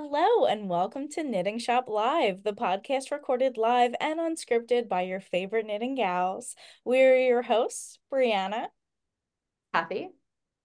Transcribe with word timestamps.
Hello, 0.00 0.46
and 0.46 0.68
welcome 0.68 1.08
to 1.08 1.24
Knitting 1.24 1.58
Shop 1.58 1.88
Live, 1.88 2.44
the 2.44 2.52
podcast 2.52 3.10
recorded 3.10 3.56
live 3.56 3.96
and 4.00 4.20
unscripted 4.20 4.88
by 4.88 5.02
your 5.02 5.18
favorite 5.18 5.66
knitting 5.66 5.96
gals. 5.96 6.54
We're 6.84 7.18
your 7.18 7.42
hosts, 7.42 7.98
Brianna, 8.08 8.68
Cathy, 9.74 10.10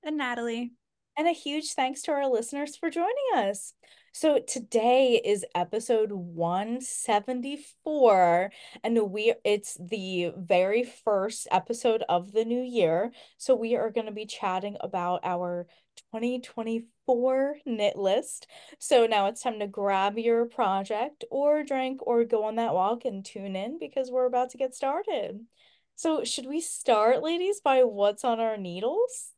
and 0.04 0.20
Natalie. 0.20 0.74
And 1.18 1.28
a 1.28 1.32
huge 1.32 1.74
thanks 1.74 2.04
to 2.04 2.12
our 2.12 2.30
listeners 2.30 2.76
for 2.76 2.92
joining 2.92 3.10
us. 3.34 3.74
So 4.12 4.38
today 4.38 5.20
is 5.26 5.44
episode 5.56 6.12
174 6.12 8.52
and 8.84 9.12
we 9.12 9.34
it's 9.44 9.76
the 9.82 10.32
very 10.38 10.84
first 10.84 11.48
episode 11.50 12.04
of 12.08 12.34
the 12.34 12.46
new 12.46 12.62
year. 12.62 13.12
So 13.40 13.56
we 13.56 13.76
are 13.76 13.90
going 13.90 14.06
to 14.06 14.12
be 14.12 14.28
chatting 14.28 14.78
about 14.80 15.22
our 15.24 15.66
2024 16.12 17.58
knit 17.66 17.96
list. 17.96 18.48
So 18.80 19.06
now 19.06 19.28
it's 19.28 19.42
time 19.42 19.60
to 19.60 19.68
grab 19.68 20.18
your 20.18 20.46
project 20.46 21.24
or 21.32 21.64
drink 21.64 22.06
or 22.06 22.24
go 22.24 22.46
on 22.46 22.56
that 22.56 22.74
walk 22.74 23.06
and 23.06 23.26
tune 23.26 23.56
in 23.56 23.80
because 23.80 24.12
we're 24.12 24.26
about 24.26 24.52
to 24.52 24.58
get 24.58 24.76
started. 24.76 25.40
So 25.96 26.24
should 26.24 26.48
we 26.48 26.62
start 26.62 27.24
ladies 27.24 27.62
by 27.62 27.84
what's 27.84 28.24
on 28.24 28.40
our 28.40 28.58
needles? 28.58 29.32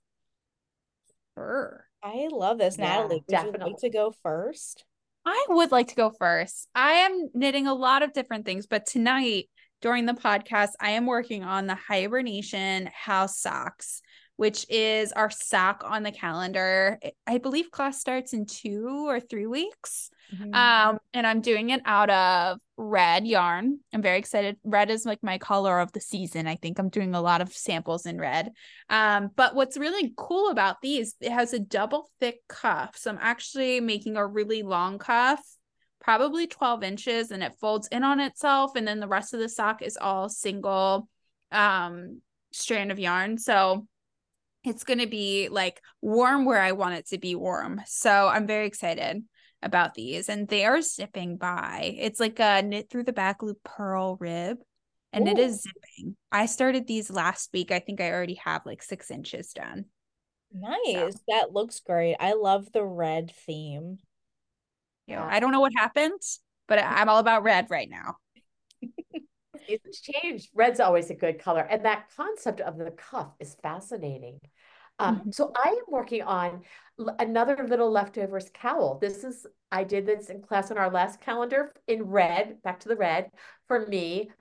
Sure. 1.36 1.86
I 2.02 2.28
love 2.32 2.58
this. 2.58 2.78
Yeah, 2.78 2.86
Natalie, 2.86 3.16
would 3.16 3.28
definitely. 3.28 3.60
you 3.60 3.66
like 3.74 3.82
to 3.82 3.90
go 3.90 4.14
first? 4.24 4.86
I 5.26 5.46
would 5.50 5.72
like 5.72 5.88
to 5.88 5.96
go 5.96 6.12
first. 6.12 6.68
I 6.76 6.92
am 6.92 7.30
knitting 7.34 7.68
a 7.68 7.74
lot 7.74 8.04
of 8.04 8.14
different 8.14 8.46
things, 8.46 8.68
but 8.68 8.86
tonight 8.86 9.50
during 9.82 10.06
the 10.06 10.14
podcast, 10.14 10.72
I 10.80 10.92
am 10.92 11.06
working 11.06 11.44
on 11.44 11.68
the 11.68 11.76
hibernation 11.76 12.90
house 12.94 13.40
socks 13.40 14.02
which 14.38 14.66
is 14.70 15.12
our 15.14 15.30
sock 15.30 15.84
on 15.86 16.04
the 16.04 16.12
calendar. 16.12 17.00
I 17.26 17.38
believe 17.38 17.72
class 17.72 18.00
starts 18.00 18.34
in 18.34 18.46
two 18.46 19.08
or 19.08 19.20
three 19.20 19.48
weeks. 19.48 20.10
Mm-hmm. 20.34 20.54
Um, 20.54 21.00
and 21.14 21.26
I'm 21.26 21.42
doing 21.42 21.70
it 21.70 21.82
out 21.86 22.10
of 22.10 22.60
red 22.78 23.26
yarn. 23.26 23.80
I'm 23.94 24.02
very 24.02 24.18
excited. 24.18 24.58
Red 24.64 24.90
is 24.90 25.06
like 25.06 25.24
my 25.24 25.38
color 25.38 25.80
of 25.80 25.92
the 25.94 26.02
season. 26.02 26.48
I 26.48 26.56
think 26.56 26.80
I'm 26.80 26.90
doing 26.90 27.16
a 27.16 27.22
lot 27.22 27.42
of 27.42 27.54
samples 27.54 28.06
in 28.06 28.20
red. 28.20 28.52
Um, 28.90 29.32
but 29.36 29.56
what's 29.56 29.78
really 29.78 30.14
cool 30.18 30.50
about 30.50 30.82
these, 30.82 31.16
it 31.22 31.32
has 31.32 31.54
a 31.54 31.60
double 31.60 32.10
thick 32.20 32.40
cuff. 32.50 32.98
So 32.98 33.12
I'm 33.12 33.20
actually 33.22 33.80
making 33.80 34.18
a 34.18 34.28
really 34.28 34.64
long 34.64 34.98
cuff, 35.00 35.40
probably 36.02 36.48
12 36.48 36.84
inches, 36.84 37.32
and 37.32 37.42
it 37.42 37.56
folds 37.62 37.88
in 37.88 38.04
on 38.04 38.20
itself. 38.20 38.76
And 38.76 38.86
then 38.86 39.00
the 39.00 39.08
rest 39.08 39.34
of 39.34 39.40
the 39.40 39.50
sock 39.50 39.82
is 39.82 39.98
all 39.98 40.28
single 40.28 41.08
um 41.52 42.22
strand 42.52 42.92
of 42.92 43.00
yarn. 43.00 43.38
So 43.38 43.88
it's 44.66 44.84
going 44.84 45.00
to 45.00 45.08
be 45.08 45.50
like 45.50 45.82
warm 46.02 46.46
where 46.46 46.62
I 46.62 46.74
want 46.74 46.96
it 46.96 47.08
to 47.08 47.18
be 47.18 47.36
warm. 47.36 47.82
So 47.86 48.28
I'm 48.28 48.48
very 48.48 48.68
excited 48.68 49.24
about 49.62 49.94
these 49.94 50.30
and 50.30 50.48
they 50.48 50.66
are 50.66 50.82
zipping 50.82 51.38
by. 51.38 51.96
It's 51.98 52.20
like 52.20 52.40
a 52.40 52.62
knit 52.62 52.90
through 52.90 53.04
the 53.04 53.14
back 53.14 53.42
loop 53.42 53.58
purl 53.64 54.18
rib 54.20 54.58
and 55.12 55.28
Ooh. 55.28 55.32
it 55.32 55.40
is 55.40 55.64
zipping. 55.64 56.16
I 56.32 56.46
started 56.46 56.88
these 56.88 57.10
last 57.10 57.52
week. 57.54 57.72
I 57.72 57.80
think 57.80 58.02
I 58.02 58.12
already 58.12 58.36
have 58.44 58.66
like 58.66 58.84
six 58.84 59.10
inches 59.10 59.54
done. 59.54 59.86
Nice. 60.54 61.14
So. 61.14 61.20
That 61.30 61.52
looks 61.52 61.80
great. 61.80 62.16
I 62.20 62.34
love 62.34 62.72
the 62.72 62.84
red 62.84 63.32
theme. 63.46 63.98
Yeah. 65.08 65.26
I 65.26 65.40
don't 65.40 65.52
know 65.52 65.60
what 65.60 65.74
happened, 65.76 66.22
but 66.68 66.80
mm. 66.80 66.92
I'm 66.92 67.10
all 67.10 67.20
about 67.20 67.44
red 67.44 67.68
right 67.70 67.90
now. 67.90 68.18
it's 69.68 70.02
changed. 70.02 70.50
Red's 70.54 70.80
always 70.80 71.10
a 71.10 71.16
good 71.16 71.40
color. 71.40 71.62
And 71.62 71.86
that 71.86 72.10
concept 72.16 72.62
of 72.62 72.78
the 72.78 72.92
cuff 72.92 73.30
is 73.40 73.56
fascinating. 73.62 74.40
Um, 75.00 75.18
mm-hmm. 75.18 75.32
So 75.32 75.52
I 75.56 75.70
am 75.70 75.84
working 75.88 76.22
on 76.22 76.62
another 77.20 77.66
little 77.68 77.92
leftovers 77.92 78.50
cowl. 78.54 79.00
This 79.00 79.24
is, 79.24 79.46
I 79.72 79.84
did 79.84 80.06
this 80.06 80.30
in 80.30 80.42
class 80.42 80.72
on 80.72 80.78
our 80.78 80.90
last 80.90 81.22
calendar 81.22 81.74
in 81.88 82.04
red, 82.04 82.62
back 82.64 82.80
to 82.82 82.88
the 82.88 82.96
red 82.96 83.32
for 83.68 83.86
me. 83.86 84.32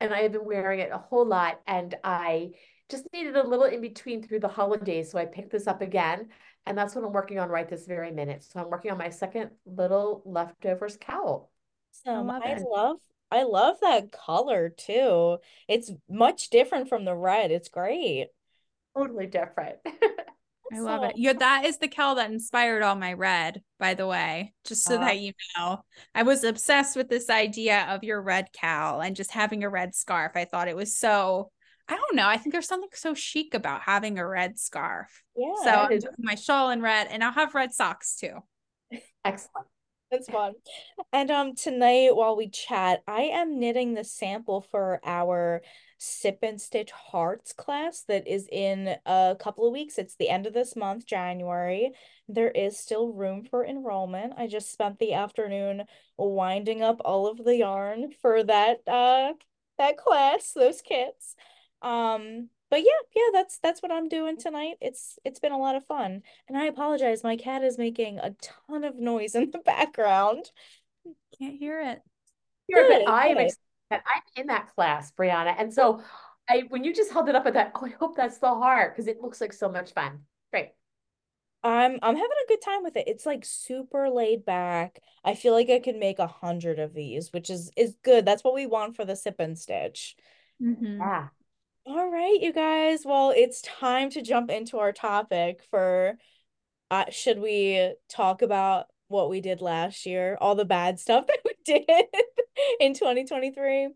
And 0.00 0.12
I 0.12 0.20
have 0.20 0.32
been 0.32 0.44
wearing 0.44 0.80
it 0.80 0.90
a 0.92 0.98
whole 0.98 1.26
lot. 1.26 1.60
And 1.66 1.94
I 2.04 2.50
just 2.90 3.06
needed 3.12 3.36
a 3.36 3.46
little 3.46 3.64
in 3.64 3.80
between 3.80 4.22
through 4.22 4.40
the 4.40 4.48
holidays. 4.48 5.10
So 5.10 5.18
I 5.18 5.24
picked 5.24 5.50
this 5.50 5.66
up 5.66 5.82
again. 5.82 6.28
And 6.66 6.78
that's 6.78 6.94
what 6.94 7.04
I'm 7.04 7.12
working 7.12 7.38
on 7.38 7.48
right 7.48 7.68
this 7.68 7.86
very 7.86 8.10
minute. 8.10 8.44
So 8.44 8.60
I'm 8.60 8.70
working 8.70 8.90
on 8.90 8.98
my 8.98 9.10
second 9.10 9.50
little 9.66 10.22
leftovers 10.24 10.96
cowl. 10.96 11.50
So 11.90 12.12
I 12.12 12.18
love, 12.18 12.42
I 12.44 12.58
love 12.58 12.96
I 13.30 13.42
love 13.42 13.76
that 13.80 14.12
color 14.12 14.68
too. 14.68 15.38
It's 15.68 15.90
much 16.08 16.50
different 16.50 16.88
from 16.88 17.04
the 17.04 17.14
red. 17.14 17.50
It's 17.50 17.68
great. 17.68 18.28
Totally 18.96 19.26
different. 19.26 19.78
I 20.72 20.80
love 20.80 21.04
it. 21.04 21.12
Yeah, 21.16 21.34
that 21.34 21.64
is 21.66 21.78
the 21.78 21.88
cowl 21.88 22.14
that 22.16 22.30
inspired 22.30 22.82
all 22.82 22.94
my 22.94 23.12
red, 23.12 23.62
by 23.78 23.94
the 23.94 24.06
way, 24.06 24.54
just 24.64 24.84
so 24.84 24.96
uh, 24.96 25.00
that 25.00 25.18
you 25.18 25.32
know. 25.56 25.82
I 26.14 26.22
was 26.22 26.44
obsessed 26.44 26.96
with 26.96 27.08
this 27.08 27.28
idea 27.30 27.86
of 27.88 28.04
your 28.04 28.20
red 28.20 28.52
cowl 28.52 29.00
and 29.00 29.16
just 29.16 29.30
having 29.30 29.62
a 29.62 29.70
red 29.70 29.94
scarf. 29.94 30.32
I 30.34 30.44
thought 30.44 30.68
it 30.68 30.76
was 30.76 30.96
so 30.96 31.50
I 31.88 31.96
don't 31.96 32.16
know. 32.16 32.26
I 32.26 32.38
think 32.38 32.52
there's 32.52 32.68
something 32.68 32.88
so 32.94 33.14
chic 33.14 33.52
about 33.52 33.82
having 33.82 34.18
a 34.18 34.26
red 34.26 34.58
scarf. 34.58 35.22
Yeah. 35.36 35.54
So 35.62 35.70
I'm 35.70 35.88
doing 35.90 36.14
my 36.18 36.34
shawl 36.34 36.70
in 36.70 36.80
red 36.80 37.08
and 37.10 37.22
I'll 37.22 37.32
have 37.32 37.54
red 37.54 37.74
socks 37.74 38.16
too. 38.16 38.38
Excellent. 39.24 39.66
That's 40.14 40.28
fun. 40.28 40.54
And 41.12 41.28
um 41.32 41.56
tonight 41.56 42.14
while 42.14 42.36
we 42.36 42.48
chat, 42.48 43.02
I 43.08 43.22
am 43.22 43.58
knitting 43.58 43.94
the 43.94 44.04
sample 44.04 44.60
for 44.70 45.00
our 45.04 45.62
Sip 45.98 46.38
and 46.42 46.60
Stitch 46.60 46.92
Hearts 46.92 47.52
class 47.52 48.04
that 48.06 48.28
is 48.28 48.46
in 48.52 48.94
a 49.04 49.36
couple 49.40 49.66
of 49.66 49.72
weeks. 49.72 49.98
It's 49.98 50.14
the 50.14 50.28
end 50.28 50.46
of 50.46 50.52
this 50.52 50.76
month, 50.76 51.04
January. 51.04 51.90
There 52.28 52.50
is 52.50 52.78
still 52.78 53.08
room 53.12 53.42
for 53.42 53.66
enrollment. 53.66 54.34
I 54.36 54.46
just 54.46 54.70
spent 54.72 55.00
the 55.00 55.14
afternoon 55.14 55.82
winding 56.16 56.80
up 56.80 57.00
all 57.04 57.26
of 57.26 57.38
the 57.44 57.56
yarn 57.56 58.12
for 58.22 58.44
that 58.44 58.86
uh 58.86 59.32
that 59.78 59.96
class, 59.96 60.52
those 60.52 60.80
kits. 60.80 61.34
Um 61.82 62.50
but 62.74 62.82
yeah, 62.82 62.90
yeah, 63.14 63.30
that's 63.32 63.58
that's 63.58 63.82
what 63.82 63.92
I'm 63.92 64.08
doing 64.08 64.36
tonight. 64.36 64.78
It's 64.80 65.16
it's 65.24 65.38
been 65.38 65.52
a 65.52 65.58
lot 65.58 65.76
of 65.76 65.86
fun. 65.86 66.22
And 66.48 66.58
I 66.58 66.64
apologize, 66.64 67.22
my 67.22 67.36
cat 67.36 67.62
is 67.62 67.78
making 67.78 68.18
a 68.18 68.34
ton 68.68 68.82
of 68.82 68.96
noise 68.96 69.36
in 69.36 69.52
the 69.52 69.58
background. 69.64 70.50
Can't 71.38 71.56
hear 71.56 71.80
it. 71.80 72.02
Good, 72.68 72.88
good, 72.88 73.08
I 73.08 73.28
am 73.28 73.38
excited. 73.38 73.60
I'm 73.92 74.22
in 74.34 74.48
that 74.48 74.74
class, 74.74 75.12
Brianna. 75.12 75.54
And 75.56 75.72
so 75.72 76.02
I 76.50 76.64
when 76.68 76.82
you 76.82 76.92
just 76.92 77.12
held 77.12 77.28
it 77.28 77.36
up, 77.36 77.46
I 77.46 77.52
thought, 77.52 77.70
oh, 77.76 77.86
I 77.86 77.90
hope 77.90 78.16
that's 78.16 78.38
the 78.38 78.48
heart 78.48 78.92
because 78.92 79.06
it 79.06 79.20
looks 79.22 79.40
like 79.40 79.52
so 79.52 79.68
much 79.68 79.92
fun. 79.92 80.22
Great. 80.50 80.70
I'm 81.62 82.00
I'm 82.02 82.16
having 82.16 82.38
a 82.44 82.48
good 82.48 82.60
time 82.60 82.82
with 82.82 82.96
it. 82.96 83.06
It's 83.06 83.24
like 83.24 83.44
super 83.44 84.10
laid 84.10 84.44
back. 84.44 84.98
I 85.24 85.36
feel 85.36 85.52
like 85.52 85.70
I 85.70 85.78
could 85.78 85.94
make 85.94 86.18
a 86.18 86.26
hundred 86.26 86.80
of 86.80 86.92
these, 86.92 87.32
which 87.32 87.50
is 87.50 87.70
is 87.76 87.94
good. 88.02 88.26
That's 88.26 88.42
what 88.42 88.52
we 88.52 88.66
want 88.66 88.96
for 88.96 89.04
the 89.04 89.14
sip 89.14 89.36
and 89.38 89.56
stitch. 89.56 90.16
Mm-hmm. 90.60 90.98
Yeah. 90.98 91.28
All 91.86 92.10
right, 92.10 92.38
you 92.40 92.52
guys. 92.52 93.02
Well, 93.04 93.32
it's 93.36 93.60
time 93.62 94.10
to 94.10 94.22
jump 94.22 94.50
into 94.50 94.78
our 94.78 94.92
topic 94.92 95.62
for 95.70 96.18
uh 96.90 97.06
should 97.10 97.38
we 97.40 97.94
talk 98.08 98.42
about 98.42 98.86
what 99.08 99.30
we 99.30 99.40
did 99.40 99.60
last 99.62 100.04
year, 100.06 100.36
all 100.40 100.54
the 100.56 100.64
bad 100.66 100.98
stuff 101.00 101.26
that 101.28 101.38
we 101.44 101.52
did 101.64 101.86
in 102.80 102.94
2023? 102.94 103.88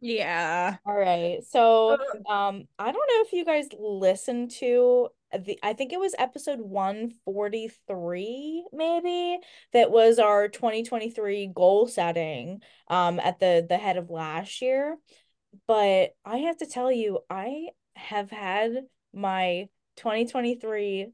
Yeah. 0.00 0.76
All 0.86 0.94
right. 0.96 1.42
So, 1.44 1.98
um 2.28 2.68
I 2.78 2.86
don't 2.92 2.94
know 2.94 3.22
if 3.26 3.32
you 3.32 3.44
guys 3.44 3.68
listened 3.78 4.50
to 4.60 5.08
the 5.38 5.58
I 5.62 5.72
think 5.74 5.92
it 5.92 6.00
was 6.00 6.14
episode 6.18 6.60
143 6.60 8.64
maybe 8.72 9.38
that 9.74 9.90
was 9.90 10.18
our 10.18 10.48
2023 10.48 11.48
goal 11.54 11.86
setting 11.86 12.62
um 12.88 13.20
at 13.20 13.38
the 13.40 13.66
the 13.68 13.76
head 13.78 13.96
of 13.98 14.08
last 14.10 14.62
year 14.62 14.96
but 15.66 16.10
I 16.24 16.38
have 16.38 16.58
to 16.58 16.66
tell 16.66 16.90
you, 16.90 17.20
I 17.30 17.68
have 17.96 18.30
had 18.30 18.84
my 19.12 19.68
2023 19.96 21.12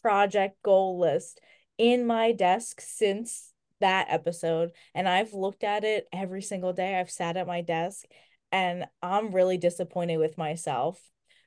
project 0.00 0.56
goal 0.62 0.98
list 0.98 1.40
in 1.78 2.06
my 2.06 2.32
desk 2.32 2.80
since 2.80 3.52
that 3.80 4.06
episode. 4.10 4.70
And 4.94 5.08
I've 5.08 5.32
looked 5.34 5.64
at 5.64 5.84
it 5.84 6.06
every 6.12 6.42
single 6.42 6.72
day. 6.72 6.98
I've 6.98 7.10
sat 7.10 7.36
at 7.36 7.46
my 7.46 7.60
desk 7.62 8.04
and 8.50 8.86
I'm 9.02 9.32
really 9.32 9.58
disappointed 9.58 10.18
with 10.18 10.38
myself. 10.38 11.00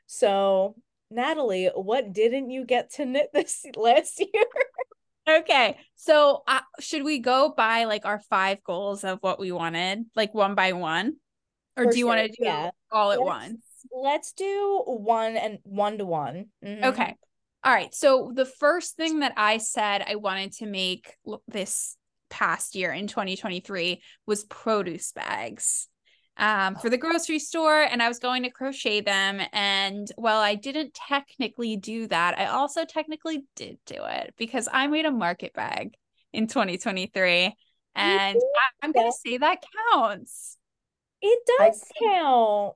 So, 0.08 0.76
Natalie, 1.10 1.72
what 1.74 2.14
didn't 2.14 2.50
you 2.50 2.66
get 2.66 2.94
to 2.94 3.06
knit 3.06 3.30
this 3.34 3.66
last 3.76 4.20
year? 4.20 4.46
okay 5.28 5.78
so 5.96 6.44
uh, 6.48 6.60
should 6.80 7.04
we 7.04 7.18
go 7.18 7.52
by 7.58 7.86
like 7.86 8.06
our 8.06 8.20
five 8.20 8.64
goals 8.64 9.04
of 9.04 9.18
what 9.22 9.40
we 9.40 9.52
wanted 9.52 10.06
like 10.16 10.36
one 10.36 10.54
by 10.54 10.72
one 10.74 11.16
or 11.78 11.86
do 11.86 11.98
you 11.98 12.04
sure. 12.04 12.08
want 12.08 12.22
to 12.22 12.28
do 12.28 12.46
yeah. 12.46 12.70
all 12.92 13.12
at 13.12 13.20
let's, 13.20 13.28
once? 13.28 13.66
Let's 13.92 14.34
do 14.34 14.84
one 14.86 15.36
and 15.36 15.60
one 15.64 15.98
to 15.98 16.06
one. 16.06 16.46
Mm-hmm. 16.64 16.86
Okay. 16.86 17.16
All 17.64 17.74
right. 17.74 17.94
So 17.94 18.32
the 18.34 18.46
first 18.46 18.96
thing 18.96 19.20
that 19.20 19.34
I 19.38 19.58
said 19.58 20.04
I 20.08 20.16
wanted 20.16 20.54
to 20.54 20.66
make 20.66 21.14
this 21.48 21.98
past 22.30 22.76
year 22.76 22.92
in 22.92 23.08
2023 23.08 24.02
was 24.26 24.44
produce 24.46 25.12
bags 25.12 25.88
um, 26.38 26.76
for 26.76 26.90
the 26.90 26.98
grocery 26.98 27.40
store 27.40 27.82
and 27.82 28.02
I 28.02 28.08
was 28.08 28.20
going 28.20 28.44
to 28.44 28.50
crochet 28.50 29.02
them. 29.02 29.42
And 29.54 30.08
while 30.16 30.40
I 30.40 30.56
didn't 30.56 30.94
technically 30.94 31.78
do 31.78 32.08
that, 32.08 32.38
I 32.38 32.48
also 32.48 32.86
technically 32.86 33.46
did 33.56 33.78
do 33.86 34.04
it 34.06 34.34
because 34.38 34.68
I 34.72 34.88
made 34.88 35.06
a 35.06 35.12
market 35.12 35.54
bag 35.54 35.96
in 36.34 36.48
2023. 36.48 37.56
And 37.98 38.38
I, 38.38 38.86
am 38.86 38.92
going 38.92 39.10
to 39.10 39.18
say 39.18 39.38
that 39.38 39.64
counts. 39.94 40.58
It 41.22 41.40
does 41.60 41.84
count. 42.02 42.76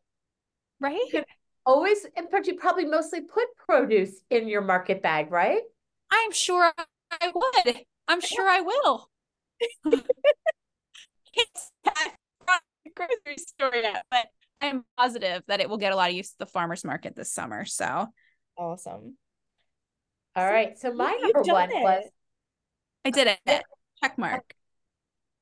Right? 0.79 1.25
Always, 1.65 2.05
in 2.15 2.27
fact, 2.27 2.47
you 2.47 2.55
probably 2.55 2.85
mostly 2.85 3.21
put 3.21 3.45
produce 3.57 4.21
in 4.29 4.47
your 4.47 4.61
market 4.61 5.01
bag, 5.01 5.31
right? 5.31 5.61
I'm 6.11 6.31
sure 6.31 6.71
I 7.11 7.31
would. 7.33 7.81
I'm 8.07 8.21
sure 8.21 8.47
I 8.47 8.61
will. 8.61 9.09
it's 11.33 11.71
grocery 12.95 13.37
store 13.37 13.75
yet, 13.75 14.05
but 14.11 14.27
I'm 14.61 14.83
positive 14.97 15.43
that 15.47 15.59
it 15.61 15.69
will 15.69 15.77
get 15.77 15.93
a 15.93 15.95
lot 15.95 16.09
of 16.09 16.15
use 16.15 16.31
at 16.33 16.39
the 16.39 16.45
farmers 16.45 16.83
market 16.83 17.15
this 17.15 17.31
summer. 17.31 17.65
So 17.65 18.07
awesome. 18.57 19.15
All 20.35 20.45
right. 20.45 20.77
So 20.77 20.93
my 20.93 21.17
number 21.21 21.53
one 21.53 21.71
it. 21.71 21.81
was 21.81 22.03
I 23.05 23.09
did 23.11 23.27
it. 23.45 23.63
Check 24.01 24.17
mark. 24.17 24.53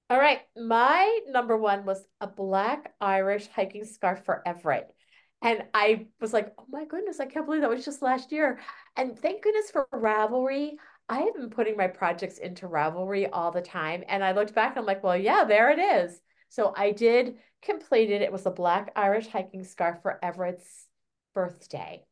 All 0.09 0.19
right. 0.19 0.39
My 0.55 1.19
number 1.27 1.57
one 1.57 1.85
was 1.85 2.03
a 2.21 2.27
black 2.27 2.93
Irish 3.01 3.47
hiking 3.47 3.83
scarf 3.83 4.23
for 4.23 4.41
Everett. 4.45 4.93
And 5.41 5.63
I 5.73 6.07
was 6.19 6.33
like, 6.33 6.53
oh 6.57 6.65
my 6.69 6.85
goodness, 6.85 7.19
I 7.19 7.25
can't 7.25 7.45
believe 7.45 7.61
that 7.61 7.69
was 7.69 7.85
just 7.85 8.01
last 8.01 8.31
year. 8.31 8.59
And 8.95 9.19
thank 9.19 9.43
goodness 9.43 9.69
for 9.69 9.87
Ravelry. 9.93 10.71
I 11.09 11.19
have 11.19 11.35
been 11.35 11.49
putting 11.49 11.77
my 11.77 11.87
projects 11.87 12.37
into 12.37 12.67
Ravelry 12.67 13.29
all 13.31 13.51
the 13.51 13.61
time. 13.61 14.03
And 14.07 14.23
I 14.23 14.31
looked 14.31 14.55
back 14.55 14.71
and 14.71 14.79
I'm 14.79 14.85
like, 14.85 15.03
well, 15.03 15.15
yeah, 15.15 15.43
there 15.43 15.69
it 15.71 15.79
is. 15.79 16.19
So 16.49 16.73
I 16.75 16.91
did 16.91 17.35
complete 17.61 18.09
it. 18.09 18.21
It 18.21 18.31
was 18.31 18.45
a 18.45 18.51
black 18.51 18.91
Irish 18.95 19.27
hiking 19.27 19.63
scarf 19.63 20.01
for 20.01 20.19
Everett's 20.23 20.87
birthday. 21.33 22.03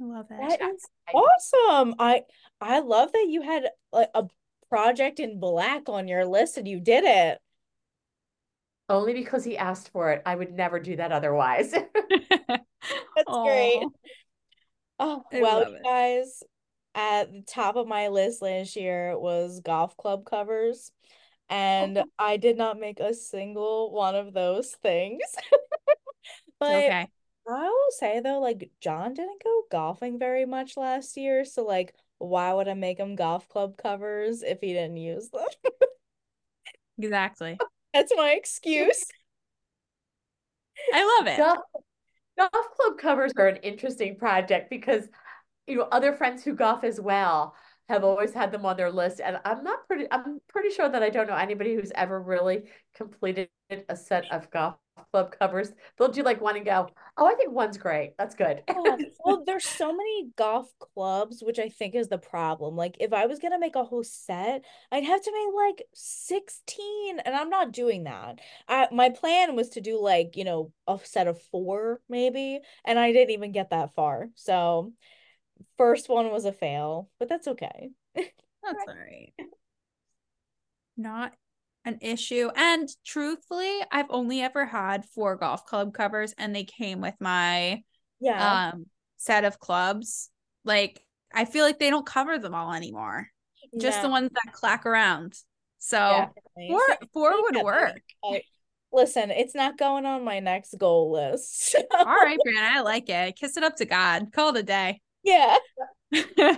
I 0.00 0.04
love 0.04 0.26
it. 0.30 0.58
That 0.58 0.74
is 0.74 0.86
awesome. 1.14 1.94
I 1.98 2.22
I 2.60 2.80
love 2.80 3.12
that 3.12 3.26
you 3.28 3.42
had 3.42 3.68
like 3.92 4.10
a 4.14 4.24
project 4.68 5.20
in 5.20 5.38
black 5.38 5.88
on 5.88 6.08
your 6.08 6.24
list 6.24 6.56
and 6.56 6.66
you 6.68 6.80
did 6.80 7.04
it. 7.04 7.38
Only 8.88 9.14
because 9.14 9.44
he 9.44 9.58
asked 9.58 9.90
for 9.90 10.12
it. 10.12 10.22
I 10.24 10.34
would 10.34 10.52
never 10.52 10.78
do 10.78 10.96
that 10.96 11.12
otherwise. 11.12 11.72
That's 12.48 13.28
Aww. 13.28 13.44
great. 13.44 13.82
Oh, 14.98 15.22
I 15.32 15.40
well, 15.40 15.74
guys, 15.82 16.42
at 16.94 17.32
the 17.32 17.42
top 17.42 17.76
of 17.76 17.88
my 17.88 18.08
list 18.08 18.42
last 18.42 18.76
year 18.76 19.18
was 19.18 19.60
golf 19.60 19.96
club 19.96 20.24
covers. 20.24 20.92
And 21.48 21.98
oh. 21.98 22.04
I 22.18 22.36
did 22.36 22.56
not 22.56 22.78
make 22.78 23.00
a 23.00 23.14
single 23.14 23.92
one 23.92 24.14
of 24.14 24.32
those 24.32 24.70
things. 24.82 25.22
but 26.60 26.74
okay. 26.74 27.08
I 27.48 27.68
will 27.68 27.90
say 27.90 28.20
though, 28.20 28.40
like 28.40 28.70
John 28.80 29.14
didn't 29.14 29.42
go 29.42 29.62
golfing 29.70 30.18
very 30.18 30.46
much 30.46 30.76
last 30.76 31.16
year. 31.16 31.44
So 31.44 31.64
like 31.64 31.94
why 32.18 32.52
would 32.52 32.68
I 32.68 32.74
make 32.74 32.98
him 32.98 33.16
golf 33.16 33.48
club 33.48 33.76
covers 33.76 34.42
if 34.42 34.60
he 34.60 34.72
didn't 34.72 34.96
use 34.96 35.28
them? 35.30 35.46
exactly. 36.98 37.58
That's 37.92 38.12
my 38.16 38.32
excuse. 38.32 39.04
I 40.92 41.18
love 41.18 41.26
it. 41.26 41.38
Golf, 41.38 41.58
golf 42.38 42.66
club 42.76 42.98
covers 42.98 43.32
are 43.36 43.48
an 43.48 43.56
interesting 43.56 44.16
project 44.16 44.70
because 44.70 45.08
you 45.66 45.76
know 45.76 45.88
other 45.90 46.12
friends 46.12 46.44
who 46.44 46.54
golf 46.54 46.84
as 46.84 47.00
well 47.00 47.54
have 47.88 48.04
always 48.04 48.32
had 48.32 48.52
them 48.52 48.66
on 48.66 48.76
their 48.76 48.90
list 48.90 49.20
and 49.20 49.38
i'm 49.44 49.62
not 49.62 49.86
pretty 49.86 50.06
i'm 50.10 50.40
pretty 50.48 50.70
sure 50.70 50.88
that 50.88 51.02
i 51.02 51.10
don't 51.10 51.26
know 51.26 51.36
anybody 51.36 51.74
who's 51.74 51.92
ever 51.94 52.20
really 52.20 52.64
completed 52.94 53.48
a 53.70 53.96
set 53.96 54.24
of 54.30 54.50
golf 54.50 54.76
club 55.12 55.34
covers 55.38 55.72
they'll 55.98 56.10
do 56.10 56.22
like 56.22 56.40
one 56.40 56.56
and 56.56 56.64
go 56.64 56.88
oh 57.18 57.26
i 57.26 57.34
think 57.34 57.52
one's 57.52 57.76
great 57.76 58.14
that's 58.16 58.34
good 58.34 58.62
yeah. 58.66 58.74
Oh, 58.76 58.98
well 59.24 59.42
there's 59.44 59.66
so 59.66 59.94
many 59.94 60.30
golf 60.36 60.72
clubs 60.78 61.42
which 61.42 61.58
i 61.58 61.68
think 61.68 61.94
is 61.94 62.08
the 62.08 62.16
problem 62.16 62.76
like 62.76 62.96
if 62.98 63.12
i 63.12 63.26
was 63.26 63.38
gonna 63.38 63.58
make 63.58 63.76
a 63.76 63.84
whole 63.84 64.04
set 64.04 64.62
i'd 64.92 65.04
have 65.04 65.22
to 65.22 65.32
make 65.32 65.76
like 65.76 65.86
16 65.94 67.18
and 67.26 67.34
i'm 67.34 67.50
not 67.50 67.72
doing 67.72 68.04
that 68.04 68.38
I, 68.68 68.88
my 68.90 69.10
plan 69.10 69.54
was 69.54 69.68
to 69.70 69.82
do 69.82 70.00
like 70.00 70.36
you 70.36 70.44
know 70.44 70.72
a 70.88 70.98
set 71.04 71.26
of 71.26 71.42
four 71.42 72.00
maybe 72.08 72.60
and 72.84 72.98
i 72.98 73.12
didn't 73.12 73.34
even 73.34 73.52
get 73.52 73.70
that 73.70 73.94
far 73.94 74.28
so 74.34 74.92
first 75.76 76.08
one 76.08 76.30
was 76.30 76.44
a 76.44 76.52
fail, 76.52 77.08
but 77.18 77.28
that's 77.28 77.48
okay. 77.48 77.90
that's 78.14 78.84
all 78.88 78.94
right. 78.94 79.32
Not 80.96 81.34
an 81.86 81.98
issue. 82.02 82.50
And 82.54 82.88
truthfully, 83.04 83.80
I've 83.90 84.10
only 84.10 84.42
ever 84.42 84.66
had 84.66 85.06
four 85.06 85.36
golf 85.36 85.64
club 85.64 85.94
covers 85.94 86.34
and 86.36 86.54
they 86.54 86.64
came 86.64 87.00
with 87.00 87.14
my 87.20 87.82
yeah 88.20 88.66
um 88.72 88.86
set 89.16 89.44
of 89.44 89.58
clubs. 89.58 90.30
Like 90.64 91.02
I 91.32 91.44
feel 91.44 91.64
like 91.64 91.78
they 91.78 91.90
don't 91.90 92.04
cover 92.04 92.38
them 92.38 92.54
all 92.54 92.74
anymore. 92.74 93.28
Just 93.78 94.02
the 94.02 94.08
ones 94.08 94.30
that 94.32 94.52
clack 94.52 94.86
around. 94.86 95.34
So 95.78 95.98
yeah, 95.98 96.28
four 96.68 96.80
four 97.12 97.42
would 97.42 97.62
work. 97.62 98.02
listen, 98.92 99.30
it's 99.30 99.54
not 99.54 99.78
going 99.78 100.06
on 100.06 100.24
my 100.24 100.40
next 100.40 100.74
goal 100.78 101.12
list. 101.12 101.76
all 101.98 102.04
right, 102.04 102.38
Brandon, 102.42 102.76
I 102.76 102.80
like 102.80 103.08
it. 103.08 103.36
Kiss 103.36 103.56
it 103.56 103.62
up 103.62 103.76
to 103.76 103.84
God. 103.84 104.32
Call 104.32 104.54
it 104.54 104.60
a 104.60 104.62
day. 104.62 105.00
Yeah. 105.22 105.56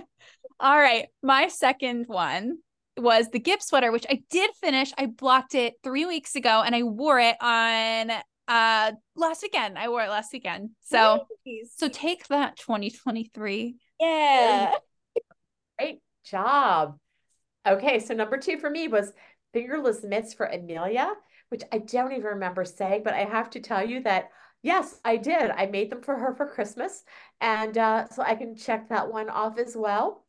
All 0.61 0.77
right. 0.77 1.07
My 1.23 1.47
second 1.47 2.05
one 2.07 2.59
was 3.01 3.29
the 3.29 3.39
Gibb 3.39 3.61
sweater, 3.61 3.91
which 3.91 4.05
I 4.09 4.21
did 4.29 4.51
finish. 4.61 4.91
I 4.97 5.07
blocked 5.07 5.55
it 5.55 5.75
three 5.83 6.05
weeks 6.05 6.35
ago 6.35 6.63
and 6.65 6.75
I 6.75 6.83
wore 6.83 7.19
it 7.19 7.35
on 7.41 8.11
uh 8.47 8.91
last 9.15 9.43
weekend. 9.43 9.77
I 9.77 9.89
wore 9.89 10.01
it 10.01 10.09
last 10.09 10.33
weekend. 10.33 10.71
So 10.81 11.25
nice. 11.45 11.73
so 11.75 11.87
take 11.87 12.27
that 12.27 12.57
2023. 12.57 13.75
Yeah. 13.99 14.73
Great 15.77 15.99
job. 16.25 16.97
Okay, 17.67 17.99
so 17.99 18.13
number 18.13 18.37
two 18.37 18.57
for 18.57 18.69
me 18.69 18.87
was 18.87 19.13
fingerless 19.53 20.03
mitts 20.03 20.33
for 20.33 20.45
Amelia, 20.45 21.11
which 21.49 21.63
I 21.71 21.79
don't 21.79 22.11
even 22.11 22.23
remember 22.23 22.65
saying, 22.65 23.01
but 23.03 23.13
I 23.13 23.25
have 23.25 23.49
to 23.51 23.59
tell 23.59 23.87
you 23.87 24.01
that 24.03 24.29
Yes, 24.61 24.99
I 25.05 25.17
did. 25.17 25.51
I 25.51 25.67
made 25.67 25.89
them 25.89 26.01
for 26.01 26.17
her 26.17 26.35
for 26.35 26.45
Christmas. 26.45 27.03
And 27.39 27.77
uh, 27.77 28.09
so 28.09 28.21
I 28.21 28.35
can 28.35 28.55
check 28.55 28.89
that 28.89 29.11
one 29.11 29.29
off 29.29 29.57
as 29.57 29.75
well. 29.75 30.25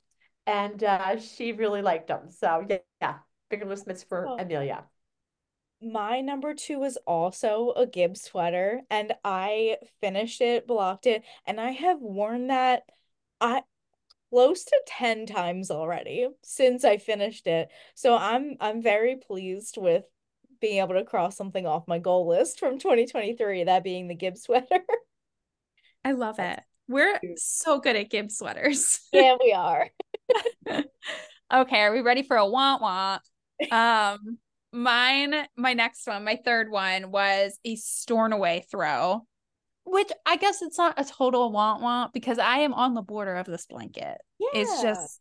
And 0.47 0.83
uh, 0.83 1.19
she 1.21 1.53
really 1.53 1.83
liked 1.83 2.09
them. 2.09 2.31
So 2.31 2.65
yeah, 2.69 2.79
yeah. 3.01 3.15
fingerless 3.51 3.87
mitts 3.87 4.03
for 4.03 4.27
oh. 4.27 4.37
Amelia. 4.39 4.85
My 5.83 6.21
number 6.21 6.55
two 6.55 6.79
was 6.79 6.99
also 7.07 7.73
a 7.75 7.87
Gibbs 7.87 8.21
sweater, 8.21 8.83
and 8.91 9.15
I 9.25 9.79
finished 10.01 10.43
it, 10.43 10.67
blocked 10.67 11.07
it, 11.07 11.23
and 11.47 11.59
I 11.59 11.71
have 11.71 12.01
worn 12.01 12.49
that 12.49 12.82
I 13.41 13.63
close 14.31 14.65
to 14.65 14.81
10 14.87 15.27
times 15.27 15.70
already 15.70 16.29
since 16.43 16.85
I 16.85 16.99
finished 16.99 17.47
it. 17.47 17.69
So 17.94 18.17
I'm 18.17 18.56
I'm 18.61 18.82
very 18.82 19.17
pleased 19.17 19.77
with 19.79 20.05
being 20.61 20.79
able 20.79 20.94
to 20.94 21.05
cross 21.05 21.37
something 21.37 21.67
off 21.67 21.89
my 21.89 21.99
goal 21.99 22.29
list 22.29 22.61
from 22.61 22.79
2023, 22.79 23.65
that 23.65 23.82
being 23.82 24.09
the 24.09 24.15
Gibbs 24.15 24.43
sweater. 24.43 24.81
I 26.05 26.13
love 26.13 26.39
it. 26.39 26.61
We're 26.89 27.20
so 27.37 27.79
good 27.79 27.97
at 27.97 28.11
Gibbs 28.11 28.37
sweaters. 28.37 29.01
yeah, 29.13 29.37
we 29.41 29.53
are. 29.53 29.89
Okay, 31.53 31.81
are 31.81 31.93
we 31.93 32.00
ready 32.00 32.22
for 32.22 32.36
a 32.36 32.46
want 32.46 32.82
want? 32.82 33.22
Um, 33.70 34.39
mine, 34.72 35.34
my 35.56 35.74
next 35.74 36.06
one, 36.06 36.24
my 36.24 36.39
third 36.44 36.70
one 36.70 37.10
was 37.10 37.58
a 37.65 37.77
Stornoway 37.77 38.65
throw, 38.70 39.27
which 39.84 40.10
I 40.27 40.36
guess 40.36 40.62
it's 40.62 40.79
not 40.79 41.00
a 41.00 41.05
total 41.05 41.53
want 41.53 41.82
want 41.82 42.12
because 42.12 42.39
I 42.39 42.58
am 42.58 42.74
on 42.74 42.94
the 42.94 43.03
border 43.03 43.34
of 43.36 43.46
this 43.46 43.67
blanket. 43.67 44.19
Yeah. 44.39 44.48
It's 44.55 44.82
just 44.82 45.20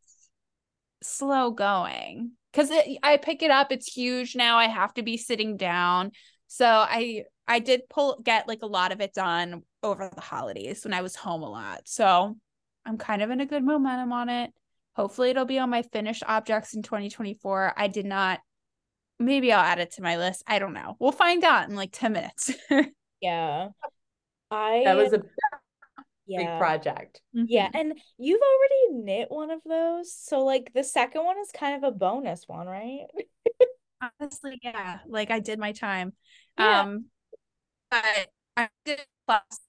slow 1.02 1.52
going 1.52 2.32
because 2.52 2.72
I 3.04 3.18
pick 3.18 3.42
it 3.42 3.52
up. 3.52 3.72
It's 3.72 3.92
huge 3.92 4.36
now. 4.36 4.58
I 4.58 4.68
have 4.68 4.94
to 4.96 5.04
be 5.04 5.18
sitting 5.18 5.58
down. 5.58 6.12
So 6.48 6.66
I 6.66 7.24
I 7.48 7.60
did 7.60 7.90
pull 7.90 8.22
get 8.24 8.48
like 8.48 8.60
a 8.62 8.68
lot 8.68 8.92
of 8.92 9.02
it 9.02 9.14
done 9.14 9.64
over 9.82 10.10
the 10.14 10.22
holidays 10.22 10.84
when 10.84 10.94
I 10.94 11.02
was 11.02 11.16
home 11.16 11.42
a 11.42 11.50
lot. 11.50 11.82
So 11.86 12.36
I'm 12.86 12.98
kind 12.98 13.22
of 13.22 13.30
in 13.30 13.40
a 13.40 13.46
good 13.46 13.64
momentum 13.64 14.14
on 14.14 14.30
it. 14.30 14.52
Hopefully 15.00 15.30
it'll 15.30 15.46
be 15.46 15.60
on 15.60 15.70
my 15.70 15.82
finished 15.82 16.24
objects 16.28 16.74
in 16.74 16.84
2024. 16.84 17.74
I 17.78 17.88
did 17.88 18.06
not 18.06 18.42
maybe 19.18 19.54
I'll 19.54 19.64
add 19.64 19.80
it 19.80 19.92
to 19.92 20.02
my 20.02 20.18
list. 20.18 20.44
I 20.46 20.60
don't 20.60 20.74
know. 20.74 20.98
We'll 21.00 21.14
find 21.14 21.42
out 21.46 21.70
in 21.70 21.76
like 21.78 21.92
10 21.94 22.12
minutes. 22.12 22.52
yeah. 23.22 23.70
I 24.52 24.82
That 24.84 24.98
was 24.98 25.14
a 25.14 25.22
yeah. 26.28 26.40
big 26.40 26.60
project. 26.60 27.22
Yeah, 27.32 27.68
mm-hmm. 27.68 27.78
and 27.78 28.00
you've 28.18 28.42
already 28.42 29.06
knit 29.06 29.32
one 29.32 29.52
of 29.52 29.62
those, 29.66 30.14
so 30.14 30.44
like 30.44 30.74
the 30.74 30.84
second 30.84 31.24
one 31.24 31.40
is 31.40 31.50
kind 31.54 31.82
of 31.82 31.88
a 31.88 31.96
bonus 31.96 32.44
one, 32.46 32.68
right? 32.68 33.06
Honestly, 34.20 34.60
yeah. 34.62 35.00
Like 35.08 35.32
I 35.32 35.40
did 35.40 35.60
my 35.60 35.72
time. 35.72 36.12
Yeah. 36.58 36.82
Um 36.82 37.06
but 37.90 38.28
I 38.58 38.68
did 38.84 39.00
this 39.30 39.60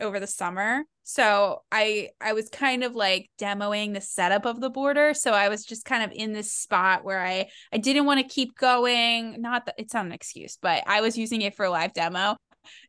over 0.00 0.20
the 0.20 0.26
summer. 0.26 0.84
So 1.04 1.62
I 1.70 2.10
I 2.20 2.32
was 2.32 2.48
kind 2.48 2.84
of 2.84 2.94
like 2.94 3.30
demoing 3.40 3.94
the 3.94 4.00
setup 4.00 4.44
of 4.46 4.60
the 4.60 4.70
border. 4.70 5.14
So 5.14 5.32
I 5.32 5.48
was 5.48 5.64
just 5.64 5.84
kind 5.84 6.02
of 6.02 6.12
in 6.12 6.32
this 6.32 6.52
spot 6.52 7.04
where 7.04 7.20
I 7.20 7.48
I 7.72 7.78
didn't 7.78 8.06
want 8.06 8.20
to 8.20 8.34
keep 8.34 8.56
going. 8.56 9.40
Not 9.40 9.66
that 9.66 9.74
it's 9.78 9.94
not 9.94 10.06
an 10.06 10.12
excuse, 10.12 10.58
but 10.60 10.84
I 10.86 11.00
was 11.00 11.18
using 11.18 11.42
it 11.42 11.56
for 11.56 11.64
a 11.64 11.70
live 11.70 11.92
demo 11.92 12.36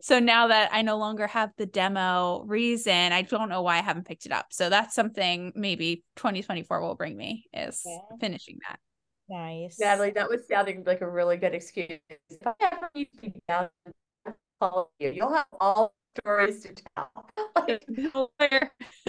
so 0.01 0.19
now 0.19 0.47
that 0.47 0.69
I 0.73 0.81
no 0.81 0.97
longer 0.97 1.27
have 1.27 1.51
the 1.57 1.65
demo 1.65 2.43
reason, 2.45 3.11
I 3.11 3.21
don't 3.21 3.49
know 3.49 3.61
why 3.61 3.77
I 3.77 3.81
haven't 3.81 4.07
picked 4.07 4.25
it 4.25 4.31
up. 4.31 4.47
So 4.51 4.69
that's 4.69 4.95
something 4.95 5.51
maybe 5.55 6.03
2024 6.15 6.81
will 6.81 6.95
bring 6.95 7.15
me 7.15 7.45
is 7.53 7.81
yeah. 7.85 8.17
finishing 8.19 8.59
that. 8.67 8.79
Nice. 9.29 9.79
Natalie, 9.79 10.11
that 10.11 10.29
was 10.29 10.47
sounding 10.47 10.83
like 10.85 11.01
a 11.01 11.09
really 11.09 11.37
good 11.37 11.53
excuse. 11.53 11.99
If 12.09 12.45
I 12.45 12.53
ever 12.61 12.89
need 12.95 13.09
to 13.15 13.21
be 13.21 13.33
down, 13.47 13.69
I'll 14.25 14.35
call 14.59 14.91
you. 14.99 15.11
You'll 15.11 15.33
have 15.33 15.45
all 15.59 15.93
stories 16.17 16.63
to 16.63 16.73
tell. 16.95 17.11
Like, 18.39 18.71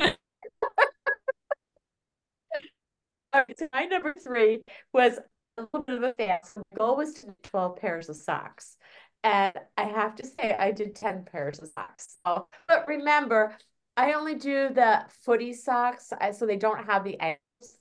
all 3.32 3.42
right, 3.48 3.58
so 3.58 3.68
my 3.72 3.84
number 3.84 4.14
three 4.14 4.62
was 4.92 5.18
a 5.56 5.62
little 5.62 5.82
bit 5.82 5.96
of 5.96 6.02
a 6.02 6.12
fast. 6.14 6.54
The 6.54 6.62
goal 6.76 6.96
was 6.96 7.14
to 7.14 7.26
do 7.26 7.34
12 7.44 7.76
pairs 7.76 8.08
of 8.08 8.16
socks. 8.16 8.76
And 9.24 9.54
I 9.76 9.84
have 9.84 10.16
to 10.16 10.26
say, 10.26 10.54
I 10.58 10.72
did 10.72 10.94
10 10.94 11.24
pairs 11.24 11.60
of 11.60 11.68
socks. 11.68 12.16
So, 12.26 12.48
but 12.68 12.86
remember, 12.88 13.56
I 13.96 14.12
only 14.12 14.34
do 14.34 14.70
the 14.70 15.04
footy 15.24 15.52
socks, 15.52 16.12
so 16.32 16.46
they 16.46 16.56
don't 16.56 16.84
have 16.86 17.04
the 17.04 17.18
ankles. 17.20 17.78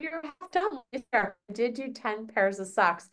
You're 0.00 0.22
half 0.22 0.50
done. 0.52 0.80
I 1.12 1.30
did 1.52 1.74
do 1.74 1.92
10 1.92 2.28
pairs 2.28 2.60
of 2.60 2.68
socks. 2.68 3.08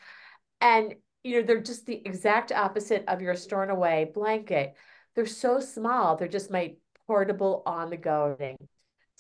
And, 0.62 0.96
you 1.24 1.40
know, 1.40 1.48
they're 1.48 1.62
just 1.62 1.86
the 1.86 2.02
exact 2.06 2.52
opposite 2.52 3.06
of 3.08 3.22
your 3.22 3.36
Stornoway 3.36 4.12
blanket. 4.14 4.76
They're 5.16 5.26
so 5.26 5.60
small, 5.60 6.16
they're 6.16 6.28
just 6.28 6.52
my 6.52 6.76
portable 7.08 7.64
on 7.66 7.90
the 7.90 7.98
go 7.98 8.36
thing. 8.38 8.58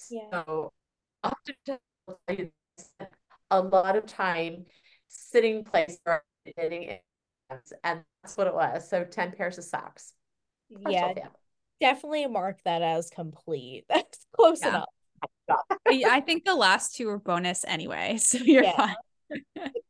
Yeah. 0.09 0.29
So, 0.31 0.73
often 1.23 1.79
a 3.51 3.61
lot 3.61 3.95
of 3.95 4.05
time 4.05 4.65
sitting 5.07 5.63
place 5.63 5.99
for 6.03 6.23
knitting 6.57 6.97
and 7.83 8.03
that's 8.23 8.37
what 8.37 8.47
it 8.47 8.53
was. 8.53 8.89
So 8.89 9.03
10 9.03 9.31
pairs 9.31 9.57
of 9.57 9.63
socks. 9.63 10.13
Yeah, 10.69 11.13
definitely 11.79 12.25
mark 12.27 12.59
that 12.65 12.81
as 12.81 13.09
complete. 13.09 13.85
That's 13.89 14.25
close 14.35 14.61
Yeah. 14.61 14.69
enough. 14.69 16.09
I 16.09 16.21
think 16.21 16.45
the 16.45 16.55
last 16.55 16.95
two 16.95 17.07
were 17.07 17.19
bonus 17.19 17.63
anyway, 17.65 18.17
so 18.21 18.39
you're 18.39 18.63
Yeah. 18.63 18.75
fine. 18.75 18.95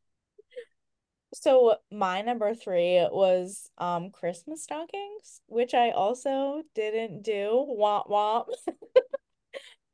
So 1.38 1.76
my 1.92 2.22
number 2.22 2.54
three 2.54 3.06
was 3.12 3.70
um 3.78 4.10
Christmas 4.10 4.62
stockings, 4.62 5.40
which 5.46 5.74
I 5.74 5.90
also 5.90 6.62
didn't 6.74 7.22
do. 7.22 7.66
Womp 7.78 8.08
womp. 8.08 8.46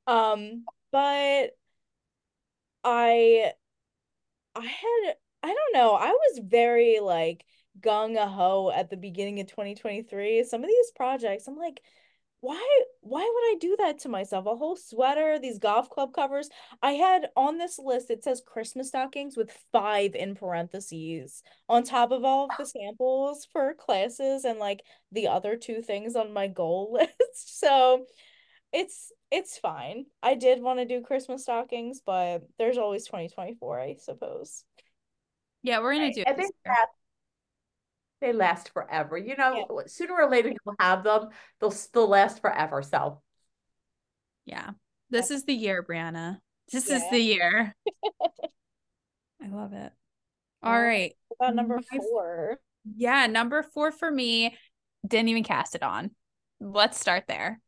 Um, 0.07 0.65
but 0.91 1.57
I 2.85 3.53
I 4.55 4.67
had 4.67 5.15
I 5.43 5.49
don't 5.49 5.75
know, 5.75 5.95
I 5.95 6.11
was 6.11 6.41
very 6.45 7.01
like 7.01 7.45
gung 7.81 8.17
ho 8.17 8.71
at 8.75 8.91
the 8.91 8.97
beginning 8.97 9.41
of 9.41 9.47
2023. 9.49 10.45
Some 10.45 10.63
of 10.63 10.69
these 10.69 10.93
projects, 10.95 11.49
I'm 11.49 11.57
like, 11.57 11.83
why 12.43 12.83
why 13.03 13.21
would 13.23 13.55
I 13.55 13.57
do 13.61 13.77
that 13.79 14.01
to 14.01 14.11
myself? 14.11 14.47
A 14.47 14.57
whole 14.57 14.77
sweater, 14.77 15.39
these 15.39 15.59
golf 15.61 15.89
club 15.91 16.13
covers. 16.13 16.51
I 16.83 16.93
had 16.93 17.29
on 17.37 17.59
this 17.59 17.79
list, 17.79 18.11
it 18.11 18.25
says 18.25 18.43
Christmas 18.47 18.89
stockings 18.89 19.37
with 19.37 19.57
five 19.73 20.15
in 20.17 20.35
parentheses 20.35 21.43
on 21.69 21.85
top 21.85 22.11
of 22.13 22.25
all 22.25 22.47
of 22.47 22.57
the 22.59 22.67
samples 22.67 23.47
for 23.53 23.75
classes 23.75 24.45
and 24.45 24.59
like 24.59 24.83
the 25.13 25.29
other 25.29 25.57
two 25.57 25.83
things 25.83 26.17
on 26.17 26.33
my 26.35 26.49
goal 26.49 26.93
list. 27.01 27.61
So 27.61 28.07
it's 28.73 29.13
it's 29.31 29.59
fine. 29.59 30.07
I 30.23 30.35
did 30.35 30.63
want 30.63 30.81
to 30.81 30.85
do 30.87 31.03
Christmas 31.03 31.45
stockings, 31.45 32.03
but 32.05 32.43
there's 32.59 32.79
always 32.79 33.07
2024, 33.07 33.81
I 33.81 33.97
suppose. 34.01 34.65
Yeah, 35.63 35.81
we're 35.81 35.95
gonna 35.95 36.07
Right. 36.07 36.15
do 36.15 36.23
it 36.23 36.29
And 36.29 36.39
they 36.39 36.43
this 36.43 36.51
year. 36.65 36.75
last, 36.75 36.91
they 38.23 38.33
last 38.33 38.71
forever. 38.71 39.19
You 39.19 39.37
know, 39.37 39.67
Yeah. 39.77 39.83
sooner 39.87 40.15
or 40.15 40.31
later 40.31 40.49
you'll 40.49 40.75
have 40.81 41.05
them. 41.05 41.29
They'll 41.61 41.71
still 41.71 42.09
last 42.09 42.41
forever. 42.41 42.83
So 42.83 43.21
Yeah. 44.47 44.71
This 45.11 45.31
is 45.31 45.45
the 45.45 45.53
year, 45.55 45.83
Brianna. 45.83 46.39
This 46.73 46.89
is 46.89 47.03
the 47.11 47.19
year. 47.21 47.75
I 49.43 49.49
love 49.49 49.73
it. 49.75 49.93
All 50.63 50.73
Well, 50.73 50.81
right. 50.83 51.13
What 51.29 51.37
about 51.49 51.55
number 51.57 51.81
My- 51.93 51.99
four? 51.99 52.59
Yeah, 52.97 53.27
number 53.27 53.63
four 53.63 53.93
for 53.93 54.11
me, 54.11 54.57
didn't 55.07 55.29
even 55.29 55.45
cast 55.45 55.75
it 55.75 55.83
on. 55.83 56.13
Let's 56.61 56.99
start 56.99 57.25
there. 57.29 57.61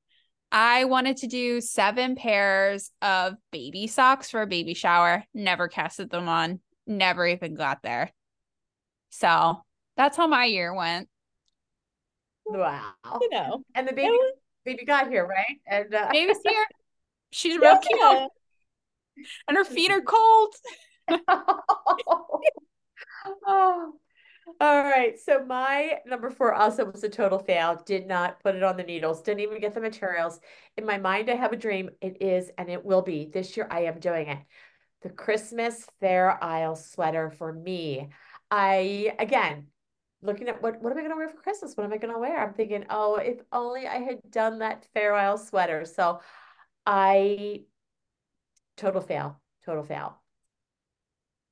I 0.50 0.84
wanted 0.84 1.18
to 1.18 1.26
do 1.26 1.60
seven 1.60 2.14
pairs 2.14 2.90
of 3.02 3.34
baby 3.50 3.88
socks 3.88 4.30
for 4.30 4.40
a 4.42 4.46
baby 4.46 4.74
shower. 4.74 5.24
Never 5.34 5.66
casted 5.68 6.10
them 6.10 6.28
on. 6.28 6.60
Never 6.86 7.26
even 7.26 7.54
got 7.56 7.82
there. 7.82 8.12
So 9.10 9.63
that's 9.96 10.16
how 10.16 10.26
my 10.26 10.44
year 10.44 10.74
went. 10.74 11.08
wow. 12.46 12.92
You 13.20 13.28
know, 13.30 13.64
And 13.74 13.86
the 13.88 13.92
baby 13.92 14.10
was- 14.10 14.32
baby 14.64 14.84
got 14.84 15.08
here, 15.08 15.26
right? 15.26 15.58
And 15.66 15.94
uh, 15.94 16.08
Baby's 16.12 16.38
here. 16.46 16.66
She's 17.30 17.58
real 17.58 17.78
cute. 17.78 18.00
yeah. 18.00 18.26
And 19.48 19.56
her 19.56 19.64
feet 19.64 19.90
are 19.90 20.00
cold. 20.00 20.54
oh. 23.46 23.92
All 24.60 24.82
right. 24.82 25.18
So 25.18 25.44
my 25.44 25.98
number 26.06 26.30
four 26.30 26.52
also 26.52 26.84
was 26.84 27.02
a 27.02 27.08
total 27.08 27.38
fail. 27.38 27.82
Did 27.86 28.06
not 28.06 28.40
put 28.42 28.54
it 28.54 28.62
on 28.62 28.76
the 28.76 28.82
needles. 28.82 29.22
Didn't 29.22 29.40
even 29.40 29.58
get 29.60 29.74
the 29.74 29.80
materials. 29.80 30.38
In 30.76 30.84
my 30.84 30.98
mind, 30.98 31.30
I 31.30 31.34
have 31.34 31.52
a 31.52 31.56
dream. 31.56 31.88
It 32.02 32.20
is, 32.20 32.50
and 32.58 32.68
it 32.68 32.84
will 32.84 33.00
be. 33.02 33.30
This 33.32 33.56
year, 33.56 33.66
I 33.70 33.84
am 33.84 33.98
doing 34.00 34.28
it. 34.28 34.38
The 35.02 35.08
Christmas 35.08 35.86
Fair 36.00 36.42
Isle 36.44 36.76
sweater 36.76 37.30
for 37.30 37.52
me. 37.52 38.08
I 38.50 39.14
again 39.18 39.68
looking 40.24 40.48
at 40.48 40.60
what 40.62 40.80
what 40.80 40.92
am 40.92 40.98
I 40.98 41.02
gonna 41.02 41.16
wear 41.16 41.28
for 41.28 41.36
Christmas? 41.36 41.76
What 41.76 41.84
am 41.84 41.92
I 41.92 41.98
gonna 41.98 42.18
wear? 42.18 42.42
I'm 42.42 42.54
thinking, 42.54 42.84
oh, 42.90 43.16
if 43.16 43.38
only 43.52 43.86
I 43.86 43.98
had 43.98 44.18
done 44.30 44.58
that 44.60 44.86
Fair 44.94 45.14
Isle 45.14 45.38
sweater. 45.38 45.84
So 45.84 46.20
I 46.86 47.62
total 48.76 49.00
fail. 49.00 49.40
Total 49.64 49.84
fail. 49.84 50.18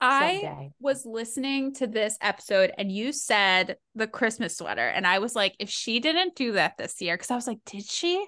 I 0.00 0.40
Someday. 0.42 0.72
was 0.80 1.06
listening 1.06 1.74
to 1.74 1.86
this 1.86 2.18
episode 2.20 2.72
and 2.76 2.90
you 2.90 3.12
said 3.12 3.76
the 3.94 4.08
Christmas 4.08 4.58
sweater. 4.58 4.86
And 4.86 5.06
I 5.06 5.20
was 5.20 5.36
like, 5.36 5.54
if 5.60 5.70
she 5.70 6.00
didn't 6.00 6.34
do 6.34 6.52
that 6.52 6.76
this 6.76 7.00
year, 7.00 7.14
because 7.14 7.30
I 7.30 7.36
was 7.36 7.46
like, 7.46 7.60
did 7.66 7.84
she? 7.84 8.26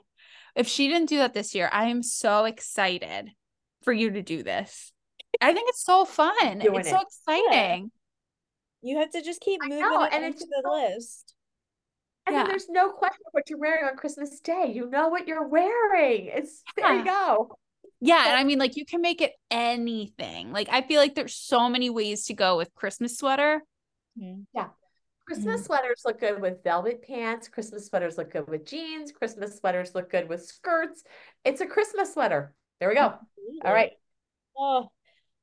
If 0.54 0.68
she 0.68 0.86
didn't 0.86 1.08
do 1.08 1.18
that 1.18 1.34
this 1.34 1.52
year, 1.52 1.68
I 1.72 1.86
am 1.86 2.04
so 2.04 2.44
excited 2.44 3.30
for 3.82 3.92
you 3.92 4.12
to 4.12 4.22
do 4.22 4.44
this. 4.44 4.92
I 5.40 5.52
think 5.52 5.68
it's 5.68 5.84
so 5.84 6.04
fun. 6.04 6.60
Doing 6.60 6.80
it's 6.80 6.90
so 6.90 6.96
it. 6.96 7.06
exciting. 7.08 7.90
You 8.84 8.98
have 8.98 9.10
to 9.12 9.22
just 9.22 9.40
keep 9.40 9.60
moving 9.62 9.80
know, 9.80 10.02
it 10.04 10.12
and 10.12 10.24
into 10.24 10.36
it's 10.38 10.44
the 10.46 10.62
so- 10.64 10.72
list. 10.72 11.34
And 12.26 12.34
Yeah. 12.34 12.42
then 12.42 12.50
there's 12.50 12.68
no 12.68 12.90
question 12.90 13.22
what 13.32 13.50
you're 13.50 13.58
wearing 13.58 13.84
on 13.84 13.96
Christmas 13.96 14.40
Day. 14.40 14.72
You 14.74 14.88
know 14.88 15.08
what 15.08 15.26
you're 15.28 15.46
wearing. 15.46 16.26
It's 16.26 16.62
there 16.76 16.94
you 16.94 17.04
go. 17.04 17.58
Yeah. 18.00 18.28
And 18.28 18.36
I 18.38 18.44
mean, 18.44 18.58
like, 18.58 18.76
you 18.76 18.84
can 18.86 19.00
make 19.02 19.20
it 19.20 19.32
anything. 19.50 20.52
Like, 20.52 20.68
I 20.70 20.82
feel 20.82 21.00
like 21.00 21.14
there's 21.14 21.34
so 21.34 21.68
many 21.68 21.90
ways 21.90 22.26
to 22.26 22.34
go 22.34 22.56
with 22.56 22.74
Christmas 22.74 23.18
sweater. 23.18 23.62
Yeah, 24.16 24.68
Christmas 25.26 25.56
Mm-hmm. 25.60 25.64
sweaters 25.66 26.02
look 26.04 26.20
good 26.20 26.40
with 26.40 26.62
velvet 26.62 27.02
pants. 27.02 27.48
Christmas 27.48 27.86
sweaters 27.86 28.16
look 28.16 28.30
good 28.30 28.48
with 28.48 28.64
jeans. 28.64 29.12
Christmas 29.12 29.56
sweaters 29.56 29.94
look 29.94 30.10
good 30.10 30.28
with 30.28 30.44
skirts. 30.44 31.02
It's 31.44 31.60
a 31.60 31.66
Christmas 31.66 32.12
sweater. 32.14 32.54
There 32.80 32.88
we 32.88 32.94
go. 32.94 33.00
All 33.02 33.18
Absolutely. 33.62 33.70
right. 33.70 33.92
Oh, 34.56 34.88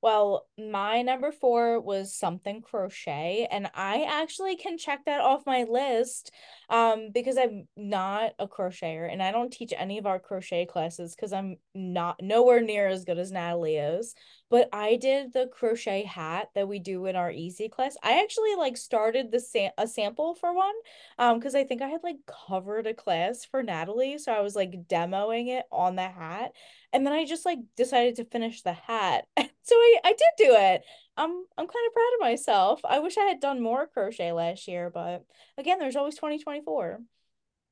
well, 0.02 0.48
my 0.58 1.04
number 1.04 1.32
four 1.32 1.80
was 1.80 2.16
something 2.16 2.62
crochet, 2.62 3.48
and 3.52 3.70
I 3.76 4.04
actually 4.04 4.56
can 4.56 4.78
check 4.78 5.06
that 5.06 5.22
off 5.22 5.46
my 5.46 5.64
list 5.64 6.32
um, 6.70 7.10
because 7.14 7.38
I'm 7.38 7.68
not 7.78 8.32
a 8.40 8.48
crocheter 8.48 9.12
and 9.12 9.22
I 9.22 9.32
don't 9.32 9.52
teach 9.52 9.74
any 9.78 9.98
of 9.98 10.08
our 10.08 10.20
crochet 10.20 10.66
classes 10.66 11.16
because 11.16 11.34
I'm 11.34 11.58
not 11.76 12.22
nowhere 12.22 12.62
near 12.62 12.88
as 12.88 13.06
good 13.06 13.20
as 13.20 13.32
Natalie 13.32 13.76
is. 13.76 14.16
But 14.52 14.70
I 14.74 14.98
did 14.98 15.34
the 15.34 15.48
crochet 15.48 16.04
hat 16.04 16.50
that 16.56 16.68
we 16.68 16.78
do 16.80 17.08
in 17.08 17.16
our 17.16 17.32
easy 17.32 17.70
class. 17.70 17.98
I 18.04 18.22
actually 18.22 18.54
like 18.56 18.78
started 18.78 19.32
the 19.32 19.40
sam 19.40 19.72
a 19.78 19.88
sample 19.88 20.36
for 20.36 20.54
one 20.54 20.76
um 21.18 21.40
because 21.40 21.56
I 21.56 21.64
think 21.64 21.82
I 21.82 21.88
had 21.88 22.04
like 22.04 22.18
covered 22.28 22.86
a 22.86 22.94
class 22.94 23.46
for 23.46 23.64
Natalie, 23.64 24.20
so 24.20 24.32
I 24.34 24.42
was 24.42 24.56
like 24.56 24.88
demoing 24.88 25.48
it 25.48 25.66
on 25.72 25.96
the 25.96 26.10
hat. 26.10 26.52
And 26.94 27.06
then 27.06 27.14
I 27.14 27.26
just 27.26 27.46
like 27.46 27.60
decided 27.78 28.18
to 28.18 28.26
finish 28.26 28.62
the 28.62 28.74
hat. 28.74 29.26
So 29.64 29.76
I, 29.76 29.98
I 30.06 30.10
did 30.10 30.34
do 30.38 30.56
it. 30.56 30.84
I'm 31.18 31.30
I'm 31.30 31.68
kind 31.68 31.88
of 31.88 31.94
proud 31.94 32.14
of 32.16 32.22
myself. 32.22 32.82
I 32.84 33.00
wish 33.00 33.18
I 33.18 33.26
had 33.26 33.40
done 33.40 33.62
more 33.62 33.88
crochet 33.88 34.32
last 34.32 34.68
year, 34.68 34.90
but 34.90 35.24
again, 35.58 35.78
there's 35.80 35.96
always 35.96 36.16
2024. 36.16 37.00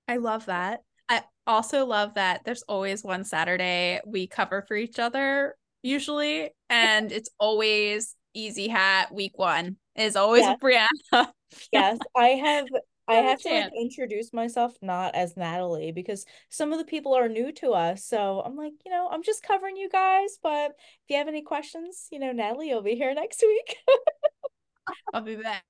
I 0.08 0.18
love 0.18 0.46
that. 0.46 0.82
I 1.10 1.24
also 1.48 1.86
love 1.86 2.14
that 2.14 2.42
there's 2.46 2.62
always 2.64 3.04
one 3.04 3.24
Saturday 3.24 4.00
we 4.06 4.28
cover 4.28 4.64
for 4.68 4.76
each 4.76 5.00
other, 5.00 5.56
usually, 5.82 6.52
and 6.70 7.12
it's 7.12 7.30
always 7.40 8.16
easy 8.34 8.68
hat 8.68 9.14
week 9.14 9.38
one 9.38 9.78
is 9.96 10.16
always 10.16 10.44
Yeah. 10.44 10.56
Brianna. 10.62 11.32
Yes, 11.72 11.98
I 12.16 12.28
have 12.30 12.68
I 13.08 13.16
have 13.16 13.40
to 13.42 13.50
like 13.50 13.72
introduce 13.76 14.32
myself 14.34 14.76
not 14.84 15.16
as 15.16 15.36
Natalie 15.36 15.92
because 15.92 16.28
some 16.50 16.72
of 16.72 16.78
the 16.78 16.86
people 16.86 17.16
are 17.16 17.28
new 17.28 17.52
to 17.54 17.72
us. 17.72 18.06
So 18.06 18.42
I'm 18.46 18.56
like, 18.56 18.74
you 18.86 18.92
know, 18.92 19.10
I'm 19.12 19.24
just 19.24 19.42
covering 19.42 19.76
you 19.76 19.90
guys, 19.90 20.38
but 20.44 20.72
if 20.78 21.10
you 21.10 21.18
have 21.18 21.28
any 21.28 21.42
questions, 21.42 22.08
you 22.12 22.20
know, 22.20 22.32
Natalie 22.32 22.72
will 22.72 22.84
be 22.84 22.94
here 22.94 23.16
next 23.16 23.42
week. 23.42 23.78
I'll 25.14 25.22
be 25.24 25.38
back. 25.38 25.64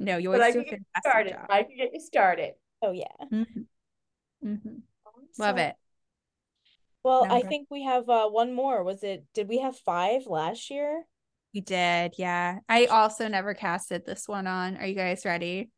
No, 0.00 0.16
you 0.16 0.30
But 0.30 0.40
always 0.40 0.56
I 0.56 0.58
do 0.58 0.64
can 0.64 0.78
get 0.78 1.02
started. 1.06 1.30
job. 1.30 1.46
I 1.48 1.62
can 1.62 1.76
get 1.76 1.90
you 1.94 2.00
started. 2.00 2.54
Oh 2.82 2.90
yeah. 2.90 3.06
Mhm. 3.32 3.66
Mhm. 4.44 4.80
Love 5.38 5.58
it. 5.58 5.76
Well, 7.04 7.26
I 7.28 7.42
think 7.42 7.68
we 7.70 7.82
have 7.84 8.08
uh 8.08 8.28
one 8.28 8.54
more. 8.54 8.84
Was 8.84 9.02
it 9.02 9.24
did 9.34 9.48
we 9.48 9.58
have 9.58 9.76
five 9.76 10.26
last 10.26 10.70
year? 10.70 11.04
We 11.54 11.60
did, 11.60 12.14
yeah. 12.16 12.60
I 12.68 12.86
also 12.86 13.28
never 13.28 13.54
casted 13.54 14.06
this 14.06 14.26
one 14.26 14.46
on. 14.46 14.76
Are 14.78 14.86
you 14.86 14.94
guys 14.94 15.24
ready? 15.24 15.70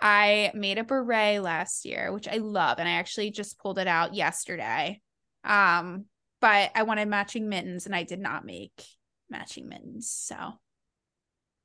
I 0.00 0.50
made 0.54 0.78
a 0.78 0.84
beret 0.84 1.42
last 1.42 1.84
year, 1.84 2.12
which 2.12 2.26
I 2.26 2.36
love, 2.36 2.78
and 2.78 2.88
I 2.88 2.92
actually 2.92 3.30
just 3.30 3.58
pulled 3.58 3.78
it 3.78 3.86
out 3.86 4.14
yesterday. 4.14 5.00
Um, 5.44 6.06
but 6.40 6.70
I 6.74 6.82
wanted 6.82 7.08
matching 7.08 7.48
mittens 7.48 7.86
and 7.86 7.94
I 7.94 8.02
did 8.02 8.20
not 8.20 8.44
make 8.44 8.84
matching 9.30 9.68
mittens. 9.68 10.10
So 10.10 10.36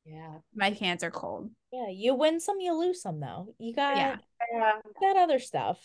yeah, 0.05 0.37
my 0.55 0.71
hands 0.71 1.03
are 1.03 1.11
cold. 1.11 1.51
Yeah, 1.71 1.89
you 1.89 2.15
win 2.15 2.39
some, 2.39 2.59
you 2.59 2.73
lose 2.73 3.01
some 3.01 3.19
though. 3.19 3.53
You 3.57 3.73
got 3.73 3.97
yeah. 3.97 4.15
that 5.01 5.17
other 5.17 5.39
stuff. 5.39 5.79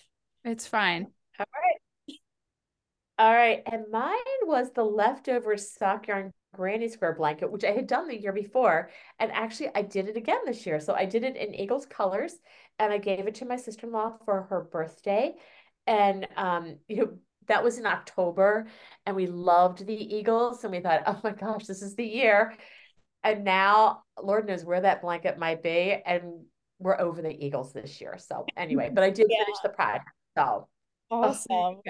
It's 0.44 0.66
fine. 0.66 1.08
All 1.38 1.46
right. 1.54 1.80
All 3.18 3.32
right. 3.32 3.62
And 3.70 3.84
mine 3.90 4.14
was 4.42 4.72
the 4.72 4.84
leftover 4.84 5.56
sock 5.56 6.08
yarn 6.08 6.32
granny 6.54 6.88
square 6.88 7.14
blanket, 7.14 7.50
which 7.50 7.64
I 7.64 7.70
had 7.70 7.86
done 7.86 8.08
the 8.08 8.20
year 8.20 8.32
before. 8.32 8.90
And 9.18 9.30
actually, 9.32 9.70
I 9.74 9.82
did 9.82 10.08
it 10.08 10.16
again 10.16 10.40
this 10.46 10.66
year. 10.66 10.80
So 10.80 10.94
I 10.94 11.04
did 11.04 11.24
it 11.24 11.36
in 11.36 11.54
Eagles 11.54 11.86
colors 11.86 12.34
and 12.78 12.92
I 12.92 12.98
gave 12.98 13.26
it 13.26 13.36
to 13.36 13.44
my 13.44 13.56
sister 13.56 13.86
in 13.86 13.92
law 13.92 14.16
for 14.24 14.42
her 14.50 14.62
birthday. 14.62 15.34
And, 15.86 16.26
um, 16.36 16.78
you 16.88 16.96
know, 16.96 17.18
that 17.46 17.62
was 17.62 17.78
in 17.78 17.86
October 17.86 18.66
and 19.04 19.14
we 19.14 19.26
loved 19.26 19.86
the 19.86 20.16
Eagles 20.16 20.64
and 20.64 20.72
we 20.72 20.80
thought, 20.80 21.02
oh 21.06 21.20
my 21.22 21.32
gosh, 21.32 21.66
this 21.66 21.82
is 21.82 21.94
the 21.94 22.06
year. 22.06 22.54
And 23.22 23.44
now, 23.44 24.02
Lord 24.22 24.46
knows 24.46 24.64
where 24.64 24.80
that 24.80 25.02
blanket 25.02 25.38
might 25.38 25.62
be. 25.62 25.96
And 26.04 26.44
we're 26.78 27.00
over 27.00 27.22
the 27.22 27.44
Eagles 27.44 27.72
this 27.72 28.00
year. 28.00 28.16
So, 28.18 28.44
anyway, 28.56 28.90
but 28.94 29.04
I 29.04 29.10
did 29.10 29.26
yeah. 29.28 29.44
finish 29.44 29.58
the 29.62 29.68
project. 29.70 30.08
So, 30.36 30.68
awesome. 31.10 31.46
Oh, 31.50 31.82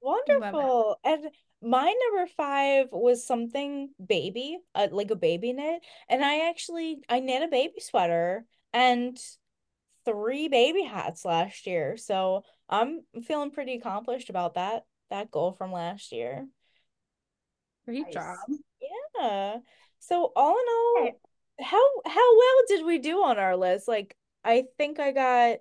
Wonderful. 0.00 0.98
And 1.04 1.26
my 1.62 1.94
number 2.04 2.30
five 2.36 2.88
was 2.90 3.26
something 3.26 3.90
baby, 4.04 4.58
uh, 4.74 4.88
like 4.90 5.10
a 5.10 5.16
baby 5.16 5.52
knit. 5.52 5.82
And 6.08 6.24
I 6.24 6.48
actually 6.48 7.02
I 7.08 7.20
knit 7.20 7.42
a 7.42 7.48
baby 7.48 7.80
sweater 7.80 8.44
and 8.72 9.18
three 10.04 10.48
baby 10.48 10.82
hats 10.82 11.24
last 11.24 11.66
year. 11.66 11.96
So 11.96 12.44
I'm 12.68 13.02
feeling 13.24 13.50
pretty 13.50 13.74
accomplished 13.74 14.30
about 14.30 14.54
that 14.54 14.84
that 15.10 15.30
goal 15.30 15.52
from 15.52 15.72
last 15.72 16.12
year. 16.12 16.46
Great 17.84 18.04
nice. 18.04 18.14
job. 18.14 18.36
Yeah. 19.18 19.56
So 19.98 20.32
all 20.34 20.52
in 20.52 20.64
all, 20.68 21.10
how 21.60 21.82
how 22.06 22.38
well 22.38 22.62
did 22.68 22.86
we 22.86 22.98
do 22.98 23.22
on 23.22 23.38
our 23.38 23.56
list? 23.56 23.86
Like 23.86 24.16
I 24.44 24.64
think 24.78 24.98
I 24.98 25.12
got 25.12 25.58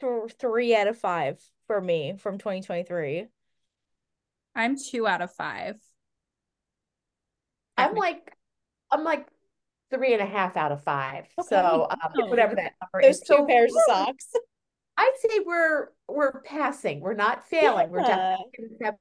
th- 0.00 0.32
three 0.38 0.74
out 0.76 0.88
of 0.88 0.98
five 0.98 1.40
for 1.66 1.80
me 1.80 2.14
from 2.18 2.38
2023. 2.38 3.26
I'm 4.54 4.76
two 4.76 5.06
out 5.06 5.22
of 5.22 5.32
five. 5.32 5.76
I'm 7.76 7.94
like, 7.94 8.36
I'm 8.90 9.04
like 9.04 9.26
three 9.90 10.12
and 10.12 10.22
a 10.22 10.26
half 10.26 10.56
out 10.56 10.72
of 10.72 10.82
five. 10.82 11.26
Okay. 11.38 11.48
So 11.48 11.86
um, 11.90 11.98
oh. 12.18 12.26
whatever 12.26 12.54
that 12.54 12.72
number 12.80 13.02
There's 13.02 13.16
is. 13.16 13.22
two 13.22 13.46
pairs 13.48 13.72
of 13.72 13.82
socks. 13.86 14.28
I'd 14.96 15.12
say 15.18 15.40
we're 15.44 15.88
we're 16.08 16.42
passing. 16.42 17.00
We're 17.00 17.14
not 17.14 17.46
failing. 17.48 17.86
Yeah. 17.86 17.90
We're 17.90 18.02
definitely 18.02 18.46
in 18.58 18.64
the 18.64 18.76
seventy 18.84 18.98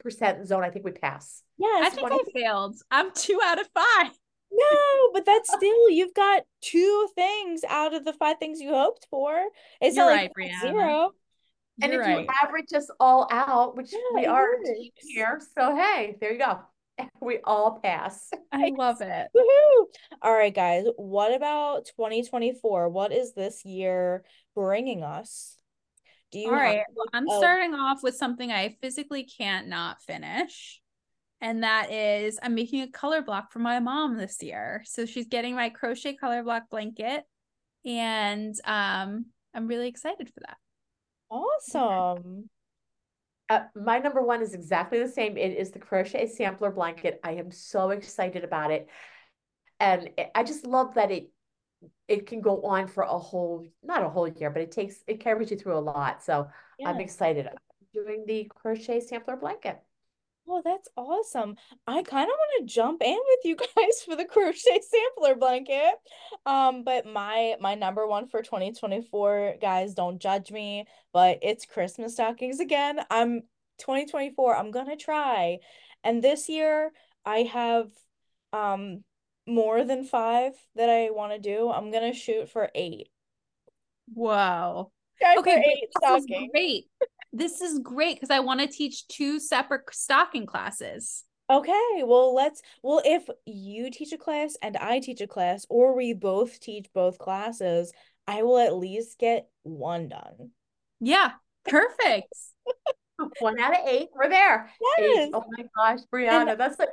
percent 0.00 0.46
zone. 0.46 0.64
I 0.64 0.70
think 0.70 0.84
we 0.84 0.92
pass. 0.92 1.42
Yeah, 1.58 1.80
I 1.82 1.90
think 1.90 2.08
20. 2.08 2.14
I 2.14 2.40
failed. 2.40 2.76
I'm 2.90 3.10
two 3.14 3.38
out 3.44 3.60
of 3.60 3.68
five. 3.74 4.12
No, 4.50 5.10
but 5.12 5.26
that's 5.26 5.52
still 5.52 5.90
you've 5.90 6.14
got 6.14 6.42
two 6.62 7.08
things 7.14 7.62
out 7.68 7.92
of 7.92 8.04
the 8.04 8.14
five 8.14 8.38
things 8.38 8.60
you 8.60 8.70
hoped 8.70 9.06
for. 9.10 9.36
It's 9.80 9.96
You're 9.96 10.06
not 10.06 10.12
right, 10.12 10.32
like 10.36 10.50
Brianna. 10.50 10.60
zero. 10.60 11.10
And 11.80 11.92
if 11.92 12.00
right. 12.00 12.20
you 12.20 12.26
average 12.42 12.72
us 12.74 12.90
all 12.98 13.28
out, 13.30 13.76
which 13.76 13.92
yeah, 13.92 13.98
we 14.14 14.26
are 14.26 14.48
here, 14.96 15.40
so 15.56 15.76
hey, 15.76 16.16
there 16.20 16.32
you 16.32 16.38
go. 16.38 16.60
We 17.20 17.38
all 17.44 17.78
pass. 17.78 18.28
I 18.50 18.72
love 18.76 19.00
it. 19.00 19.28
Woohoo! 19.36 19.84
All 20.20 20.32
right, 20.32 20.52
guys. 20.52 20.84
What 20.96 21.32
about 21.32 21.84
2024? 21.96 22.88
What 22.88 23.12
is 23.12 23.34
this 23.34 23.64
year 23.64 24.24
bringing 24.56 25.04
us? 25.04 25.56
Do 26.32 26.40
you? 26.40 26.48
All 26.48 26.56
right. 26.56 26.82
Well, 26.96 27.06
I'm 27.12 27.28
a- 27.28 27.38
starting 27.38 27.74
off 27.74 28.02
with 28.02 28.16
something 28.16 28.50
I 28.50 28.76
physically 28.80 29.22
can't 29.22 29.68
not 29.68 30.02
finish 30.02 30.80
and 31.40 31.62
that 31.62 31.92
is 31.92 32.38
I'm 32.42 32.54
making 32.54 32.82
a 32.82 32.90
color 32.90 33.22
block 33.22 33.52
for 33.52 33.60
my 33.60 33.78
mom 33.80 34.16
this 34.16 34.42
year. 34.42 34.82
So 34.84 35.06
she's 35.06 35.28
getting 35.28 35.54
my 35.54 35.70
crochet 35.70 36.14
color 36.14 36.42
block 36.42 36.64
blanket, 36.70 37.24
and 37.84 38.54
um, 38.64 39.26
I'm 39.54 39.68
really 39.68 39.88
excited 39.88 40.28
for 40.28 40.40
that. 40.40 40.56
Awesome. 41.30 42.48
Uh, 43.48 43.60
my 43.74 43.98
number 43.98 44.22
one 44.22 44.42
is 44.42 44.54
exactly 44.54 44.98
the 44.98 45.08
same. 45.08 45.36
It 45.36 45.56
is 45.56 45.70
the 45.70 45.78
crochet 45.78 46.26
sampler 46.26 46.70
blanket. 46.70 47.20
I 47.24 47.32
am 47.32 47.50
so 47.50 47.90
excited 47.90 48.44
about 48.44 48.70
it, 48.70 48.88
and 49.80 50.10
I 50.34 50.42
just 50.42 50.66
love 50.66 50.94
that 50.94 51.10
it 51.10 51.30
it 52.08 52.26
can 52.26 52.40
go 52.40 52.62
on 52.62 52.88
for 52.88 53.04
a 53.04 53.18
whole 53.18 53.66
not 53.82 54.02
a 54.02 54.08
whole 54.08 54.28
year, 54.28 54.50
but 54.50 54.62
it 54.62 54.72
takes 54.72 54.96
it 55.06 55.20
carries 55.20 55.50
you 55.50 55.56
through 55.56 55.78
a 55.78 55.80
lot. 55.80 56.22
So 56.22 56.48
yeah. 56.78 56.90
I'm 56.90 57.00
excited. 57.00 57.46
I'm 57.46 57.56
doing 57.94 58.24
the 58.26 58.50
crochet 58.54 59.00
sampler 59.00 59.36
blanket. 59.36 59.80
Oh, 60.50 60.62
that's 60.64 60.88
awesome. 60.96 61.56
I 61.86 62.02
kind 62.02 62.24
of 62.24 62.30
want 62.30 62.68
to 62.68 62.74
jump 62.74 63.02
in 63.02 63.18
with 63.28 63.44
you 63.44 63.56
guys 63.76 64.02
for 64.04 64.16
the 64.16 64.24
crochet 64.24 64.80
sampler 64.80 65.34
blanket. 65.34 65.94
Um, 66.46 66.84
but 66.84 67.06
my 67.06 67.56
my 67.60 67.74
number 67.74 68.06
one 68.06 68.28
for 68.28 68.40
2024, 68.42 69.56
guys, 69.60 69.94
don't 69.94 70.18
judge 70.18 70.50
me, 70.50 70.86
but 71.12 71.38
it's 71.42 71.66
Christmas 71.66 72.14
stockings 72.14 72.60
again. 72.60 73.00
I'm 73.10 73.42
2024, 73.78 74.56
I'm 74.56 74.70
gonna 74.70 74.96
try. 74.96 75.58
And 76.02 76.22
this 76.22 76.48
year 76.48 76.92
I 77.26 77.38
have 77.40 77.90
um 78.52 79.04
more 79.46 79.84
than 79.84 80.04
five 80.04 80.52
that 80.76 80.88
I 80.88 81.10
want 81.10 81.32
to 81.32 81.38
do. 81.38 81.70
I'm 81.70 81.90
gonna 81.90 82.14
shoot 82.14 82.48
for 82.48 82.70
eight. 82.74 83.08
Wow. 84.14 84.92
okay, 85.38 85.62
eight 85.82 85.90
stockings. 85.98 86.50
Great 86.52 86.86
this 87.32 87.60
is 87.60 87.78
great 87.80 88.16
because 88.16 88.30
I 88.30 88.40
want 88.40 88.60
to 88.60 88.66
teach 88.66 89.06
two 89.08 89.38
separate 89.40 89.82
stocking 89.92 90.46
classes. 90.46 91.24
Okay, 91.50 92.02
well, 92.04 92.34
let's. 92.34 92.60
Well, 92.82 93.00
if 93.04 93.28
you 93.46 93.90
teach 93.90 94.12
a 94.12 94.18
class 94.18 94.56
and 94.62 94.76
I 94.76 95.00
teach 95.00 95.20
a 95.20 95.26
class, 95.26 95.64
or 95.70 95.96
we 95.96 96.12
both 96.12 96.60
teach 96.60 96.86
both 96.92 97.18
classes, 97.18 97.92
I 98.26 98.42
will 98.42 98.58
at 98.58 98.76
least 98.76 99.18
get 99.18 99.48
one 99.62 100.08
done. 100.08 100.50
Yeah, 101.00 101.32
perfect. 101.66 102.34
one 103.40 103.58
out 103.58 103.72
of 103.72 103.86
eight. 103.86 104.08
We're 104.14 104.28
there. 104.28 104.70
Yes. 104.98 105.18
Eight. 105.18 105.30
Oh 105.32 105.44
my 105.56 105.64
gosh, 105.74 106.00
Brianna, 106.12 106.50
and 106.50 106.60
that's 106.60 106.78
like 106.78 106.90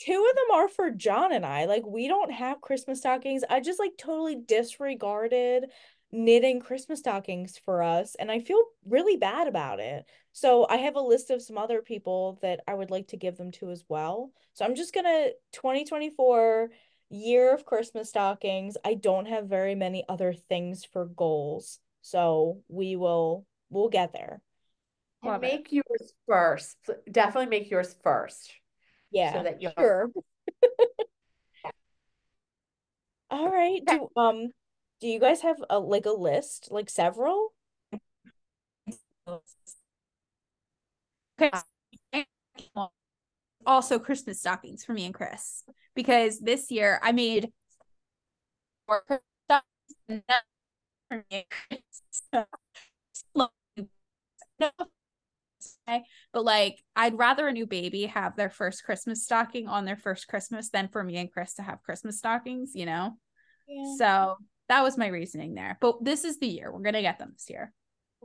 two 0.00 0.26
of 0.30 0.36
them 0.36 0.56
are 0.56 0.68
for 0.68 0.90
John 0.90 1.32
and 1.32 1.44
I. 1.44 1.66
Like, 1.66 1.84
we 1.86 2.08
don't 2.08 2.32
have 2.32 2.60
Christmas 2.60 3.00
stockings. 3.00 3.42
I 3.48 3.60
just 3.60 3.78
like 3.78 3.92
totally 3.98 4.36
disregarded 4.36 5.66
knitting 6.10 6.60
Christmas 6.60 7.00
stockings 7.00 7.58
for 7.64 7.82
us, 7.82 8.14
and 8.14 8.30
I 8.30 8.40
feel 8.40 8.62
really 8.86 9.16
bad 9.16 9.46
about 9.46 9.80
it. 9.80 10.04
So 10.32 10.66
I 10.68 10.76
have 10.76 10.96
a 10.96 11.00
list 11.00 11.30
of 11.30 11.42
some 11.42 11.58
other 11.58 11.82
people 11.82 12.38
that 12.42 12.60
I 12.66 12.74
would 12.74 12.90
like 12.90 13.08
to 13.08 13.16
give 13.16 13.36
them 13.36 13.50
to 13.52 13.70
as 13.70 13.84
well. 13.88 14.32
So 14.54 14.64
I'm 14.64 14.74
just 14.74 14.94
gonna 14.94 15.28
2024 15.52 16.70
year 17.10 17.54
of 17.54 17.64
Christmas 17.64 18.08
stockings. 18.10 18.76
I 18.84 18.94
don't 18.94 19.26
have 19.26 19.46
very 19.46 19.74
many 19.74 20.04
other 20.08 20.32
things 20.32 20.84
for 20.84 21.06
goals. 21.06 21.78
So 22.02 22.62
we 22.68 22.96
will 22.96 23.46
we'll 23.70 23.88
get 23.88 24.12
there. 24.12 24.40
And 25.22 25.40
make 25.40 25.72
it. 25.72 25.82
yours 25.88 26.12
first. 26.26 26.76
Definitely 27.10 27.46
make 27.46 27.70
yours 27.70 27.96
first. 28.02 28.52
Yeah. 29.10 29.32
So 29.32 29.42
that 29.42 29.60
you 29.60 29.70
sure. 29.76 30.10
All 33.30 33.50
right. 33.50 33.80
Do 33.84 34.08
um 34.16 34.48
do 35.00 35.08
you 35.08 35.20
guys 35.20 35.42
have 35.42 35.62
a 35.70 35.78
like 35.78 36.06
a 36.06 36.10
list, 36.10 36.68
like 36.70 36.90
several? 36.90 37.52
Okay. 41.40 41.50
Also, 43.66 43.98
Christmas 43.98 44.40
stockings 44.40 44.84
for 44.84 44.92
me 44.92 45.04
and 45.04 45.14
Chris 45.14 45.62
because 45.94 46.40
this 46.40 46.70
year 46.70 46.98
I 47.02 47.12
made 47.12 47.52
more 48.88 49.02
stockings 49.46 50.22
for 51.08 51.24
me 51.30 51.46
but 56.32 56.44
like 56.44 56.82
I'd 56.96 57.18
rather 57.18 57.48
a 57.48 57.52
new 57.52 57.66
baby 57.66 58.06
have 58.06 58.36
their 58.36 58.50
first 58.50 58.84
Christmas 58.84 59.24
stocking 59.24 59.68
on 59.68 59.84
their 59.84 59.96
first 59.96 60.28
Christmas 60.28 60.70
than 60.70 60.88
for 60.88 61.02
me 61.02 61.16
and 61.16 61.30
Chris 61.30 61.54
to 61.54 61.62
have 61.62 61.82
Christmas 61.82 62.18
stockings, 62.18 62.72
you 62.74 62.86
know? 62.86 63.16
Yeah. 63.66 63.94
So 63.96 64.36
that 64.68 64.82
was 64.82 64.98
my 64.98 65.08
reasoning 65.08 65.54
there. 65.54 65.78
But 65.80 66.04
this 66.04 66.24
is 66.24 66.38
the 66.38 66.46
year. 66.46 66.72
We're 66.72 66.82
gonna 66.82 67.02
get 67.02 67.18
them 67.18 67.30
this 67.32 67.48
year. 67.50 67.72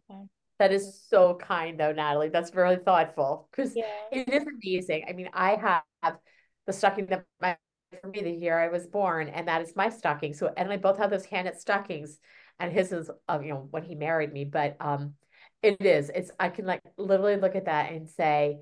Okay. 0.09 0.21
That 0.59 0.71
is 0.71 1.03
so 1.09 1.35
kind 1.35 1.79
though, 1.79 1.91
Natalie. 1.91 2.29
That's 2.29 2.53
really 2.53 2.77
thoughtful. 2.77 3.49
Because 3.51 3.75
yeah. 3.75 3.85
it 4.11 4.29
is 4.29 4.43
amazing. 4.43 5.05
I 5.09 5.13
mean, 5.13 5.29
I 5.33 5.55
have 6.01 6.17
the 6.65 6.73
stocking 6.73 7.07
that 7.07 7.25
my 7.41 7.57
for 8.01 8.07
me 8.07 8.21
the 8.21 8.31
year 8.31 8.59
I 8.59 8.69
was 8.69 8.87
born, 8.87 9.27
and 9.29 9.47
that 9.47 9.61
is 9.61 9.75
my 9.75 9.89
stocking. 9.89 10.33
So 10.33 10.51
and 10.55 10.71
I 10.71 10.77
both 10.77 10.97
have 10.97 11.09
those 11.09 11.25
hand 11.25 11.45
knit 11.45 11.59
stockings. 11.59 12.19
And 12.59 12.71
his 12.71 12.91
is 12.91 13.09
uh, 13.27 13.39
you 13.41 13.49
know, 13.49 13.67
when 13.71 13.83
he 13.83 13.95
married 13.95 14.31
me. 14.31 14.45
But 14.45 14.77
um 14.79 15.15
it 15.61 15.81
is. 15.81 16.11
It's 16.13 16.31
I 16.39 16.49
can 16.49 16.65
like 16.65 16.81
literally 16.97 17.37
look 17.37 17.55
at 17.55 17.65
that 17.65 17.91
and 17.91 18.07
say, 18.07 18.59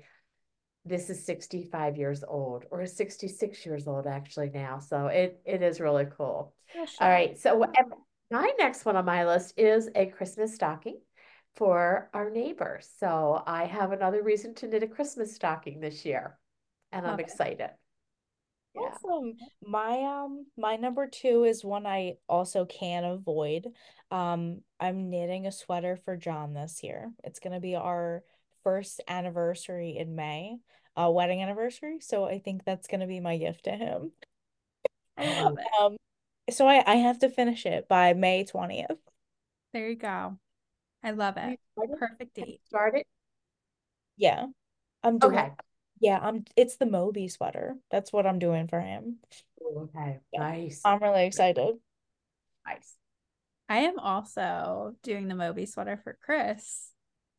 this 0.84 1.10
is 1.10 1.24
65 1.26 1.96
years 1.96 2.24
old 2.26 2.64
or 2.70 2.86
66 2.86 3.66
years 3.66 3.86
old 3.86 4.06
actually 4.06 4.50
now. 4.50 4.78
So 4.78 5.06
it 5.06 5.40
it 5.44 5.62
is 5.62 5.80
really 5.80 6.06
cool. 6.16 6.54
All 7.00 7.08
right. 7.08 7.38
So 7.38 7.64
my 8.30 8.52
next 8.58 8.84
one 8.84 8.96
on 8.96 9.04
my 9.04 9.26
list 9.26 9.54
is 9.56 9.88
a 9.94 10.06
Christmas 10.06 10.54
stocking 10.54 10.98
for 11.54 12.08
our 12.14 12.30
neighbor. 12.30 12.80
So 12.98 13.42
I 13.46 13.64
have 13.64 13.92
another 13.92 14.22
reason 14.22 14.54
to 14.56 14.66
knit 14.66 14.82
a 14.82 14.86
Christmas 14.86 15.34
stocking 15.34 15.80
this 15.80 16.04
year, 16.04 16.38
and 16.92 17.06
I'm 17.06 17.20
excited. 17.20 17.70
Yeah. 18.74 18.80
Awesome. 18.80 19.34
My 19.62 20.02
um 20.02 20.46
my 20.56 20.76
number 20.76 21.06
two 21.06 21.44
is 21.44 21.64
one 21.64 21.86
I 21.86 22.14
also 22.28 22.64
can't 22.64 23.04
avoid. 23.04 23.66
Um, 24.10 24.62
I'm 24.80 25.10
knitting 25.10 25.46
a 25.46 25.52
sweater 25.52 25.98
for 26.04 26.16
John 26.16 26.54
this 26.54 26.82
year. 26.82 27.12
It's 27.22 27.38
gonna 27.38 27.60
be 27.60 27.76
our 27.76 28.22
first 28.64 29.00
anniversary 29.08 29.96
in 29.98 30.14
May, 30.14 30.56
a 30.96 31.10
wedding 31.10 31.42
anniversary. 31.42 31.98
So 32.00 32.24
I 32.24 32.38
think 32.38 32.64
that's 32.64 32.86
gonna 32.86 33.06
be 33.06 33.20
my 33.20 33.36
gift 33.36 33.64
to 33.64 33.72
him. 33.72 34.12
um, 35.18 35.96
so 36.50 36.66
I 36.66 36.82
I 36.86 36.96
have 36.96 37.18
to 37.20 37.28
finish 37.28 37.66
it 37.66 37.88
by 37.88 38.14
May 38.14 38.44
20th. 38.44 38.98
There 39.72 39.88
you 39.88 39.96
go. 39.96 40.38
I 41.02 41.10
love 41.12 41.36
it. 41.36 41.58
Perfect 41.98 42.34
date. 42.34 42.60
Started. 42.66 43.04
Yeah, 44.16 44.46
I'm 45.02 45.18
doing. 45.18 45.34
Okay. 45.34 45.50
Yeah, 46.00 46.18
I'm. 46.20 46.44
It's 46.56 46.76
the 46.76 46.86
Moby 46.86 47.28
sweater. 47.28 47.76
That's 47.90 48.12
what 48.12 48.26
I'm 48.26 48.38
doing 48.38 48.68
for 48.68 48.80
him. 48.80 49.18
Okay. 49.76 50.20
Yeah. 50.32 50.40
Nice. 50.40 50.80
I'm 50.84 51.02
really 51.02 51.26
excited. 51.26 51.74
Nice. 52.66 52.94
I 53.68 53.78
am 53.78 53.98
also 53.98 54.94
doing 55.02 55.28
the 55.28 55.34
Moby 55.34 55.66
sweater 55.66 55.98
for 56.02 56.18
Chris. 56.22 56.90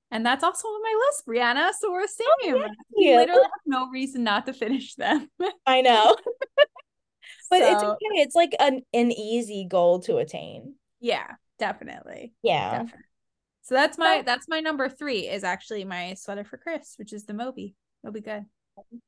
And 0.09 0.25
that's 0.25 0.43
also 0.43 0.67
on 0.67 0.81
my 0.81 1.07
list, 1.07 1.27
Brianna. 1.27 1.71
So 1.79 1.91
we're 1.91 2.03
oh, 2.03 2.05
same. 2.05 2.55
Oh, 2.55 2.67
yeah. 2.95 3.17
literally 3.17 3.41
have 3.41 3.51
no 3.65 3.89
reason 3.89 4.23
not 4.23 4.45
to 4.45 4.53
finish 4.53 4.95
them. 4.95 5.29
I 5.65 5.81
know. 5.81 6.15
But 7.49 7.59
so, 7.59 7.71
it's 7.71 7.83
okay. 7.83 8.21
It's 8.21 8.35
like 8.35 8.55
an, 8.59 8.81
an 8.93 9.11
easy 9.11 9.65
goal 9.69 9.99
to 10.01 10.17
attain. 10.17 10.75
Yeah, 10.99 11.27
definitely. 11.59 12.33
Yeah. 12.41 12.71
Definitely. 12.71 12.99
So 13.63 13.75
that's 13.75 13.97
my 13.97 14.23
that's 14.25 14.47
my 14.49 14.59
number 14.59 14.89
three 14.89 15.29
is 15.29 15.43
actually 15.45 15.85
my 15.85 16.15
sweater 16.15 16.43
for 16.43 16.57
Chris, 16.57 16.95
which 16.97 17.13
is 17.13 17.25
the 17.25 17.33
Moby. 17.33 17.75
It'll 18.03 18.13
be 18.13 18.19
good. 18.19 18.45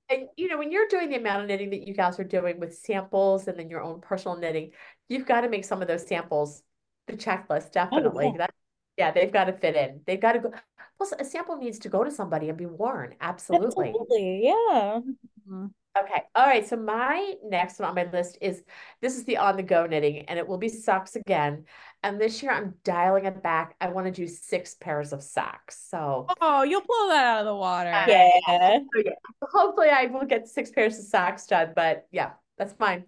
And 0.09 0.27
you 0.37 0.47
know, 0.47 0.57
when 0.57 0.71
you're 0.71 0.87
doing 0.87 1.09
the 1.09 1.17
amount 1.17 1.41
of 1.41 1.47
knitting 1.47 1.71
that 1.71 1.85
you 1.85 1.93
guys 1.93 2.19
are 2.19 2.23
doing 2.23 2.59
with 2.59 2.77
samples 2.77 3.47
and 3.47 3.59
then 3.59 3.69
your 3.69 3.81
own 3.81 3.99
personal 3.99 4.37
knitting, 4.37 4.71
you've 5.09 5.25
got 5.25 5.41
to 5.41 5.49
make 5.49 5.65
some 5.65 5.81
of 5.81 5.87
those 5.87 6.07
samples 6.07 6.61
the 7.07 7.13
checklist, 7.13 7.71
definitely. 7.71 8.27
Oh, 8.27 8.31
yeah. 8.31 8.37
That, 8.37 8.53
yeah, 8.97 9.11
they've 9.11 9.31
got 9.31 9.45
to 9.45 9.53
fit 9.53 9.75
in. 9.75 10.01
They've 10.05 10.21
got 10.21 10.33
to 10.33 10.39
go. 10.39 10.53
Plus, 10.97 11.13
a 11.19 11.25
sample 11.25 11.57
needs 11.57 11.79
to 11.79 11.89
go 11.89 12.03
to 12.03 12.11
somebody 12.11 12.47
and 12.47 12.57
be 12.57 12.65
worn. 12.65 13.15
Absolutely. 13.19 13.89
Absolutely. 13.89 14.41
Yeah. 14.43 15.01
Mm-hmm. 15.49 15.65
Okay. 15.97 16.23
All 16.35 16.45
right. 16.45 16.67
So 16.67 16.75
my 16.75 17.35
next 17.43 17.79
one 17.79 17.87
on 17.87 17.95
my 17.95 18.09
list 18.11 18.37
is 18.41 18.63
this 19.01 19.17
is 19.17 19.23
the 19.23 19.37
on 19.37 19.55
the 19.55 19.63
go 19.63 19.85
knitting, 19.85 20.25
and 20.27 20.37
it 20.37 20.47
will 20.47 20.57
be 20.57 20.67
socks 20.67 21.15
again. 21.15 21.65
And 22.03 22.19
this 22.19 22.43
year 22.43 22.51
I'm 22.51 22.75
dialing 22.83 23.25
it 23.25 23.41
back. 23.41 23.75
I 23.79 23.89
want 23.89 24.07
to 24.07 24.11
do 24.11 24.27
six 24.27 24.75
pairs 24.75 25.13
of 25.13 25.23
socks. 25.23 25.87
So 25.89 26.27
oh, 26.41 26.63
you'll 26.63 26.81
pull 26.81 27.09
that 27.09 27.25
out 27.25 27.39
of 27.39 27.45
the 27.45 27.55
water. 27.55 27.91
Uh, 27.91 28.05
yeah. 28.07 28.79
Yeah. 28.95 29.11
Hopefully 29.41 29.89
I 29.89 30.07
will 30.07 30.25
get 30.25 30.47
six 30.47 30.69
pairs 30.69 30.99
of 30.99 31.05
socks 31.05 31.47
done. 31.47 31.71
But 31.75 32.07
yeah, 32.11 32.31
that's 32.57 32.73
fine. 32.73 33.05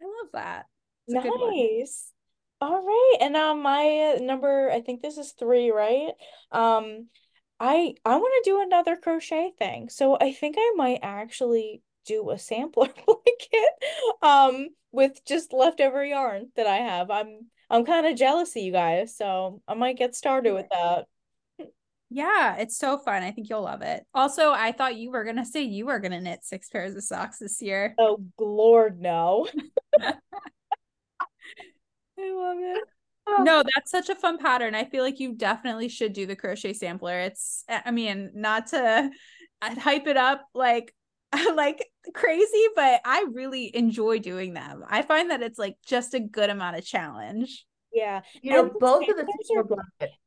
I 0.00 0.04
love 0.04 0.32
that. 0.34 0.66
It's 1.06 1.24
nice. 1.24 2.12
All 2.60 2.84
right. 2.84 3.16
And 3.20 3.36
um 3.36 3.62
my 3.62 4.18
number, 4.20 4.70
I 4.70 4.82
think 4.82 5.00
this 5.00 5.16
is 5.16 5.32
three, 5.32 5.70
right? 5.70 6.12
Um 6.52 7.08
I 7.60 7.94
I 8.04 8.16
want 8.16 8.44
to 8.44 8.50
do 8.50 8.60
another 8.60 8.96
crochet 8.96 9.52
thing. 9.58 9.88
So 9.88 10.16
I 10.20 10.32
think 10.32 10.56
I 10.58 10.72
might 10.76 11.00
actually 11.02 11.82
do 12.08 12.30
a 12.30 12.38
sampler 12.38 12.88
blanket 13.06 14.22
um 14.22 14.68
with 14.90 15.24
just 15.26 15.52
leftover 15.52 16.04
yarn 16.04 16.48
that 16.56 16.66
I 16.66 16.78
have. 16.78 17.10
I'm 17.10 17.50
I'm 17.70 17.84
kind 17.84 18.06
of 18.06 18.16
jealous 18.16 18.56
of 18.56 18.62
you 18.62 18.72
guys, 18.72 19.16
so 19.16 19.60
I 19.68 19.74
might 19.74 19.98
get 19.98 20.14
started 20.14 20.54
with 20.54 20.66
that. 20.70 21.06
Yeah, 22.10 22.56
it's 22.56 22.78
so 22.78 22.96
fun. 22.96 23.22
I 23.22 23.30
think 23.32 23.50
you'll 23.50 23.62
love 23.62 23.82
it. 23.82 24.06
Also, 24.14 24.50
I 24.50 24.72
thought 24.72 24.96
you 24.96 25.10
were 25.10 25.24
gonna 25.24 25.44
say 25.44 25.62
you 25.62 25.86
were 25.86 25.98
gonna 25.98 26.20
knit 26.20 26.42
six 26.42 26.70
pairs 26.70 26.94
of 26.94 27.04
socks 27.04 27.38
this 27.38 27.60
year. 27.60 27.94
Oh 27.98 28.18
Lord, 28.38 29.00
no. 29.00 29.46
I 30.00 30.14
love 32.18 32.58
it. 32.60 32.84
No, 33.40 33.62
that's 33.62 33.90
such 33.90 34.08
a 34.08 34.14
fun 34.14 34.38
pattern. 34.38 34.74
I 34.74 34.86
feel 34.86 35.04
like 35.04 35.20
you 35.20 35.34
definitely 35.34 35.90
should 35.90 36.14
do 36.14 36.24
the 36.24 36.34
crochet 36.34 36.72
sampler. 36.72 37.20
It's 37.20 37.62
I 37.68 37.90
mean, 37.90 38.30
not 38.34 38.68
to 38.68 39.10
hype 39.62 40.06
it 40.06 40.16
up 40.16 40.46
like 40.54 40.94
like 41.54 41.86
crazy, 42.14 42.64
but 42.74 43.00
I 43.04 43.26
really 43.32 43.74
enjoy 43.74 44.18
doing 44.18 44.54
them. 44.54 44.84
I 44.88 45.02
find 45.02 45.30
that 45.30 45.42
it's 45.42 45.58
like 45.58 45.76
just 45.84 46.14
a 46.14 46.20
good 46.20 46.50
amount 46.50 46.76
of 46.76 46.84
challenge. 46.84 47.66
Yeah. 47.92 48.22
You 48.42 48.52
know, 48.52 48.70
both 48.78 49.08
of 49.08 49.16
the 49.16 49.22
are 49.56 49.64
blankets. 49.64 50.18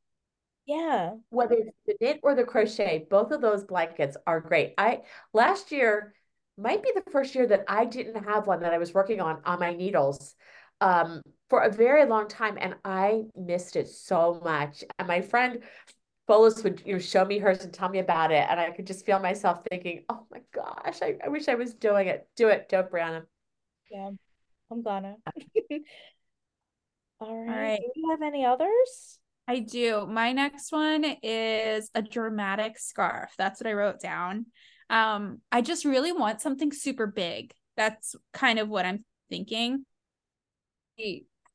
Yeah. 0.65 1.11
Whether 1.29 1.55
it's 1.55 1.77
the 1.85 1.95
knit 1.99 2.19
or 2.23 2.35
the 2.35 2.43
crochet, 2.43 3.07
both 3.09 3.31
of 3.31 3.41
those 3.41 3.63
blankets 3.63 4.15
are 4.27 4.39
great. 4.39 4.73
I 4.77 5.01
last 5.33 5.71
year 5.71 6.13
might 6.57 6.83
be 6.83 6.91
the 6.93 7.09
first 7.11 7.33
year 7.33 7.47
that 7.47 7.65
I 7.67 7.85
didn't 7.85 8.23
have 8.23 8.47
one 8.47 8.61
that 8.61 8.73
I 8.73 8.77
was 8.77 8.93
working 8.93 9.21
on 9.21 9.41
on 9.45 9.59
my 9.59 9.73
needles 9.73 10.35
um, 10.81 11.21
for 11.49 11.61
a 11.61 11.71
very 11.71 12.05
long 12.05 12.27
time, 12.27 12.57
and 12.59 12.75
I 12.83 13.23
missed 13.35 13.75
it 13.75 13.87
so 13.87 14.39
much. 14.43 14.83
And 14.99 15.07
my 15.07 15.21
friend 15.21 15.61
Bolas 16.31 16.63
would 16.63 16.81
you 16.85 16.93
know 16.93 16.99
show 16.99 17.25
me 17.25 17.39
hers 17.39 17.65
and 17.65 17.73
tell 17.73 17.89
me 17.89 17.99
about 17.99 18.31
it, 18.31 18.45
and 18.49 18.57
I 18.57 18.71
could 18.71 18.87
just 18.87 19.05
feel 19.05 19.19
myself 19.19 19.65
thinking, 19.69 20.05
"Oh 20.07 20.25
my 20.31 20.39
gosh, 20.53 20.99
I, 21.01 21.17
I 21.21 21.27
wish 21.27 21.49
I 21.49 21.55
was 21.55 21.73
doing 21.73 22.07
it. 22.07 22.25
Do 22.37 22.47
it, 22.47 22.69
do 22.69 22.79
it, 22.79 22.89
Brianna." 22.89 23.23
Yeah, 23.91 24.11
I'm 24.71 24.81
gonna. 24.81 25.15
All 27.19 27.35
right. 27.35 27.49
All 27.49 27.53
right. 27.53 27.81
Do 27.93 27.99
you 27.99 28.11
have 28.11 28.21
any 28.21 28.45
others? 28.45 29.19
I 29.45 29.59
do. 29.59 30.07
My 30.07 30.31
next 30.31 30.71
one 30.71 31.03
is 31.21 31.91
a 31.93 32.01
dramatic 32.01 32.79
scarf. 32.79 33.33
That's 33.37 33.59
what 33.59 33.67
I 33.67 33.73
wrote 33.73 33.99
down. 33.99 34.45
Um, 34.89 35.39
I 35.51 35.59
just 35.59 35.83
really 35.83 36.13
want 36.13 36.39
something 36.39 36.71
super 36.71 37.07
big. 37.07 37.53
That's 37.75 38.15
kind 38.31 38.57
of 38.57 38.69
what 38.69 38.85
I'm 38.85 39.03
thinking. 39.29 39.85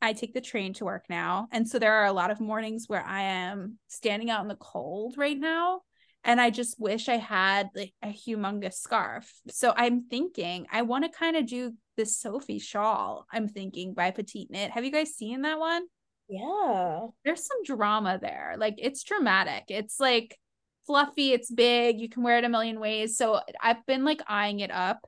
I 0.03 0.13
take 0.13 0.35
the 0.35 0.41
train 0.41 0.75
to 0.75 0.85
work 0.85 1.05
now. 1.09 1.49
And 1.53 1.69
so 1.69 1.79
there 1.79 1.95
are 1.95 2.07
a 2.07 2.13
lot 2.13 2.31
of 2.31 2.41
mornings 2.41 2.85
where 2.87 3.05
I 3.05 3.23
am 3.23 3.79
standing 3.89 4.31
out 4.31 4.43
in 4.43 4.49
the 4.49 4.57
cold 4.57 5.15
right 5.17 5.39
now. 5.39 5.81
And 6.25 6.41
I 6.41 6.51
just 6.51 6.81
wish 6.81 7.09
I 7.09 7.17
had 7.17 7.71
like 7.75 7.95
a 8.03 8.09
humongous 8.09 8.75
scarf. 8.75 9.33
So 9.49 9.73
I'm 9.77 10.09
thinking 10.09 10.67
I 10.73 10.83
want 10.83 11.05
to 11.05 11.19
kind 11.19 11.37
of 11.37 11.47
do 11.47 11.73
this 11.97 12.19
Sophie 12.19 12.59
shawl, 12.59 13.27
I'm 13.33 13.49
thinking 13.49 13.95
by 13.95 14.11
Petite 14.11 14.51
Knit. 14.51 14.71
Have 14.71 14.85
you 14.85 14.93
guys 14.93 15.15
seen 15.15 15.43
that 15.43 15.59
one? 15.59 15.85
Yeah. 16.29 17.07
There's 17.25 17.47
some 17.47 17.63
drama 17.65 18.19
there. 18.21 18.57
Like 18.59 18.75
it's 18.79 19.03
dramatic. 19.03 19.65
It's 19.69 19.99
like 19.99 20.37
fluffy, 20.87 21.33
it's 21.33 21.51
big, 21.51 21.99
you 22.01 22.09
can 22.09 22.23
wear 22.23 22.39
it 22.39 22.45
a 22.45 22.49
million 22.49 22.81
ways. 22.81 23.17
So 23.17 23.41
I've 23.61 23.85
been 23.87 24.05
like 24.05 24.21
eyeing 24.27 24.61
it 24.61 24.71
up 24.71 25.07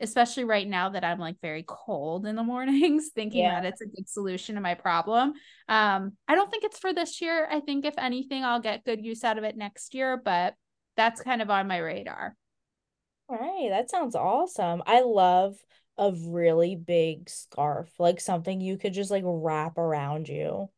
especially 0.00 0.44
right 0.44 0.66
now 0.66 0.90
that 0.90 1.04
I'm 1.04 1.18
like 1.18 1.40
very 1.40 1.64
cold 1.66 2.26
in 2.26 2.36
the 2.36 2.42
mornings, 2.44 3.10
thinking 3.14 3.42
yeah. 3.44 3.60
that 3.60 3.68
it's 3.68 3.80
a 3.80 3.86
good 3.86 4.08
solution 4.08 4.54
to 4.54 4.60
my 4.60 4.74
problem. 4.74 5.34
Um, 5.68 6.12
I 6.26 6.34
don't 6.34 6.50
think 6.50 6.64
it's 6.64 6.78
for 6.78 6.92
this 6.92 7.20
year. 7.20 7.46
I 7.50 7.60
think 7.60 7.84
if 7.84 7.94
anything, 7.98 8.44
I'll 8.44 8.60
get 8.60 8.84
good 8.84 9.04
use 9.04 9.24
out 9.24 9.38
of 9.38 9.44
it 9.44 9.56
next 9.56 9.94
year, 9.94 10.20
but 10.22 10.54
that's 10.96 11.22
kind 11.22 11.42
of 11.42 11.50
on 11.50 11.68
my 11.68 11.78
radar. 11.78 12.36
All 13.28 13.36
right, 13.36 13.70
that 13.70 13.90
sounds 13.90 14.16
awesome. 14.16 14.82
I 14.86 15.02
love 15.02 15.56
a 15.96 16.12
really 16.12 16.76
big 16.76 17.28
scarf, 17.28 17.88
like 17.98 18.20
something 18.20 18.60
you 18.60 18.78
could 18.78 18.92
just 18.92 19.10
like 19.10 19.22
wrap 19.24 19.78
around 19.78 20.28
you. 20.28 20.68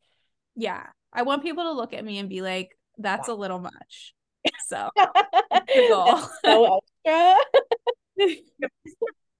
Yeah. 0.55 0.85
I 1.11 1.23
want 1.23 1.43
people 1.43 1.63
to 1.63 1.71
look 1.71 1.93
at 1.93 2.03
me 2.03 2.19
and 2.19 2.29
be 2.29 2.41
like, 2.41 2.77
that's 2.97 3.27
wow. 3.27 3.33
a 3.33 3.37
little 3.37 3.59
much. 3.59 4.13
So, 4.67 4.89
so 5.75 6.19
extra. 7.05 7.35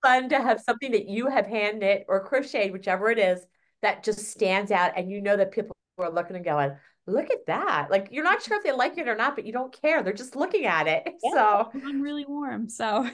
Fun 0.04 0.30
to 0.30 0.42
have 0.42 0.60
something 0.60 0.92
that 0.92 1.08
you 1.08 1.28
have 1.28 1.48
hand 1.48 1.80
knit 1.80 2.06
or 2.10 2.26
crocheted, 2.26 2.74
whichever 2.74 3.10
it 3.10 3.20
is, 3.20 3.46
that 3.82 4.04
just 4.04 4.20
stands 4.20 4.72
out 4.72 4.94
and 4.98 5.10
you 5.10 5.22
know 5.22 5.38
that 5.38 5.52
people 5.52 5.76
are 5.98 6.12
looking 6.12 6.36
and 6.36 6.46
going, 6.46 6.72
look 7.08 7.30
at 7.30 7.46
that. 7.48 7.90
Like 7.90 8.10
you're 8.12 8.24
not 8.24 8.42
sure 8.42 8.58
if 8.58 8.64
they 8.64 8.72
like 8.72 8.98
it 8.98 9.08
or 9.08 9.16
not, 9.16 9.36
but 9.36 9.46
you 9.46 9.54
don't 9.54 9.76
care. 9.82 10.04
They're 10.04 10.14
just 10.14 10.36
looking 10.36 10.66
at 10.66 10.88
it. 10.88 11.08
Yeah, 11.24 11.32
so 11.34 11.72
I'm 11.86 12.02
really 12.02 12.26
warm. 12.26 12.70
So 12.70 13.10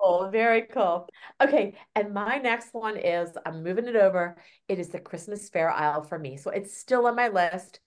cool. 0.00 0.30
Very 0.30 0.62
cool. 0.62 1.08
Okay. 1.40 1.74
And 1.94 2.14
my 2.14 2.38
next 2.38 2.72
one 2.72 2.96
is 2.96 3.30
I'm 3.44 3.62
moving 3.62 3.86
it 3.86 3.96
over. 3.96 4.36
It 4.68 4.78
is 4.78 4.88
the 4.88 5.00
Christmas 5.00 5.48
Fair 5.48 5.70
Isle 5.70 6.02
for 6.02 6.18
me. 6.18 6.36
So 6.36 6.50
it's 6.50 6.76
still 6.76 7.06
on 7.06 7.16
my 7.16 7.28
list. 7.28 7.80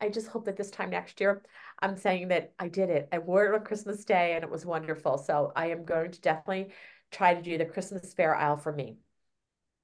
I 0.00 0.08
just 0.08 0.28
hope 0.28 0.44
that 0.46 0.56
this 0.56 0.70
time 0.70 0.90
next 0.90 1.20
year, 1.20 1.42
I'm 1.80 1.96
saying 1.96 2.28
that 2.28 2.52
I 2.58 2.68
did 2.68 2.90
it. 2.90 3.08
I 3.12 3.18
wore 3.18 3.46
it 3.46 3.54
on 3.54 3.64
Christmas 3.64 4.04
Day 4.04 4.34
and 4.34 4.44
it 4.44 4.50
was 4.50 4.66
wonderful. 4.66 5.18
So 5.18 5.52
I 5.54 5.66
am 5.70 5.84
going 5.84 6.10
to 6.10 6.20
definitely 6.20 6.72
try 7.10 7.34
to 7.34 7.42
do 7.42 7.58
the 7.58 7.64
Christmas 7.64 8.12
Fair 8.14 8.34
Isle 8.34 8.56
for 8.56 8.72
me. 8.72 8.96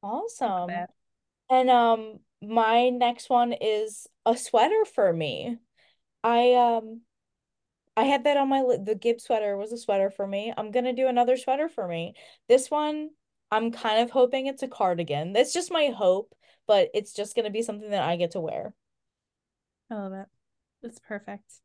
Awesome. 0.03 0.87
And 1.51 1.71
um 1.71 2.21
my 2.43 2.91
next 2.91 3.31
one 3.31 3.53
is 3.55 4.07
a 4.27 4.37
sweater 4.37 4.85
for 4.85 5.13
me. 5.13 5.59
I 6.25 6.55
um 6.55 7.03
I 7.97 8.05
had 8.05 8.25
that 8.25 8.37
on 8.37 8.49
my 8.49 8.63
li- 8.63 8.79
the 8.85 8.95
Gibb 8.95 9.21
sweater 9.21 9.57
was 9.57 9.73
a 9.73 9.79
sweater 9.79 10.11
for 10.11 10.27
me. 10.27 10.53
I'm 10.57 10.71
gonna 10.71 10.93
do 10.95 11.09
another 11.09 11.37
sweater 11.37 11.69
for 11.69 11.89
me. 11.89 12.15
This 12.49 12.71
one, 12.71 13.11
I'm 13.51 13.73
kind 13.73 14.03
of 14.03 14.11
hoping 14.11 14.47
it's 14.47 14.63
a 14.63 14.69
cardigan. 14.69 15.33
That's 15.33 15.53
just 15.53 15.73
my 15.73 15.87
hope, 15.89 16.35
but 16.67 16.91
it's 16.95 17.13
just 17.15 17.37
gonna 17.37 17.51
be 17.51 17.63
something 17.63 17.91
that 17.91 18.03
I 18.03 18.17
get 18.17 18.33
to 18.33 18.41
wear. 18.41 18.75
I 19.91 19.95
love 19.95 20.13
it. 20.13 20.29
That's 20.83 20.99
perfect. 20.99 21.61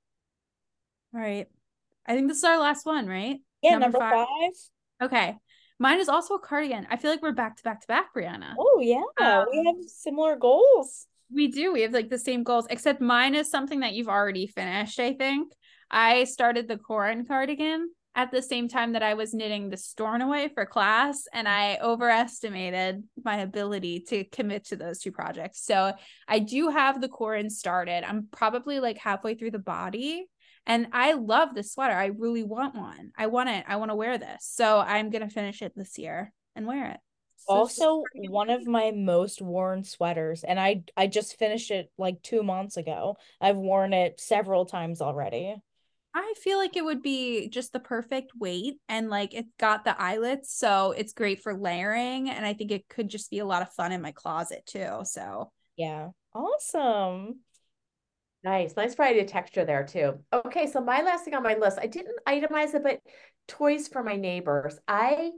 All 1.13 1.19
right. 1.21 1.47
I 2.05 2.13
think 2.15 2.27
this 2.27 2.37
is 2.37 2.43
our 2.43 2.59
last 2.59 2.85
one, 2.85 3.07
right? 3.07 3.37
Yeah, 3.61 3.77
number, 3.77 3.99
five. 3.99 4.27
Okay. 5.01 5.37
Mine 5.79 5.99
is 5.99 6.09
also 6.09 6.35
a 6.35 6.39
cardigan. 6.39 6.87
I 6.89 6.97
feel 6.97 7.09
like 7.09 7.21
we're 7.21 7.31
back 7.31 7.55
to 7.57 7.63
back 7.63 7.81
to 7.81 7.87
back, 7.87 8.13
Brianna. 8.13 8.53
Oh 8.57 8.79
yeah, 8.81 9.01
we 9.17 9.25
Um, 9.25 9.65
have 9.65 9.75
similar 9.87 10.35
goals. 10.35 11.07
We 11.33 11.47
do. 11.47 11.71
We 11.71 11.81
have 11.81 11.93
like 11.93 12.09
the 12.09 12.19
same 12.19 12.43
goals, 12.43 12.67
except 12.69 12.99
mine 12.99 13.35
is 13.35 13.49
something 13.49 13.79
that 13.81 13.93
you've 13.93 14.09
already 14.09 14.47
finished, 14.47 14.99
I 14.99 15.13
think. 15.13 15.53
I 15.89 16.25
started 16.25 16.67
the 16.67 16.77
Corin 16.77 17.25
cardigan 17.25 17.91
at 18.15 18.31
the 18.31 18.41
same 18.41 18.67
time 18.67 18.93
that 18.93 19.03
I 19.03 19.13
was 19.13 19.33
knitting 19.33 19.69
the 19.69 19.77
Stornoway 19.77 20.49
for 20.53 20.65
class, 20.65 21.23
and 21.31 21.47
I 21.47 21.77
overestimated 21.81 23.03
my 23.23 23.37
ability 23.37 24.01
to 24.09 24.25
commit 24.25 24.65
to 24.65 24.75
those 24.75 24.99
two 24.99 25.11
projects. 25.11 25.63
So 25.63 25.93
I 26.27 26.39
do 26.39 26.69
have 26.69 26.99
the 26.99 27.07
Corin 27.07 27.49
started. 27.49 28.03
I'm 28.03 28.27
probably 28.31 28.79
like 28.79 28.97
halfway 28.97 29.35
through 29.35 29.51
the 29.51 29.59
body. 29.59 30.25
And 30.69 30.87
I 30.93 31.13
love 31.13 31.53
this 31.53 31.73
sweater. 31.73 31.93
I 31.95 32.07
really 32.07 32.43
want 32.43 32.75
one. 32.75 33.11
I 33.17 33.27
want 33.27 33.49
it. 33.49 33.65
I 33.67 33.75
want 33.75 33.91
to 33.91 33.95
wear 33.95 34.17
this. 34.17 34.37
So 34.41 34.79
I'm 34.79 35.09
gonna 35.09 35.29
finish 35.29 35.61
it 35.61 35.73
this 35.75 35.97
year 35.97 36.31
and 36.55 36.65
wear 36.65 36.91
it. 36.91 36.99
So 37.37 37.53
Also, 37.55 38.05
one 38.13 38.49
of 38.49 38.67
my 38.67 38.91
most 38.91 39.41
worn 39.41 39.83
sweaters, 39.83 40.43
and 40.43 40.59
I 40.59 40.83
I 40.95 41.07
just 41.07 41.37
finished 41.37 41.71
it 41.71 41.91
like 41.97 42.21
two 42.21 42.43
months 42.43 42.77
ago. 42.77 43.17
I've 43.41 43.57
worn 43.57 43.91
it 43.93 44.19
several 44.19 44.65
times 44.65 45.01
already. 45.01 45.55
I 46.13 46.33
feel 46.37 46.57
like 46.57 46.75
it 46.75 46.83
would 46.83 47.01
be 47.01 47.49
just 47.49 47.71
the 47.71 47.79
perfect 47.79 48.31
weight 48.37 48.79
and 48.89 49.09
like 49.09 49.33
it's 49.33 49.51
got 49.59 49.85
the 49.85 49.99
eyelets, 49.99 50.53
so 50.53 50.91
it's 50.91 51.13
great 51.13 51.41
for 51.41 51.53
layering. 51.53 52.29
And 52.29 52.45
I 52.45 52.53
think 52.53 52.71
it 52.71 52.87
could 52.89 53.09
just 53.09 53.29
be 53.29 53.39
a 53.39 53.45
lot 53.45 53.61
of 53.61 53.71
fun 53.73 53.91
in 53.91 54.01
my 54.01 54.11
closet 54.11 54.65
too. 54.65 55.01
So 55.03 55.51
Yeah, 55.75 56.09
awesome. 56.33 57.39
Nice, 58.43 58.75
nice 58.77 58.95
variety 58.95 59.19
of 59.19 59.27
texture 59.27 59.65
there 59.65 59.85
too. 59.85 60.19
Okay, 60.31 60.67
so 60.67 60.79
my 60.79 61.01
last 61.01 61.25
thing 61.25 61.33
on 61.33 61.43
my 61.43 61.55
list, 61.55 61.77
I 61.81 61.87
didn't 61.87 62.19
itemize 62.25 62.73
it, 62.73 62.83
but 62.83 63.01
toys 63.47 63.87
for 63.87 64.01
my 64.01 64.15
neighbors. 64.15 64.79
I 64.87 65.31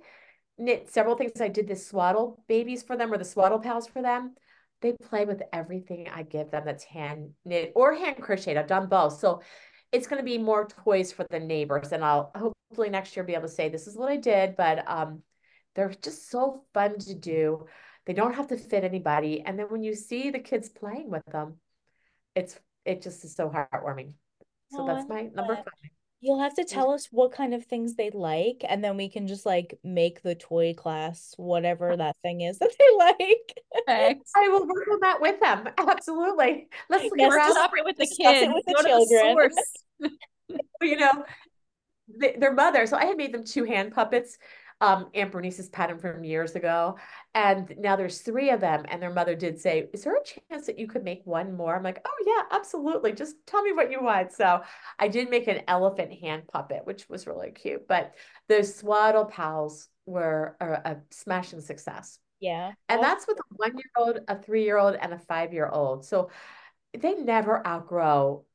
knit 0.58 0.90
several 0.90 1.16
things. 1.16 1.42
I 1.42 1.48
did 1.48 1.68
the 1.68 1.76
swaddle 1.76 2.44
babies 2.48 2.84
for 2.84 2.96
them 2.96 3.12
or 3.12 3.18
the 3.18 3.26
swaddle 3.26 3.60
pals 3.60 3.88
for 3.88 4.02
them. 4.04 4.36
They 4.82 4.94
play 4.94 5.26
with 5.26 5.42
everything 5.52 6.10
I 6.14 6.24
give 6.24 6.52
them 6.52 6.64
that's 6.66 6.84
hand 6.84 7.32
knit 7.44 7.72
or 7.76 7.96
hand 7.96 8.22
crocheted. 8.22 8.58
I've 8.58 8.68
done 8.68 8.88
both. 8.88 9.20
So 9.20 9.42
it's 9.92 10.08
going 10.08 10.20
to 10.20 10.26
be 10.26 10.38
more 10.38 10.68
toys 10.68 11.12
for 11.12 11.26
the 11.30 11.40
neighbors. 11.40 11.92
And 11.92 12.04
I'll 12.04 12.32
hopefully 12.36 12.90
next 12.90 13.16
year 13.16 13.24
be 13.24 13.34
able 13.34 13.48
to 13.48 13.54
say, 13.54 13.70
this 13.70 13.88
is 13.88 13.98
what 13.98 14.12
I 14.12 14.18
did. 14.18 14.56
But 14.56 14.84
um, 14.90 15.24
they're 15.76 15.94
just 16.02 16.30
so 16.30 16.64
fun 16.74 17.00
to 17.00 17.16
do. 17.16 17.66
They 18.06 18.14
don't 18.14 18.36
have 18.36 18.48
to 18.48 18.58
fit 18.58 18.84
anybody. 18.84 19.42
And 19.42 19.58
then 19.58 19.68
when 19.68 19.84
you 19.84 19.96
see 19.96 20.30
the 20.30 20.40
kids 20.40 20.70
playing 20.70 21.10
with 21.10 21.26
them, 21.32 21.58
it's 22.36 22.60
it 22.86 23.02
just 23.02 23.24
is 23.26 23.36
so 23.36 23.50
heartwarming. 23.50 24.14
So 24.72 24.84
Oh, 24.84 24.88
that's 24.88 25.08
my 25.10 25.24
number 25.34 25.56
that. 25.56 25.66
five. 25.66 25.74
You'll 26.24 26.40
have 26.40 26.54
to 26.56 26.64
tell 26.64 26.92
us 26.92 27.08
what 27.12 27.32
kind 27.32 27.54
of 27.56 27.66
things 27.66 27.96
they 27.96 28.12
like, 28.12 28.64
and 28.70 28.84
then 28.84 28.96
we 28.96 29.10
can 29.10 29.26
just 29.26 29.44
like 29.44 29.80
make 29.84 30.22
the 30.22 30.36
toy 30.36 30.76
class 30.76 31.34
whatever 31.38 31.98
that 31.98 32.16
thing 32.22 32.42
is 32.42 32.60
that 32.60 32.72
they 32.78 32.96
like. 32.98 33.54
perfect. 33.88 34.30
I 34.36 34.48
will 34.50 34.68
work 34.68 34.88
on 34.92 35.00
that 35.02 35.20
with 35.20 35.40
them. 35.40 35.68
Absolutely. 35.80 36.68
Let's 36.90 37.06
look 37.06 37.14
Yes, 37.18 37.34
around. 37.34 37.48
just- 37.48 37.58
Stop 37.60 37.72
with 37.74 37.98
the 37.98 38.06
discuss 38.06 38.36
it 38.36 38.40
kids. 38.42 38.54
with 38.54 38.66
the 38.66 38.84
children. 38.88 39.34
source. 39.34 40.12
you 40.84 40.98
know, 40.98 41.26
th- 42.22 42.36
their 42.40 42.54
mother. 42.54 42.86
So 42.86 42.98
I 42.98 43.06
had 43.06 43.18
made 43.18 43.34
them 43.34 43.44
two 43.44 43.64
hand 43.64 43.92
puppets. 43.92 44.38
Um, 44.82 45.08
Aunt 45.14 45.32
Bernice's 45.32 45.70
pattern 45.70 46.00
from 46.00 46.24
years 46.24 46.56
ago. 46.56 46.98
And 47.36 47.74
now 47.78 47.96
there's 47.96 48.22
three 48.22 48.50
of 48.50 48.60
them. 48.60 48.84
And 48.90 49.02
their 49.02 49.14
mother 49.14 49.36
did 49.36 49.60
say, 49.60 49.88
Is 49.94 50.04
there 50.04 50.16
a 50.16 50.24
chance 50.24 50.66
that 50.66 50.80
you 50.80 50.88
could 50.88 51.04
make 51.04 51.22
one 51.24 51.56
more? 51.56 51.76
I'm 51.76 51.84
like, 51.84 52.02
Oh, 52.04 52.24
yeah, 52.26 52.58
absolutely. 52.58 53.14
Just 53.14 53.36
tell 53.46 53.62
me 53.62 53.74
what 53.74 53.92
you 53.92 54.02
want. 54.02 54.32
So 54.32 54.62
I 54.98 55.08
did 55.08 55.30
make 55.30 55.48
an 55.48 55.62
elephant 55.68 56.12
hand 56.14 56.44
puppet, 56.52 56.82
which 56.86 57.08
was 57.08 57.28
really 57.28 57.52
cute. 57.52 57.88
But 57.88 58.16
those 58.50 58.76
swaddle 58.76 59.26
pals 59.26 59.88
were 60.06 60.58
a, 60.60 60.66
a 60.66 60.98
smashing 61.12 61.62
success. 61.62 62.18
Yeah. 62.40 62.72
And 62.90 63.04
that's 63.04 63.28
with 63.28 63.38
a 63.38 63.44
one 63.56 63.78
year 63.78 63.92
old, 63.96 64.20
a 64.28 64.42
three 64.42 64.64
year 64.64 64.78
old, 64.78 64.96
and 64.96 65.14
a 65.14 65.20
five 65.20 65.54
year 65.54 65.70
old. 65.70 66.06
So 66.06 66.32
they 66.98 67.14
never 67.14 67.66
outgrow, 67.66 68.46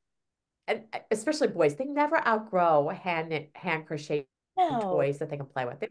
and 0.66 0.82
especially 1.10 1.48
boys, 1.48 1.76
they 1.76 1.84
never 1.84 2.16
outgrow 2.26 2.88
hand 2.88 3.46
hand 3.54 3.86
crochet 3.86 4.26
no. 4.58 4.80
toys 4.80 5.18
that 5.18 5.30
they 5.30 5.36
can 5.36 5.46
play 5.46 5.64
with. 5.64 5.80
They, 5.80 5.88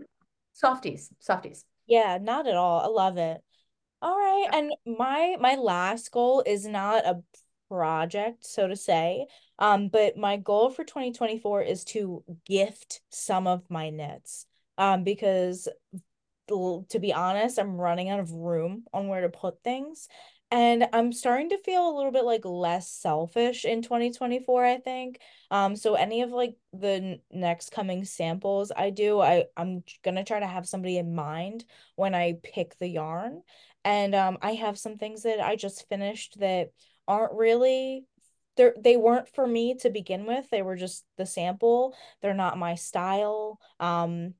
softies, 0.56 1.12
softies. 1.20 1.66
Yeah, 1.86 2.18
not 2.20 2.48
at 2.48 2.56
all. 2.56 2.82
I 2.82 2.88
love 2.88 3.18
it. 3.18 3.42
All 4.02 4.16
right, 4.16 4.48
and 4.54 4.74
my 4.98 5.36
my 5.40 5.56
last 5.56 6.12
goal 6.12 6.44
is 6.46 6.66
not 6.66 7.06
a 7.06 7.22
project, 7.70 8.46
so 8.46 8.68
to 8.68 8.76
say. 8.76 9.28
Um, 9.60 9.90
but 9.90 10.18
my 10.18 10.38
goal 10.38 10.70
for 10.70 10.84
2024 10.84 11.62
is 11.62 11.84
to 11.86 12.24
gift 12.46 13.02
some 13.10 13.48
of 13.48 13.70
my 13.70 13.90
knits. 13.90 14.48
Um, 14.78 15.04
because 15.04 15.68
to 16.48 17.00
be 17.00 17.14
honest, 17.14 17.58
I'm 17.58 17.78
running 17.78 18.10
out 18.10 18.20
of 18.20 18.32
room 18.32 18.84
on 18.94 19.08
where 19.08 19.22
to 19.22 19.30
put 19.30 19.64
things. 19.64 20.08
And 20.56 20.88
I'm 20.94 21.12
starting 21.12 21.50
to 21.50 21.58
feel 21.58 21.86
a 21.86 21.96
little 21.98 22.14
bit 22.14 22.24
like 22.24 22.46
less 22.46 22.90
selfish 22.90 23.66
in 23.66 23.82
2024, 23.82 24.64
I 24.66 24.78
think. 24.78 25.20
Um, 25.52 25.76
so 25.76 25.96
any 25.96 26.22
of 26.22 26.30
like 26.30 26.56
the 26.72 27.20
next 27.30 27.74
coming 27.74 28.06
samples 28.06 28.72
I 28.74 28.90
do, 28.90 29.20
I 29.20 29.48
I'm 29.58 29.84
gonna 30.02 30.24
try 30.24 30.40
to 30.40 30.48
have 30.48 30.66
somebody 30.66 30.98
in 30.98 31.14
mind 31.14 31.66
when 31.98 32.16
I 32.16 32.38
pick 32.42 32.80
the 32.80 32.88
yarn. 32.88 33.42
And 33.84 34.16
um, 34.16 34.38
I 34.42 34.54
have 34.54 34.80
some 34.80 34.98
things 34.98 35.24
that 35.24 35.42
I 35.42 35.58
just 35.58 35.90
finished 35.90 36.40
that 36.40 36.72
aren't 37.06 37.34
really 37.34 38.06
they're 38.56 38.76
they 38.80 38.96
weren't 38.96 39.28
for 39.28 39.46
me 39.46 39.76
to 39.82 39.90
begin 39.90 40.26
with. 40.26 40.50
They 40.50 40.62
were 40.62 40.78
just 40.78 41.04
the 41.18 41.26
sample. 41.26 41.94
They're 42.22 42.34
not 42.34 42.58
my 42.58 42.76
style. 42.76 43.60
Um, 43.82 44.36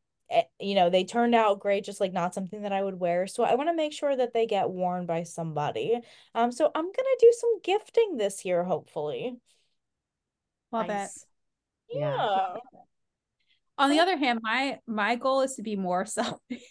you 0.60 0.76
know, 0.76 0.90
they 0.90 1.04
turned 1.04 1.36
out 1.36 1.60
great, 1.60 1.86
just 1.86 2.00
like 2.02 2.14
not 2.14 2.34
something 2.34 2.64
that 2.64 2.74
I 2.74 2.84
would 2.84 3.00
wear. 3.00 3.28
So 3.28 3.44
I 3.44 3.56
want 3.56 3.70
to 3.70 3.76
make 3.76 3.94
sure 3.94 4.16
that 4.16 4.34
they 4.34 4.46
get 4.48 4.70
worn 4.70 5.06
by 5.06 5.24
somebody. 5.24 6.00
Um, 6.34 6.52
so 6.52 6.72
I'm 6.74 6.86
gonna 6.86 7.18
do 7.20 7.34
some 7.40 7.60
gifting 7.64 8.18
this 8.18 8.46
year, 8.46 8.64
hopefully. 8.64 9.38
Love 10.72 10.90
it. 10.90 11.12
Yeah. 11.90 12.18
Yeah. 12.18 12.60
On 13.78 13.90
the 13.90 14.00
other 14.00 14.16
hand, 14.16 14.40
my 14.42 14.80
my 14.88 15.16
goal 15.16 15.42
is 15.42 15.56
to 15.56 15.62
be 15.62 15.76
more 15.76 16.06
selfish. 16.06 16.62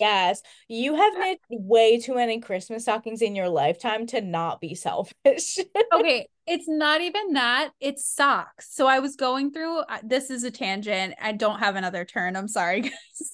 Yes, 0.00 0.40
you 0.68 0.94
have 0.94 1.12
knit 1.18 1.38
way 1.50 1.98
too 2.00 2.14
many 2.14 2.40
Christmas 2.40 2.82
stockings 2.82 3.20
in 3.20 3.34
your 3.34 3.48
lifetime 3.48 4.06
to 4.08 4.20
not 4.20 4.60
be 4.60 4.74
selfish. 4.74 5.58
okay, 5.92 6.28
it's 6.46 6.68
not 6.68 7.00
even 7.02 7.34
that, 7.34 7.70
it's 7.80 8.06
socks. 8.06 8.68
So 8.70 8.86
I 8.86 9.00
was 9.00 9.16
going 9.16 9.52
through 9.52 9.82
this 10.02 10.30
is 10.30 10.44
a 10.44 10.50
tangent. 10.50 11.14
I 11.20 11.32
don't 11.32 11.58
have 11.58 11.76
another 11.76 12.04
turn. 12.04 12.36
I'm 12.36 12.48
sorry, 12.48 12.80
guys. 12.82 13.30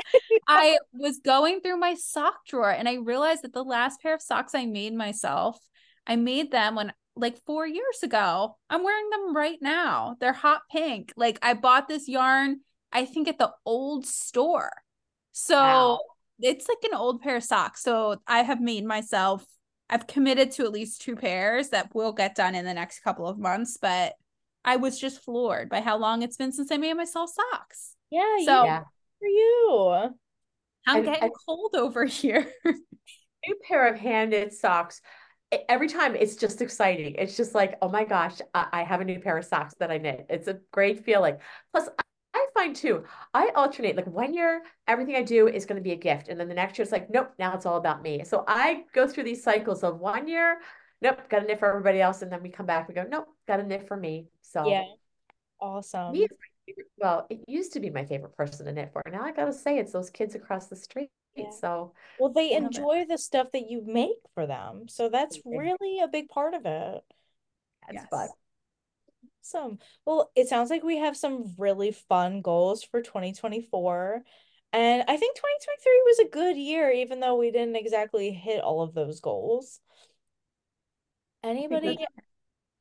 I 0.49 0.79
was 0.93 1.21
going 1.25 1.61
through 1.61 1.79
my 1.79 1.95
sock 1.95 2.45
drawer 2.49 2.71
and 2.73 2.89
I 2.89 2.95
realized 2.95 3.43
that 3.43 3.53
the 3.53 3.65
last 3.65 4.01
pair 4.01 4.15
of 4.15 4.23
socks 4.23 4.55
I 4.55 4.67
made 4.67 4.95
myself, 4.95 5.59
I 6.07 6.17
made 6.17 6.51
them 6.51 6.75
when 6.75 6.93
like 7.15 7.39
4 7.45 7.67
years 7.67 8.03
ago. 8.03 8.57
I'm 8.69 8.83
wearing 8.83 9.11
them 9.11 9.37
right 9.37 9.59
now. 9.61 10.17
They're 10.19 10.33
hot 10.33 10.63
pink. 10.73 11.13
Like 11.17 11.39
I 11.43 11.55
bought 11.55 11.87
this 11.87 12.09
yarn 12.09 12.61
I 12.93 13.05
think 13.05 13.29
at 13.29 13.39
the 13.39 13.53
old 13.65 14.07
store. 14.07 14.71
So 15.33 15.55
Wow. 15.57 16.01
it's 16.41 16.69
like 16.69 16.83
an 16.85 16.95
old 16.97 17.21
pair 17.23 17.37
of 17.37 17.45
socks. 17.45 17.83
So 17.83 18.19
I 18.27 18.43
have 18.43 18.61
made 18.61 18.85
myself 18.85 19.45
I've 19.91 20.07
committed 20.07 20.53
to 20.53 20.65
at 20.65 20.73
least 20.73 21.03
two 21.03 21.17
pairs 21.17 21.69
that 21.69 21.95
will 21.95 22.13
get 22.15 22.35
done 22.35 22.55
in 22.55 22.65
the 22.65 22.73
next 22.73 23.01
couple 23.01 23.27
of 23.27 23.39
months, 23.39 23.77
but 23.81 24.15
I 24.65 24.77
was 24.77 24.99
just 24.99 25.23
floored 25.23 25.69
by 25.69 25.83
how 25.83 25.99
long 25.99 26.23
it's 26.23 26.39
been 26.39 26.51
since 26.53 26.71
I 26.73 26.79
made 26.79 26.95
myself 26.95 27.29
socks. 27.31 27.95
Yeah, 28.11 28.39
So- 28.45 28.65
Yeah. 28.65 28.85
for 29.19 29.29
you. 29.29 29.83
I'm 30.87 30.97
And- 30.97 31.05
getting 31.05 31.23
and- 31.25 31.33
cold 31.47 31.75
over 31.77 32.05
here. 32.21 32.51
New 32.65 33.57
pair 33.69 33.87
of 33.87 33.99
hand 33.99 34.31
knit 34.31 34.55
socks. 34.55 35.03
Every 35.69 35.89
time 35.89 36.17
it's 36.17 36.37
just 36.37 36.63
exciting. 36.63 37.17
It's 37.19 37.37
just 37.37 37.55
like, 37.55 37.77
oh 37.83 37.89
my 37.91 38.05
gosh, 38.05 38.39
I, 38.55 38.69
I 38.73 38.83
have 38.85 39.03
a 39.03 39.05
new 39.05 39.21
pair 39.21 39.37
of 39.37 39.45
socks 39.45 39.75
that 39.79 39.91
I 39.91 39.99
knit. 39.99 40.25
It's 40.31 40.49
a 40.49 40.61
great 40.73 41.05
feeling. 41.05 41.37
Plus, 41.75 41.87
I, 42.63 42.65
I 42.65 42.67
find 42.69 42.77
too, 42.77 43.05
I 43.35 43.51
alternate. 43.57 43.97
Like 43.97 44.07
one 44.07 44.35
year, 44.35 44.63
everything 44.87 45.17
I 45.17 45.23
do 45.23 45.49
is 45.49 45.67
going 45.67 45.77
to 45.77 45.83
be 45.83 45.93
a 45.93 45.97
gift. 45.97 46.29
And 46.29 46.39
then 46.39 46.49
the 46.49 46.55
next 46.55 46.79
year, 46.79 46.83
it's 46.85 46.93
like, 46.93 47.11
nope, 47.11 47.33
now 47.39 47.55
it's 47.55 47.67
all 47.67 47.77
about 47.77 48.03
me. 48.03 48.25
So 48.25 48.45
I 48.47 48.85
go 48.93 49.07
through 49.07 49.25
these 49.25 49.43
cycles 49.43 49.83
of 49.83 49.99
one 50.01 50.29
year, 50.29 50.59
nope, 51.01 51.19
got 51.29 51.43
a 51.43 51.47
knit 51.47 51.59
for 51.59 51.69
everybody 51.69 52.01
else. 52.01 52.23
And 52.23 52.31
then 52.33 52.43
we 52.43 52.49
come 52.49 52.67
back, 52.67 52.89
we 52.89 52.95
go, 52.95 53.05
nope, 53.09 53.29
got 53.47 53.61
a 53.61 53.63
knit 53.63 53.89
for 53.89 53.97
me. 53.97 54.29
So 54.43 54.69
Yeah. 54.69 54.85
Awesome. 55.61 56.13
me 56.13 56.27
is 56.67 56.77
well, 56.99 57.27
it 57.31 57.41
used 57.49 57.73
to 57.75 57.81
be 57.81 57.91
my 57.91 58.05
favorite 58.05 58.37
person 58.37 58.67
to 58.67 58.73
knit 58.73 58.91
for. 58.93 59.03
Now 59.11 59.23
I 59.23 59.33
got 59.33 59.47
to 59.47 59.53
say, 59.53 59.79
it's 59.79 59.93
those 59.93 60.11
kids 60.11 60.35
across 60.35 60.67
the 60.67 60.77
street. 60.77 61.11
Yeah. 61.37 61.51
So 61.51 61.93
Well, 62.19 62.33
they 62.33 62.53
Love 62.55 62.63
it. 62.63 62.67
enjoy 62.67 63.05
the 63.09 63.19
stuff 63.19 63.53
that 63.53 63.71
you 63.71 63.83
make 63.87 64.19
for 64.35 64.47
them. 64.47 64.89
So 64.89 65.09
that's 65.09 65.41
really 65.45 66.01
a 66.01 66.09
big 66.09 66.29
part 66.29 66.55
of 66.55 66.67
it. 66.67 67.03
that's 67.83 67.95
Yes. 67.95 68.07
fun. 68.11 68.29
Awesome. 69.43 69.79
Well, 70.05 70.31
it 70.37 70.49
sounds 70.49 70.71
like 70.71 70.83
we 70.85 70.99
have 70.99 71.17
some 71.17 71.55
really 71.59 71.91
fun 71.93 72.43
goals 72.43 72.85
for 72.85 73.03
2024. 73.03 74.23
And 74.73 75.03
I 75.09 75.17
think 75.17 75.37
2023 75.37 76.03
was 76.07 76.19
a 76.21 76.31
good 76.31 76.57
year, 76.57 76.91
even 76.91 77.21
though 77.21 77.37
we 77.37 77.51
didn't 77.51 77.77
exactly 77.77 78.31
hit 78.33 78.63
all 78.63 78.83
of 78.83 78.95
those 78.95 79.21
goals. 79.21 79.81
Anybody? 81.43 81.99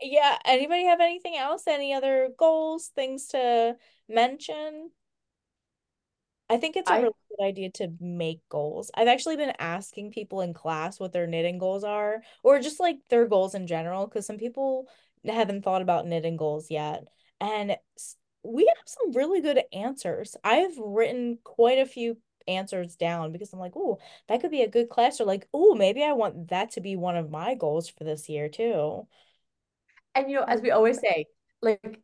Yeah, 0.02 0.38
anybody 0.45 0.86
have 0.86 1.02
anything 1.02 1.38
else? 1.38 1.67
Any 1.67 1.93
other 1.93 2.30
goals, 2.38 2.89
things 2.95 3.28
to 3.28 3.78
mention? 4.08 4.91
I 6.50 6.58
think 6.58 6.76
it's 6.76 6.89
a 6.89 6.93
I- 6.93 7.00
really 7.00 7.13
good 7.30 7.45
idea 7.45 7.71
to 7.71 7.93
make 8.00 8.41
goals. 8.50 8.91
I've 8.93 9.08
actually 9.08 9.38
been 9.38 9.54
asking 9.58 10.12
people 10.12 10.41
in 10.41 10.54
class 10.54 11.00
what 11.00 11.13
their 11.13 11.28
knitting 11.28 11.58
goals 11.58 11.84
are, 11.84 12.21
or 12.43 12.60
just 12.60 12.80
like 12.80 12.97
their 13.10 13.26
goals 13.26 13.56
in 13.56 13.67
general, 13.67 14.06
because 14.06 14.26
some 14.26 14.38
people 14.38 14.88
haven't 15.25 15.63
thought 15.63 15.81
about 15.81 16.07
knitting 16.07 16.38
goals 16.38 16.69
yet. 16.69 17.07
And 17.39 17.75
we 18.43 18.65
have 18.65 18.84
some 18.86 19.12
really 19.13 19.41
good 19.41 19.62
answers. 19.73 20.36
I've 20.43 20.77
written 20.77 21.38
quite 21.43 21.79
a 21.79 21.86
few 21.86 22.17
answers 22.47 22.95
down 22.95 23.31
because 23.31 23.53
I'm 23.53 23.60
like, 23.60 23.75
oh, 23.75 23.99
that 24.27 24.41
could 24.41 24.51
be 24.51 24.63
a 24.63 24.69
good 24.69 24.89
class, 24.89 25.21
or 25.21 25.25
like, 25.25 25.47
oh, 25.53 25.75
maybe 25.75 26.03
I 26.03 26.13
want 26.13 26.49
that 26.49 26.71
to 26.71 26.81
be 26.81 26.95
one 26.95 27.15
of 27.15 27.29
my 27.29 27.55
goals 27.55 27.89
for 27.89 28.03
this 28.03 28.29
year 28.29 28.49
too. 28.49 29.07
And 30.15 30.29
you 30.29 30.38
know, 30.38 30.45
as 30.45 30.62
we 30.62 30.71
um, 30.71 30.77
always 30.77 30.99
say, 30.99 31.27
like 31.62 32.01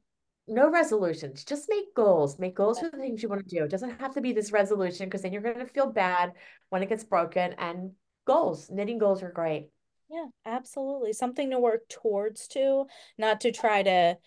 no 0.48 0.70
resolutions, 0.70 1.44
just 1.44 1.68
make 1.70 1.94
goals. 1.94 2.40
Make 2.40 2.56
goals 2.56 2.80
for 2.80 2.90
the 2.90 2.98
things 2.98 3.22
you 3.22 3.30
want 3.30 3.48
to 3.48 3.56
do. 3.56 3.64
It 3.64 3.72
doesn't 3.72 4.00
have 4.00 4.14
to 4.14 4.22
be 4.22 4.32
this 4.32 4.52
resolution 4.52 5.08
because 5.08 5.22
then 5.22 5.34
you're 5.34 5.42
going 5.42 5.60
to 5.60 5.66
feel 5.66 5.92
bad 5.92 6.34
when 6.70 6.84
it 6.84 6.90
gets 6.90 7.04
broken. 7.04 7.54
And 7.58 7.92
goals, 8.26 8.70
knitting 8.70 8.98
goals 8.98 9.24
are 9.24 9.32
great. 9.32 9.70
Yeah, 10.10 10.28
absolutely. 10.46 11.14
Something 11.14 11.52
to 11.52 11.60
work 11.60 11.88
towards 11.90 12.48
to, 12.50 12.86
not 13.18 13.42
to 13.42 13.52
try 13.52 13.84
to 13.84 14.18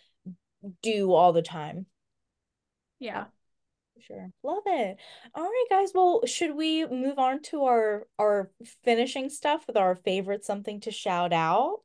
do 0.82 1.12
all 1.12 1.32
the 1.32 1.42
time. 1.42 1.86
Yeah. 2.98 3.26
Sure. 4.00 4.30
Love 4.42 4.62
it. 4.66 4.96
All 5.34 5.44
right, 5.44 5.66
guys. 5.68 5.92
Well, 5.94 6.22
should 6.26 6.54
we 6.54 6.86
move 6.86 7.18
on 7.18 7.42
to 7.44 7.64
our 7.64 8.06
our 8.18 8.50
finishing 8.82 9.28
stuff 9.28 9.66
with 9.66 9.76
our 9.76 9.94
favorite 9.94 10.44
something 10.44 10.80
to 10.80 10.90
shout 10.90 11.32
out? 11.32 11.80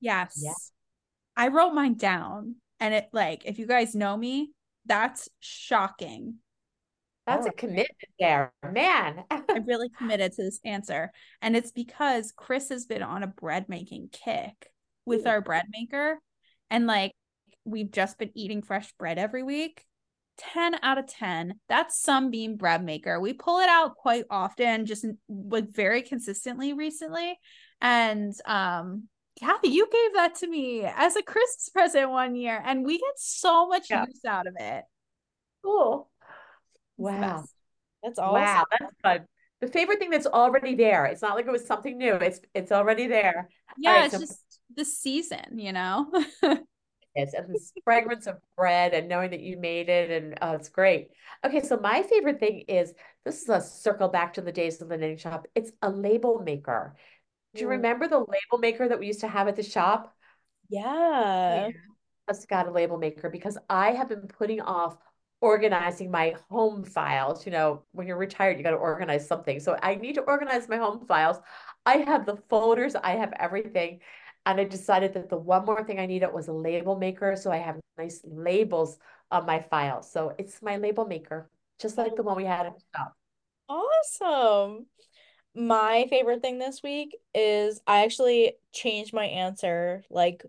Yes. 0.00 0.40
Yeah. 0.42 0.52
I 1.36 1.48
wrote 1.48 1.72
mine 1.72 1.94
down 1.94 2.56
and 2.80 2.92
it 2.92 3.08
like 3.12 3.44
if 3.46 3.58
you 3.58 3.66
guys 3.66 3.94
know 3.94 4.16
me, 4.16 4.52
that's 4.84 5.28
shocking. 5.40 6.36
That's 7.28 7.46
a 7.46 7.52
commitment 7.52 7.88
there, 8.18 8.52
man. 8.72 9.24
I'm 9.30 9.64
really 9.66 9.88
committed 9.90 10.32
to 10.32 10.42
this 10.42 10.60
answer. 10.64 11.12
And 11.42 11.56
it's 11.56 11.70
because 11.70 12.32
Chris 12.32 12.68
has 12.70 12.86
been 12.86 13.02
on 13.02 13.22
a 13.22 13.26
bread 13.28 13.68
making 13.68 14.08
kick 14.12 14.70
with 15.04 15.26
Ooh. 15.26 15.30
our 15.30 15.40
bread 15.40 15.66
maker. 15.70 16.18
And 16.70 16.86
like 16.86 17.12
we've 17.64 17.90
just 17.90 18.18
been 18.18 18.30
eating 18.34 18.62
fresh 18.62 18.92
bread 18.98 19.18
every 19.18 19.42
week. 19.42 19.84
10 20.38 20.76
out 20.82 20.98
of 20.98 21.06
10. 21.06 21.54
That's 21.68 22.00
Sunbeam 22.00 22.56
bread 22.56 22.84
maker. 22.84 23.20
We 23.20 23.32
pull 23.32 23.58
it 23.58 23.68
out 23.68 23.96
quite 23.96 24.24
often, 24.30 24.86
just 24.86 25.04
like 25.28 25.68
very 25.70 26.02
consistently 26.02 26.72
recently. 26.72 27.38
And 27.80 28.32
um 28.46 29.08
Cathy, 29.40 29.68
you 29.68 29.86
gave 29.90 30.14
that 30.14 30.34
to 30.36 30.48
me 30.48 30.84
as 30.84 31.14
a 31.14 31.22
Christmas 31.22 31.68
present 31.72 32.10
one 32.10 32.34
year, 32.34 32.60
and 32.64 32.84
we 32.84 32.98
get 32.98 33.18
so 33.18 33.68
much 33.68 33.88
Yeah. 33.90 34.04
use 34.06 34.24
out 34.26 34.46
of 34.48 34.54
it. 34.58 34.84
Cool. 35.64 36.10
Wow. 36.98 37.44
That's 38.02 38.18
awesome. 38.18 38.34
Wow, 38.34 38.64
that's 38.70 38.94
fun. 39.02 39.26
The 39.60 39.68
favorite 39.68 39.98
thing 39.98 40.10
that's 40.10 40.26
already 40.26 40.74
there. 40.76 41.06
It's 41.06 41.22
not 41.22 41.34
like 41.34 41.46
it 41.46 41.50
was 41.52 41.66
something 41.66 41.96
new. 41.96 42.14
It's 42.14 42.40
it's 42.54 42.70
already 42.70 43.06
there. 43.06 43.48
Yeah, 43.76 43.92
right, 43.92 44.04
it's 44.04 44.14
so- 44.14 44.20
just 44.20 44.42
the 44.74 44.84
season, 44.84 45.58
you 45.58 45.72
know? 45.72 46.10
It's 47.14 47.34
and 47.34 47.52
this 47.52 47.72
fragrance 47.82 48.28
of 48.28 48.36
bread 48.56 48.94
and 48.94 49.08
knowing 49.08 49.30
that 49.30 49.40
you 49.40 49.56
made 49.56 49.88
it 49.88 50.08
and 50.10 50.38
oh, 50.40 50.52
it's 50.52 50.68
great. 50.68 51.08
Okay, 51.44 51.60
so 51.62 51.76
my 51.76 52.02
favorite 52.02 52.38
thing 52.38 52.60
is 52.68 52.94
this 53.24 53.42
is 53.42 53.48
a 53.48 53.60
circle 53.60 54.06
back 54.06 54.34
to 54.34 54.40
the 54.40 54.52
days 54.52 54.80
of 54.80 54.88
the 54.88 54.96
knitting 54.96 55.16
shop. 55.16 55.48
It's 55.56 55.72
a 55.82 55.90
label 55.90 56.40
maker. 56.44 56.94
Do 57.54 57.62
you 57.62 57.68
remember 57.70 58.06
the 58.06 58.18
label 58.18 58.58
maker 58.60 58.86
that 58.86 59.00
we 59.00 59.08
used 59.08 59.22
to 59.22 59.28
have 59.28 59.48
at 59.48 59.56
the 59.56 59.64
shop? 59.64 60.14
Yeah. 60.68 61.70
Just 62.28 62.48
got 62.48 62.68
a 62.68 62.70
label 62.70 62.98
maker 62.98 63.30
because 63.30 63.58
I 63.68 63.92
have 63.92 64.08
been 64.08 64.28
putting 64.28 64.60
off 64.60 64.96
organizing 65.40 66.10
my 66.10 66.34
home 66.50 66.84
files. 66.84 67.46
You 67.46 67.52
know, 67.52 67.82
when 67.92 68.06
you're 68.06 68.16
retired, 68.16 68.58
you 68.58 68.64
got 68.64 68.70
to 68.70 68.76
organize 68.76 69.26
something. 69.26 69.60
So 69.60 69.76
I 69.82 69.94
need 69.94 70.14
to 70.16 70.22
organize 70.22 70.68
my 70.68 70.76
home 70.76 71.06
files. 71.06 71.38
I 71.86 71.98
have 71.98 72.26
the 72.26 72.36
folders, 72.48 72.94
I 72.94 73.12
have 73.12 73.32
everything. 73.38 74.00
And 74.46 74.60
I 74.60 74.64
decided 74.64 75.12
that 75.14 75.28
the 75.28 75.36
one 75.36 75.66
more 75.66 75.84
thing 75.84 76.00
I 76.00 76.06
needed 76.06 76.32
was 76.32 76.48
a 76.48 76.52
label 76.52 76.96
maker. 76.96 77.36
So 77.36 77.50
I 77.52 77.58
have 77.58 77.78
nice 77.98 78.20
labels 78.24 78.98
on 79.30 79.44
my 79.46 79.60
files. 79.60 80.10
So 80.10 80.34
it's 80.38 80.62
my 80.62 80.76
label 80.78 81.04
maker, 81.06 81.50
just 81.78 81.98
like 81.98 82.16
the 82.16 82.22
one 82.22 82.36
we 82.36 82.44
had 82.44 82.66
at 82.66 82.74
the 82.74 82.82
shop. 82.96 83.14
Awesome. 83.68 84.86
My 85.54 86.06
favorite 86.08 86.40
thing 86.40 86.58
this 86.58 86.82
week 86.82 87.16
is 87.34 87.80
I 87.86 88.04
actually 88.04 88.54
changed 88.72 89.12
my 89.12 89.24
answer 89.26 90.02
like 90.08 90.44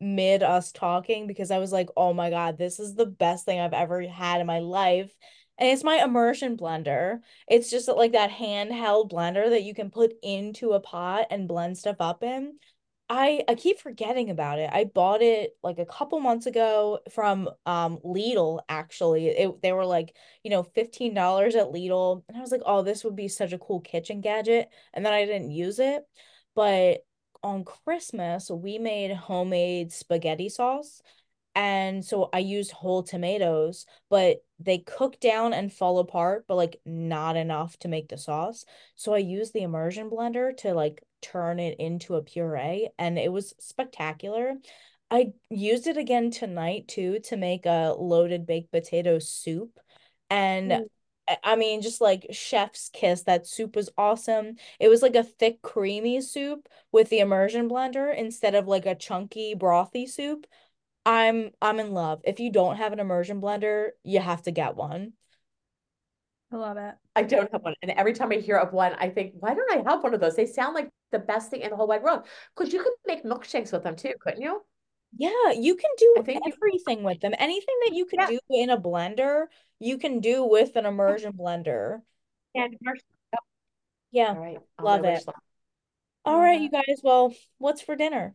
mid 0.00 0.42
us 0.42 0.72
talking 0.72 1.26
because 1.26 1.50
I 1.50 1.58
was 1.58 1.72
like, 1.72 1.88
oh 1.96 2.12
my 2.12 2.30
God, 2.30 2.58
this 2.58 2.78
is 2.80 2.94
the 2.94 3.06
best 3.06 3.44
thing 3.44 3.60
I've 3.60 3.72
ever 3.72 4.02
had 4.02 4.40
in 4.40 4.46
my 4.46 4.60
life. 4.60 5.12
And 5.58 5.68
it's 5.70 5.84
my 5.84 6.02
immersion 6.02 6.56
blender. 6.56 7.20
It's 7.48 7.70
just 7.70 7.88
like 7.88 8.12
that 8.12 8.30
handheld 8.30 9.10
blender 9.10 9.50
that 9.50 9.62
you 9.62 9.74
can 9.74 9.90
put 9.90 10.12
into 10.22 10.72
a 10.72 10.80
pot 10.80 11.26
and 11.30 11.46
blend 11.48 11.78
stuff 11.78 11.96
up 12.00 12.22
in. 12.24 12.58
I 13.08 13.44
I 13.48 13.54
keep 13.54 13.78
forgetting 13.80 14.30
about 14.30 14.58
it. 14.58 14.70
I 14.72 14.84
bought 14.84 15.20
it 15.22 15.56
like 15.62 15.78
a 15.78 15.84
couple 15.86 16.18
months 16.20 16.46
ago 16.46 17.00
from 17.12 17.50
um 17.66 17.98
Lidl 18.04 18.60
actually. 18.68 19.28
It 19.28 19.62
they 19.62 19.72
were 19.72 19.84
like, 19.86 20.16
you 20.42 20.50
know, 20.50 20.62
$15 20.62 21.54
at 21.54 21.66
Lidl. 21.68 22.22
And 22.28 22.36
I 22.38 22.40
was 22.40 22.50
like, 22.50 22.62
"Oh, 22.64 22.82
this 22.82 23.04
would 23.04 23.14
be 23.16 23.28
such 23.28 23.52
a 23.52 23.58
cool 23.58 23.80
kitchen 23.80 24.20
gadget." 24.22 24.70
And 24.94 25.04
then 25.04 25.12
I 25.12 25.26
didn't 25.26 25.50
use 25.50 25.78
it. 25.78 26.02
But 26.54 27.04
on 27.44 27.64
Christmas, 27.64 28.50
we 28.50 28.78
made 28.78 29.12
homemade 29.12 29.92
spaghetti 29.92 30.48
sauce. 30.48 31.02
And 31.54 32.04
so 32.04 32.30
I 32.32 32.40
used 32.40 32.72
whole 32.72 33.04
tomatoes, 33.04 33.86
but 34.10 34.38
they 34.58 34.78
cook 34.78 35.20
down 35.20 35.52
and 35.52 35.72
fall 35.72 36.00
apart, 36.00 36.46
but 36.48 36.56
like 36.56 36.80
not 36.84 37.36
enough 37.36 37.76
to 37.78 37.88
make 37.88 38.08
the 38.08 38.18
sauce. 38.18 38.64
So 38.96 39.14
I 39.14 39.18
used 39.18 39.52
the 39.52 39.62
immersion 39.62 40.10
blender 40.10 40.56
to 40.58 40.74
like 40.74 41.04
turn 41.22 41.60
it 41.60 41.78
into 41.78 42.16
a 42.16 42.22
puree, 42.22 42.88
and 42.98 43.18
it 43.18 43.30
was 43.30 43.54
spectacular. 43.60 44.54
I 45.10 45.32
used 45.48 45.86
it 45.86 45.96
again 45.96 46.32
tonight 46.32 46.88
too 46.88 47.20
to 47.24 47.36
make 47.36 47.66
a 47.66 47.94
loaded 47.96 48.46
baked 48.46 48.72
potato 48.72 49.20
soup. 49.20 49.78
And. 50.30 50.72
I 51.28 51.36
I 51.42 51.56
mean, 51.56 51.82
just 51.82 52.00
like 52.00 52.26
chef's 52.30 52.88
kiss, 52.90 53.22
that 53.22 53.46
soup 53.46 53.76
was 53.76 53.90
awesome. 53.96 54.56
It 54.80 54.88
was 54.88 55.02
like 55.02 55.16
a 55.16 55.24
thick, 55.24 55.62
creamy 55.62 56.20
soup 56.20 56.68
with 56.92 57.10
the 57.10 57.20
immersion 57.20 57.68
blender 57.68 58.14
instead 58.16 58.54
of 58.54 58.66
like 58.68 58.86
a 58.86 58.94
chunky, 58.94 59.54
brothy 59.54 60.08
soup. 60.08 60.46
I'm 61.06 61.50
I'm 61.60 61.80
in 61.80 61.92
love. 61.92 62.20
If 62.24 62.40
you 62.40 62.50
don't 62.50 62.76
have 62.76 62.92
an 62.92 63.00
immersion 63.00 63.40
blender, 63.40 63.90
you 64.02 64.20
have 64.20 64.42
to 64.42 64.50
get 64.50 64.76
one. 64.76 65.14
I 66.52 66.56
love 66.56 66.76
it. 66.76 66.94
I 67.16 67.22
don't 67.22 67.50
have 67.52 67.62
one. 67.62 67.74
And 67.82 67.90
every 67.92 68.12
time 68.12 68.30
I 68.30 68.36
hear 68.36 68.56
of 68.56 68.72
one, 68.72 68.94
I 68.94 69.08
think, 69.08 69.34
why 69.40 69.54
don't 69.54 69.72
I 69.72 69.90
have 69.90 70.02
one 70.02 70.14
of 70.14 70.20
those? 70.20 70.36
They 70.36 70.46
sound 70.46 70.74
like 70.74 70.88
the 71.10 71.18
best 71.18 71.50
thing 71.50 71.62
in 71.62 71.70
the 71.70 71.76
whole 71.76 71.88
wide 71.88 72.02
world. 72.02 72.26
Because 72.54 72.72
you 72.72 72.82
could 72.82 72.92
make 73.06 73.24
milkshakes 73.24 73.72
with 73.72 73.82
them 73.82 73.96
too, 73.96 74.14
couldn't 74.20 74.42
you? 74.42 74.62
Yeah, 75.16 75.50
you 75.52 75.76
can 75.76 75.90
do 75.96 76.16
I 76.18 76.22
think 76.22 76.42
everything 76.46 77.02
with 77.04 77.20
them. 77.20 77.34
Anything 77.38 77.74
that 77.86 77.94
you 77.94 78.04
can 78.06 78.20
Yeah. 78.20 78.26
do 78.26 78.40
in 78.50 78.70
a 78.70 78.80
blender, 78.80 79.46
you 79.78 79.98
can 79.98 80.20
do 80.20 80.44
with 80.44 80.76
an 80.76 80.86
immersion 80.86 81.32
blender. 81.32 82.02
And 82.54 82.76
Yeah. 84.10 84.34
all 84.34 84.40
right, 84.40 84.58
love 84.80 85.04
it. 85.04 85.08
wish 85.08 85.14
list. 85.26 85.28
All 86.24 86.34
love 86.34 86.42
right, 86.42 86.60
it. 86.60 86.62
you 86.62 86.68
uh, 86.74 86.82
guys. 86.86 87.00
Well, 87.02 87.34
what's 87.58 87.82
for 87.82 87.96
dinner? 87.96 88.34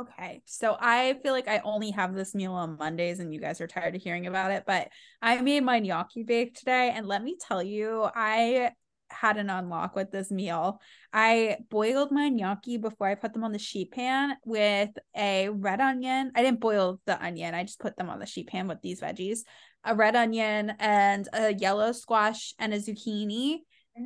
Okay, 0.00 0.42
so 0.44 0.76
I 0.78 1.14
feel 1.24 1.32
like 1.32 1.48
I 1.48 1.58
only 1.58 1.90
have 1.90 2.14
this 2.14 2.32
meal 2.34 2.52
on 2.52 2.78
Mondays, 2.78 3.18
and 3.18 3.34
you 3.34 3.40
guys 3.40 3.60
are 3.60 3.66
tired 3.66 3.96
of 3.96 4.02
hearing 4.02 4.28
about 4.28 4.52
it. 4.52 4.62
But 4.64 4.90
I 5.20 5.40
made 5.40 5.64
my 5.64 5.80
gnocchi 5.80 6.22
bake 6.22 6.54
today, 6.54 6.92
and 6.94 7.04
let 7.06 7.22
me 7.22 7.36
tell 7.40 7.62
you, 7.62 8.08
I 8.14 8.72
had 9.10 9.36
an 9.36 9.50
unlock 9.50 9.94
with 9.94 10.10
this 10.10 10.30
meal. 10.30 10.80
I 11.12 11.58
boiled 11.70 12.10
my 12.10 12.28
gnocchi 12.28 12.76
before 12.76 13.08
I 13.08 13.14
put 13.14 13.32
them 13.32 13.44
on 13.44 13.52
the 13.52 13.58
sheet 13.58 13.92
pan 13.92 14.36
with 14.44 14.90
a 15.16 15.48
red 15.48 15.80
onion. 15.80 16.32
I 16.34 16.42
didn't 16.42 16.60
boil 16.60 17.00
the 17.06 17.22
onion; 17.22 17.54
I 17.54 17.64
just 17.64 17.80
put 17.80 17.96
them 17.96 18.10
on 18.10 18.18
the 18.18 18.26
sheet 18.26 18.48
pan 18.48 18.68
with 18.68 18.80
these 18.82 19.00
veggies, 19.00 19.40
a 19.84 19.94
red 19.94 20.16
onion 20.16 20.72
and 20.78 21.28
a 21.32 21.54
yellow 21.54 21.92
squash 21.92 22.54
and 22.58 22.74
a 22.74 22.78
zucchini 22.78 23.58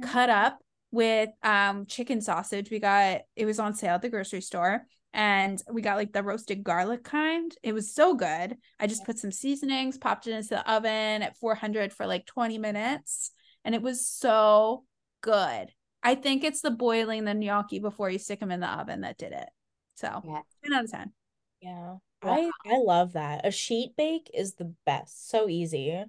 cut 0.02 0.30
up 0.30 0.58
with 0.90 1.30
um 1.42 1.86
chicken 1.86 2.20
sausage. 2.20 2.70
We 2.70 2.78
got 2.78 3.22
it 3.36 3.46
was 3.46 3.58
on 3.58 3.74
sale 3.74 3.94
at 3.94 4.02
the 4.02 4.08
grocery 4.08 4.40
store 4.40 4.86
and 5.14 5.62
we 5.70 5.82
got 5.82 5.96
like 5.96 6.12
the 6.12 6.22
roasted 6.22 6.64
garlic 6.64 7.04
kind. 7.04 7.54
It 7.62 7.72
was 7.72 7.94
so 7.94 8.14
good. 8.14 8.56
I 8.80 8.86
just 8.86 9.04
put 9.04 9.18
some 9.18 9.32
seasonings, 9.32 9.98
popped 9.98 10.26
it 10.26 10.32
into 10.32 10.50
the 10.50 10.70
oven 10.70 11.22
at 11.22 11.36
400 11.36 11.92
for 11.92 12.06
like 12.06 12.26
20 12.26 12.58
minutes, 12.58 13.30
and 13.64 13.74
it 13.74 13.82
was 13.82 14.06
so 14.06 14.84
good. 15.22 15.68
I 16.02 16.14
think 16.14 16.44
it's 16.44 16.60
the 16.60 16.70
boiling 16.70 17.24
the 17.24 17.34
gnocchi 17.34 17.78
before 17.78 18.10
you 18.10 18.18
stick 18.18 18.40
them 18.40 18.50
in 18.50 18.60
the 18.60 18.68
oven 18.68 19.02
that 19.02 19.18
did 19.18 19.32
it. 19.32 19.48
So 19.94 20.20
Yeah. 20.24 20.40
10 20.64 20.72
out 20.74 20.84
of 20.84 20.90
10. 20.90 21.12
Yeah. 21.60 21.96
I 22.22 22.50
I 22.66 22.78
love 22.78 23.14
that. 23.14 23.46
A 23.46 23.50
sheet 23.50 23.94
bake 23.96 24.30
is 24.34 24.54
the 24.54 24.74
best. 24.86 25.28
So 25.28 25.48
easy. 25.48 26.04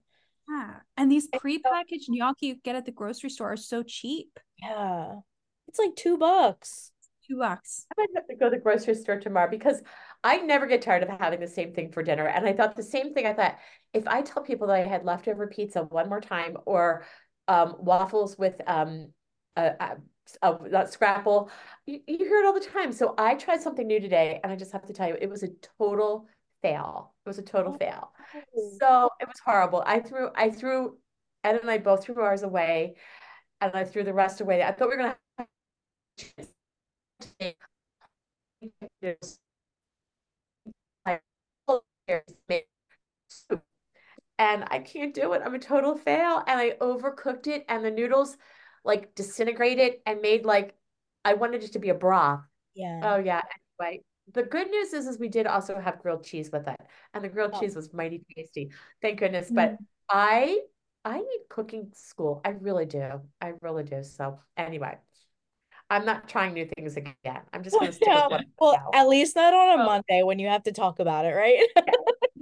Yeah. 0.50 0.76
And 0.98 1.12
these 1.12 1.30
prepackaged 1.30 2.06
gnocchi 2.10 2.48
you 2.48 2.56
get 2.56 2.76
at 2.76 2.86
the 2.86 2.92
grocery 2.92 3.30
store 3.30 3.54
are 3.54 3.58
so 3.58 3.84
cheap. 3.84 4.40
Yeah. 4.62 5.16
It's 5.68 5.80
like 5.80 5.96
two 5.96 6.18
bucks. 6.18 6.92
Two 7.28 7.38
bucks. 7.38 7.86
I 7.98 8.02
might 8.02 8.10
have 8.16 8.28
to 8.28 8.36
go 8.36 8.50
to 8.50 8.56
the 8.58 8.62
grocery 8.62 8.96
store 8.96 9.20
tomorrow 9.20 9.50
because 9.50 9.82
I 10.24 10.38
never 10.38 10.68
get 10.68 10.82
tired 10.82 11.04
of 11.04 11.10
having 11.10 11.40
the 11.40 11.48
same 11.48 11.74
thing 11.74 11.92
for 11.92 12.04
dinner. 12.04 12.28
And 12.28 12.46
I 12.46 12.54
thought 12.54 12.76
the 12.76 12.84
same 12.84 13.14
thing. 13.14 13.26
I 13.26 13.34
thought 13.34 13.58
if 13.94 14.08
I 14.08 14.22
tell 14.22 14.44
people 14.44 14.68
that 14.68 14.76
I 14.76 14.88
had 14.88 15.06
leftover 15.06 15.48
pizza 15.48 15.84
one 15.84 16.10
more 16.10 16.22
time 16.22 16.58
or 16.66 17.06
um, 17.48 17.76
waffles 17.80 18.38
with 18.38 18.62
um, 18.68 19.10
a, 19.56 19.98
a, 20.42 20.52
a 20.52 20.88
scrapple, 20.88 21.50
you, 21.86 22.00
you 22.08 22.18
hear 22.18 22.40
it 22.40 22.46
all 22.46 22.54
the 22.54 22.60
time. 22.60 22.92
So 22.92 23.14
I 23.18 23.36
tried 23.36 23.62
something 23.62 23.88
new 23.88 24.00
today, 24.00 24.40
and 24.44 24.52
I 24.52 24.56
just 24.56 24.72
have 24.72 24.86
to 24.88 24.94
tell 24.94 25.08
you, 25.08 25.18
it 25.20 25.30
was 25.30 25.44
a 25.44 25.50
total 25.80 26.28
fail. 26.62 27.14
It 27.26 27.30
was 27.30 27.40
a 27.40 27.44
total 27.44 27.74
oh. 27.74 27.78
fail. 27.78 28.12
So 28.80 29.10
it 29.20 29.28
was 29.28 29.40
horrible. 29.46 29.84
I 29.86 30.00
threw, 30.00 30.30
I 30.36 30.50
threw, 30.50 30.98
Ed 31.44 31.60
and 31.62 31.70
I 31.70 31.78
both 31.78 32.06
threw 32.06 32.22
ours 32.22 32.44
away, 32.44 32.96
and 33.62 33.72
I 33.74 33.84
threw 33.84 34.04
the 34.04 34.14
rest 34.14 34.42
away. 34.42 34.64
I 34.64 34.72
thought 34.72 34.90
we 34.90 34.98
were 34.98 35.04
gonna. 35.04 35.18
And 44.40 44.66
I 44.70 44.80
can't 44.80 45.14
do 45.14 45.34
it. 45.34 45.42
I'm 45.46 45.54
a 45.54 45.60
total 45.60 45.96
fail. 45.96 46.44
And 46.48 46.60
I 46.60 46.72
overcooked 46.82 47.48
it, 47.48 47.66
and 47.70 47.84
the 47.84 47.92
noodles 47.92 48.38
like 48.84 49.16
disintegrated 49.16 49.96
and 50.06 50.22
made 50.22 50.46
like 50.46 50.76
I 51.24 51.36
wanted 51.36 51.64
it 51.64 51.74
to 51.74 51.80
be 51.80 51.90
a 51.90 51.94
broth. 51.94 52.42
Yeah. 52.74 53.00
Oh 53.04 53.18
yeah. 53.18 53.42
Anyway, 53.80 54.02
the 54.34 54.44
good 54.44 54.70
news 54.70 54.94
is, 54.94 55.08
is 55.08 55.20
we 55.20 55.30
did 55.30 55.48
also 55.48 55.80
have 55.80 56.02
grilled 56.02 56.26
cheese 56.26 56.52
with 56.52 56.68
it, 56.68 56.80
and 57.14 57.24
the 57.24 57.30
grilled 57.30 57.52
oh. 57.54 57.60
cheese 57.60 57.76
was 57.76 57.94
mighty 57.94 58.24
tasty. 58.36 58.72
Thank 59.02 59.20
goodness. 59.20 59.48
Mm-hmm. 59.48 59.56
But 59.56 59.78
I 60.10 60.60
I 61.06 61.18
need 61.18 61.42
cooking 61.50 61.92
school. 61.94 62.42
I 62.46 62.50
really 62.50 62.86
do. 62.86 63.22
I 63.42 63.54
really 63.62 63.84
do. 63.84 64.04
So 64.04 64.40
anyway, 64.58 64.98
I'm 65.90 66.06
not 66.06 66.30
trying 66.30 66.54
new 66.54 66.68
things 66.78 66.96
again. 66.98 67.42
I'm 67.52 67.64
just 67.64 67.76
going 67.80 67.88
to 67.88 67.94
stick 67.94 68.08
with 68.08 68.42
what 68.58 68.80
Well, 68.80 68.92
at 68.94 69.08
least 69.08 69.36
not 69.36 69.54
on 69.54 69.80
a 69.80 69.84
Monday 69.84 70.24
when 70.24 70.40
you 70.40 70.48
have 70.48 70.64
to 70.64 70.72
talk 70.72 71.00
about 71.00 71.26
it, 71.26 71.36
right? 71.36 71.60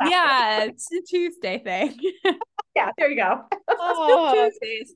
Yeah, 0.09 0.59
yeah 0.59 0.63
it's 0.65 0.91
a 0.91 1.01
Tuesday 1.01 1.59
thing. 1.59 1.99
yeah, 2.75 2.91
there 2.97 3.09
you 3.09 3.17
go. 3.17 3.43
Oh. 3.83 4.33
Tuesdays. 4.33 4.95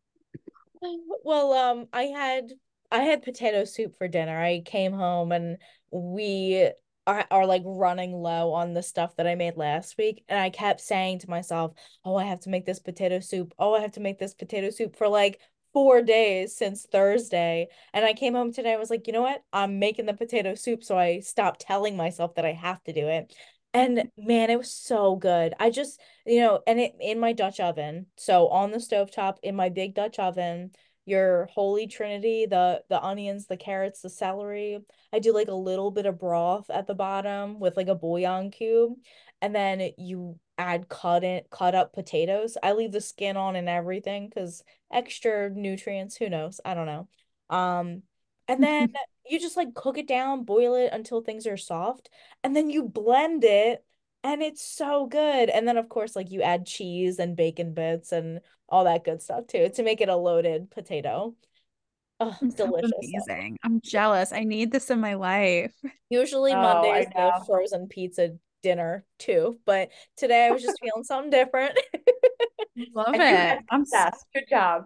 Well, 1.24 1.54
um, 1.54 1.88
I 1.92 2.04
had 2.04 2.52
I 2.92 3.00
had 3.00 3.24
potato 3.24 3.64
soup 3.64 3.98
for 3.98 4.08
dinner. 4.08 4.40
I 4.40 4.62
came 4.64 4.94
home 4.94 5.32
and 5.32 5.58
we 5.92 6.70
are, 7.08 7.26
are 7.32 7.46
like 7.46 7.64
running 7.66 8.14
low 8.14 8.54
on 8.54 8.74
the 8.74 8.84
stuff 8.84 9.16
that 9.16 9.28
I 9.28 9.36
made 9.36 9.58
last 9.58 9.98
week. 9.98 10.24
And 10.30 10.40
I 10.40 10.50
kept 10.50 10.82
saying 10.82 11.20
to 11.20 11.30
myself, 11.30 11.74
Oh, 12.04 12.16
I 12.16 12.26
have 12.26 12.42
to 12.42 12.50
make 12.50 12.66
this 12.66 12.80
potato 12.80 13.20
soup. 13.20 13.54
Oh, 13.58 13.74
I 13.74 13.82
have 13.82 13.94
to 13.94 14.00
make 14.00 14.20
this 14.20 14.34
potato 14.34 14.70
soup 14.70 14.96
for 14.96 15.08
like 15.08 15.40
four 15.74 16.02
days 16.02 16.56
since 16.56 16.88
Thursday. 16.90 17.68
And 17.94 18.06
I 18.06 18.14
came 18.14 18.34
home 18.34 18.54
today. 18.54 18.74
I 18.74 18.78
was 18.78 18.90
like, 18.90 19.08
you 19.08 19.14
know 19.14 19.22
what? 19.22 19.44
I'm 19.52 19.78
making 19.78 20.06
the 20.06 20.14
potato 20.14 20.56
soup. 20.56 20.84
So 20.84 20.98
I 20.98 21.20
stopped 21.20 21.60
telling 21.60 21.98
myself 21.98 22.36
that 22.36 22.46
I 22.46 22.54
have 22.54 22.82
to 22.86 22.94
do 22.94 23.08
it. 23.08 23.34
And 23.76 24.10
man, 24.18 24.50
it 24.50 24.58
was 24.58 24.72
so 24.72 25.18
good. 25.18 25.54
I 25.60 25.70
just, 25.70 26.00
you 26.26 26.40
know, 26.40 26.62
and 26.66 26.80
it 26.80 26.96
in 27.02 27.20
my 27.20 27.34
Dutch 27.34 27.60
oven. 27.60 28.06
So 28.16 28.48
on 28.48 28.72
the 28.72 28.80
stove 28.80 29.12
top 29.12 29.38
in 29.44 29.54
my 29.54 29.68
big 29.68 29.94
Dutch 29.94 30.18
oven, 30.18 30.72
your 31.06 31.50
holy 31.54 31.86
trinity 31.86 32.46
the 32.48 32.82
the 32.90 33.00
onions 33.04 33.48
the 33.48 33.58
carrots 33.58 34.02
the 34.02 34.10
celery. 34.10 34.80
I 35.12 35.20
do 35.20 35.34
like 35.34 35.50
a 35.50 35.54
little 35.54 35.92
bit 35.92 36.06
of 36.06 36.18
broth 36.18 36.70
at 36.70 36.88
the 36.88 36.96
bottom 36.96 37.60
with 37.60 37.76
like 37.76 37.90
a 37.90 37.96
bouillon 37.96 38.50
cube. 38.50 38.94
And 39.42 39.54
then 39.54 39.92
you 39.98 40.40
add 40.58 40.88
cut 40.88 41.26
in 41.26 41.42
cut 41.52 41.76
up 41.76 41.92
potatoes. 41.94 42.58
I 42.64 42.72
leave 42.72 42.94
the 42.94 43.02
skin 43.02 43.36
on 43.36 43.58
and 43.58 43.68
everything 43.68 44.30
because 44.30 44.64
extra 44.90 45.50
nutrients 45.50 46.16
who 46.16 46.30
knows? 46.30 46.62
I 46.64 46.76
don't 46.76 46.86
know. 46.88 47.10
Um 47.50 48.04
and 48.48 48.64
then 48.64 48.94
you 49.28 49.40
just 49.40 49.58
like 49.58 49.74
cook 49.74 49.98
it 49.98 50.08
down 50.08 50.44
boil 50.44 50.76
it 50.76 50.90
until 50.94 51.22
things 51.22 51.48
are 51.48 51.58
soft 51.58 52.10
and 52.44 52.56
then 52.56 52.70
you 52.70 52.84
blend 52.84 53.44
it 53.44 53.84
and 54.26 54.42
it's 54.42 54.68
so 54.68 55.06
good. 55.06 55.50
And 55.50 55.68
then 55.68 55.78
of 55.78 55.88
course 55.88 56.16
like 56.16 56.32
you 56.32 56.42
add 56.42 56.66
cheese 56.66 57.20
and 57.20 57.36
bacon 57.36 57.74
bits 57.74 58.12
and 58.12 58.42
all 58.68 58.86
that 58.86 59.04
good 59.04 59.22
stuff 59.22 59.46
too 59.46 59.70
to 59.70 59.84
make 59.84 60.02
it 60.02 60.10
a 60.10 60.16
loaded 60.16 60.72
potato. 60.72 61.36
Oh 62.20 62.36
delicious 62.56 62.92
amazing. 63.28 63.58
I'm 63.64 63.82
jealous. 63.82 64.32
I 64.32 64.44
need 64.44 64.72
this 64.72 64.90
in 64.90 65.00
my 65.00 65.14
life. 65.14 65.74
Usually 66.10 66.54
oh, 66.54 66.62
mondays 66.62 67.08
the 67.14 67.44
frozen 67.46 67.88
pizza 67.88 68.32
dinner 68.64 69.06
too 69.20 69.60
but 69.64 69.90
today 70.18 70.48
i 70.48 70.50
was 70.50 70.64
just 70.64 70.80
feeling 70.82 71.04
something 71.04 71.30
different. 71.30 71.78
Love 72.96 73.08
it. 73.14 73.60
i'm 73.70 73.82
obsessed 73.82 74.26
good 74.34 74.46
job. 74.50 74.86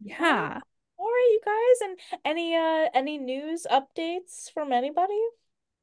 Yeah 0.00 0.60
all 1.00 1.06
right 1.06 1.30
you 1.32 1.40
guys 1.44 1.88
and 1.88 2.20
any 2.24 2.54
uh 2.54 2.88
any 2.94 3.18
news 3.18 3.66
updates 3.70 4.52
from 4.52 4.72
anybody 4.72 5.20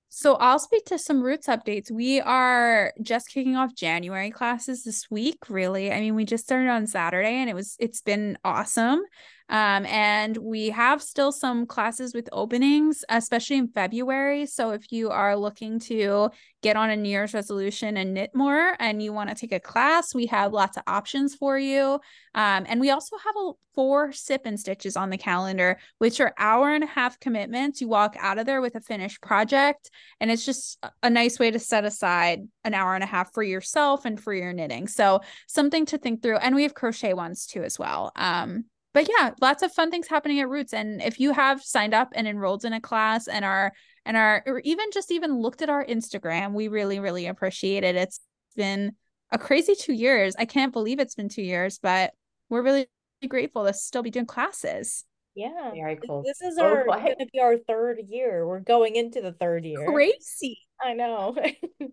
so 0.09 0.35
I'll 0.35 0.59
speak 0.59 0.85
to 0.85 0.97
some 0.97 1.21
roots 1.21 1.47
updates. 1.47 1.91
We 1.91 2.21
are 2.21 2.93
just 3.01 3.27
kicking 3.27 3.57
off 3.57 3.75
January 3.75 4.31
classes 4.31 4.83
this 4.85 5.11
week, 5.11 5.37
really. 5.49 5.91
I 5.91 5.99
mean, 5.99 6.15
we 6.15 6.23
just 6.23 6.45
started 6.45 6.69
on 6.69 6.87
Saturday 6.87 7.35
and 7.35 7.49
it 7.49 7.53
was 7.53 7.75
it's 7.77 8.01
been 8.01 8.37
awesome. 8.43 9.01
Um, 9.49 9.85
and 9.85 10.35
we 10.37 10.69
have 10.69 11.01
still 11.01 11.31
some 11.31 11.65
classes 11.65 12.13
with 12.13 12.27
openings, 12.31 13.05
especially 13.09 13.57
in 13.57 13.69
February. 13.69 14.45
So 14.45 14.71
if 14.71 14.91
you 14.91 15.09
are 15.09 15.37
looking 15.37 15.79
to 15.81 16.29
get 16.61 16.75
on 16.75 16.89
a 16.89 16.95
New 16.95 17.09
Year's 17.09 17.33
resolution 17.33 17.97
and 17.97 18.13
knit 18.13 18.31
more 18.33 18.75
and 18.79 19.01
you 19.01 19.13
want 19.13 19.29
to 19.29 19.35
take 19.35 19.53
a 19.53 19.59
class, 19.59 20.13
we 20.13 20.25
have 20.25 20.51
lots 20.51 20.75
of 20.75 20.83
options 20.87 21.35
for 21.35 21.57
you. 21.57 21.99
Um, 22.35 22.65
and 22.67 22.79
we 22.79 22.89
also 22.89 23.17
have 23.17 23.35
a 23.37 23.51
four 23.73 24.11
sip 24.11 24.41
and 24.45 24.59
stitches 24.59 24.97
on 24.97 25.11
the 25.11 25.17
calendar, 25.17 25.77
which 25.99 26.19
are 26.19 26.33
hour 26.37 26.73
and 26.73 26.83
a 26.83 26.87
half 26.87 27.19
commitments. 27.19 27.79
You 27.79 27.87
walk 27.87 28.15
out 28.19 28.39
of 28.39 28.45
there 28.45 28.59
with 28.59 28.75
a 28.75 28.81
finished 28.81 29.21
project, 29.21 29.91
and 30.19 30.31
it's 30.31 30.45
just 30.45 30.83
a 31.03 31.09
nice 31.09 31.37
way 31.39 31.51
to 31.51 31.59
set 31.59 31.85
aside 31.85 32.47
an 32.63 32.73
hour 32.73 32.95
and 32.95 33.03
a 33.03 33.07
half 33.07 33.33
for 33.33 33.43
yourself 33.43 34.03
and 34.03 34.19
for 34.19 34.33
your 34.33 34.51
knitting. 34.51 34.87
So 34.87 35.21
something 35.47 35.85
to 35.87 35.97
think 35.97 36.21
through. 36.21 36.37
And 36.37 36.55
we 36.55 36.63
have 36.63 36.73
crochet 36.73 37.13
ones 37.13 37.45
too 37.45 37.63
as 37.63 37.77
well. 37.77 38.11
Um, 38.15 38.65
but 38.97 39.07
yeah, 39.07 39.29
lots 39.41 39.61
of 39.61 39.71
fun 39.71 39.91
things 39.91 40.07
happening 40.07 40.39
at 40.39 40.49
Roots. 40.49 40.73
And 40.73 41.03
if 41.03 41.19
you 41.19 41.31
have 41.31 41.61
signed 41.61 41.93
up 41.93 42.13
and 42.15 42.27
enrolled 42.27 42.65
in 42.65 42.73
a 42.73 42.81
class 42.81 43.27
and 43.27 43.45
are 43.45 43.71
and 44.07 44.17
are 44.17 44.41
or 44.47 44.59
even 44.61 44.87
just 44.91 45.11
even 45.11 45.39
looked 45.39 45.61
at 45.61 45.69
our 45.69 45.85
Instagram, 45.85 46.53
we 46.53 46.67
really, 46.67 46.99
really 46.99 47.27
appreciate 47.27 47.83
it. 47.83 47.95
It's 47.95 48.21
been 48.55 48.93
a 49.29 49.37
crazy 49.37 49.75
two 49.75 49.93
years. 49.93 50.35
I 50.39 50.45
can't 50.45 50.73
believe 50.73 50.99
it's 50.99 51.13
been 51.13 51.29
two 51.29 51.43
years, 51.43 51.77
but 51.77 52.11
we're 52.49 52.63
really 52.63 52.87
grateful 53.27 53.65
to 53.65 53.73
still 53.73 54.01
be 54.01 54.09
doing 54.09 54.25
classes. 54.25 55.05
Yeah. 55.35 55.73
Very 55.75 55.97
cool. 55.97 56.23
This 56.25 56.41
is 56.41 56.57
our 56.57 56.89
oh, 56.89 56.91
gonna 56.91 57.27
be 57.31 57.39
our 57.39 57.55
third 57.55 57.99
year. 58.09 58.47
We're 58.47 58.61
going 58.61 58.95
into 58.95 59.21
the 59.21 59.31
third 59.31 59.63
year. 59.63 59.85
Crazy. 59.85 60.57
I 60.83 60.93
know. 60.93 61.37
and 61.79 61.91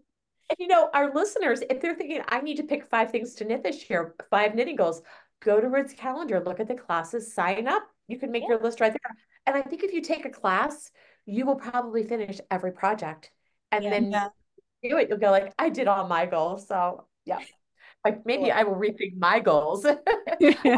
you 0.58 0.68
know, 0.68 0.88
our 0.94 1.12
listeners, 1.12 1.60
if 1.68 1.82
they're 1.82 1.96
thinking, 1.96 2.22
I 2.28 2.40
need 2.40 2.56
to 2.56 2.62
pick 2.62 2.88
five 2.88 3.10
things 3.10 3.34
to 3.34 3.44
knit 3.44 3.62
this 3.62 3.90
year, 3.90 4.14
five 4.30 4.54
knitting 4.54 4.76
goals, 4.76 5.02
go 5.44 5.60
to 5.60 5.68
Roots 5.68 5.92
calendar, 5.92 6.40
look 6.40 6.60
at 6.60 6.68
the 6.68 6.74
classes, 6.74 7.34
sign 7.34 7.68
up. 7.68 7.84
You 8.08 8.18
can 8.18 8.30
make 8.30 8.42
yeah. 8.42 8.50
your 8.50 8.60
list 8.60 8.80
right 8.80 8.92
there. 8.92 9.16
And 9.46 9.56
I 9.56 9.62
think 9.62 9.84
if 9.84 9.92
you 9.92 10.00
take 10.00 10.24
a 10.24 10.30
class, 10.30 10.90
you 11.26 11.46
will 11.46 11.56
probably 11.56 12.02
finish 12.02 12.40
every 12.50 12.72
project. 12.72 13.30
And 13.70 13.84
yeah. 13.84 13.90
then 13.90 14.10
yeah. 14.10 14.28
do 14.82 14.96
it, 14.98 15.08
you'll 15.08 15.18
go 15.18 15.30
like, 15.30 15.52
I 15.58 15.68
did 15.68 15.88
all 15.88 16.06
my 16.06 16.26
goals. 16.26 16.66
So 16.66 17.06
yeah. 17.24 17.38
Like 18.04 18.26
maybe 18.26 18.50
I 18.50 18.64
will 18.64 18.76
rethink 18.76 19.16
my 19.16 19.40
goals. 19.40 19.86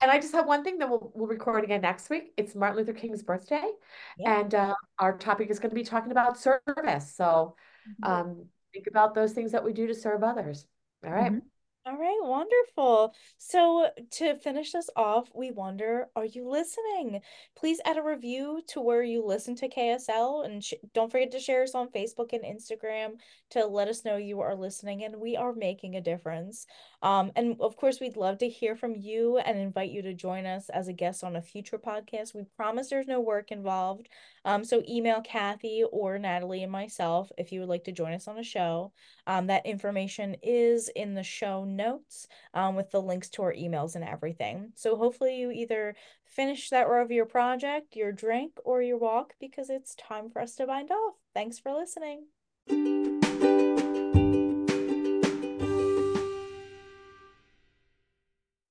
And 0.00 0.10
I 0.12 0.20
just 0.20 0.32
have 0.32 0.46
one 0.46 0.62
thing 0.62 0.78
that 0.78 0.88
we'll 0.88 1.10
we'll 1.14 1.26
record 1.26 1.64
again 1.64 1.80
next 1.80 2.08
week. 2.08 2.32
It's 2.36 2.54
Martin 2.54 2.78
Luther 2.78 2.92
King's 2.92 3.24
birthday, 3.24 3.68
yeah. 4.16 4.38
and 4.38 4.54
uh, 4.54 4.74
our 5.00 5.18
topic 5.18 5.50
is 5.50 5.58
going 5.58 5.70
to 5.70 5.74
be 5.74 5.82
talking 5.82 6.12
about 6.12 6.38
service. 6.38 7.14
So, 7.16 7.56
mm-hmm. 8.04 8.04
um, 8.04 8.44
think 8.72 8.86
about 8.86 9.16
those 9.16 9.32
things 9.32 9.50
that 9.52 9.64
we 9.64 9.72
do 9.72 9.88
to 9.88 9.94
serve 9.94 10.22
others. 10.22 10.66
All 11.04 11.10
right. 11.10 11.32
mm-hmm. 11.32 11.46
All 11.88 11.96
right, 11.96 12.18
wonderful. 12.20 13.14
So 13.38 13.88
to 14.10 14.36
finish 14.36 14.72
this 14.72 14.90
off, 14.94 15.30
we 15.34 15.50
wonder, 15.50 16.08
are 16.14 16.26
you 16.26 16.46
listening? 16.46 17.22
Please 17.56 17.80
add 17.82 17.96
a 17.96 18.02
review 18.02 18.60
to 18.68 18.80
where 18.82 19.02
you 19.02 19.24
listen 19.24 19.56
to 19.56 19.70
KSL 19.70 20.42
and 20.42 20.62
sh- 20.62 20.74
don't 20.92 21.10
forget 21.10 21.30
to 21.30 21.40
share 21.40 21.62
us 21.62 21.74
on 21.74 21.88
Facebook 21.88 22.34
and 22.34 22.44
Instagram 22.44 23.12
to 23.52 23.64
let 23.64 23.88
us 23.88 24.04
know 24.04 24.18
you 24.18 24.42
are 24.42 24.54
listening 24.54 25.02
and 25.02 25.16
we 25.16 25.34
are 25.34 25.54
making 25.54 25.96
a 25.96 26.02
difference. 26.02 26.66
Um, 27.02 27.30
and 27.36 27.56
of 27.60 27.76
course, 27.76 28.00
we'd 28.00 28.16
love 28.16 28.38
to 28.38 28.48
hear 28.48 28.74
from 28.74 28.96
you 28.96 29.38
and 29.38 29.58
invite 29.58 29.90
you 29.90 30.02
to 30.02 30.14
join 30.14 30.46
us 30.46 30.68
as 30.68 30.88
a 30.88 30.92
guest 30.92 31.22
on 31.22 31.36
a 31.36 31.42
future 31.42 31.78
podcast. 31.78 32.34
We 32.34 32.44
promise 32.56 32.88
there's 32.88 33.06
no 33.06 33.20
work 33.20 33.50
involved. 33.50 34.08
Um, 34.44 34.64
so 34.64 34.82
email 34.88 35.20
Cathy 35.20 35.84
or 35.90 36.18
Natalie 36.18 36.62
and 36.62 36.72
myself 36.72 37.30
if 37.38 37.52
you 37.52 37.60
would 37.60 37.68
like 37.68 37.84
to 37.84 37.92
join 37.92 38.12
us 38.12 38.26
on 38.26 38.38
a 38.38 38.42
show. 38.42 38.92
Um, 39.26 39.46
that 39.46 39.66
information 39.66 40.36
is 40.42 40.90
in 40.96 41.14
the 41.14 41.22
show 41.22 41.64
notes 41.64 42.26
um, 42.54 42.74
with 42.74 42.90
the 42.90 43.02
links 43.02 43.28
to 43.30 43.42
our 43.42 43.54
emails 43.54 43.94
and 43.94 44.04
everything. 44.04 44.72
So 44.74 44.96
hopefully 44.96 45.38
you 45.38 45.50
either 45.50 45.94
finish 46.24 46.70
that 46.70 46.88
row 46.88 47.02
of 47.02 47.10
your 47.10 47.26
project, 47.26 47.94
your 47.96 48.12
drink, 48.12 48.52
or 48.64 48.82
your 48.82 48.98
walk 48.98 49.34
because 49.40 49.70
it's 49.70 49.94
time 49.94 50.30
for 50.30 50.42
us 50.42 50.54
to 50.56 50.66
bind 50.66 50.90
off. 50.90 51.14
Thanks 51.34 51.58
for 51.58 51.72
listening. 51.72 52.26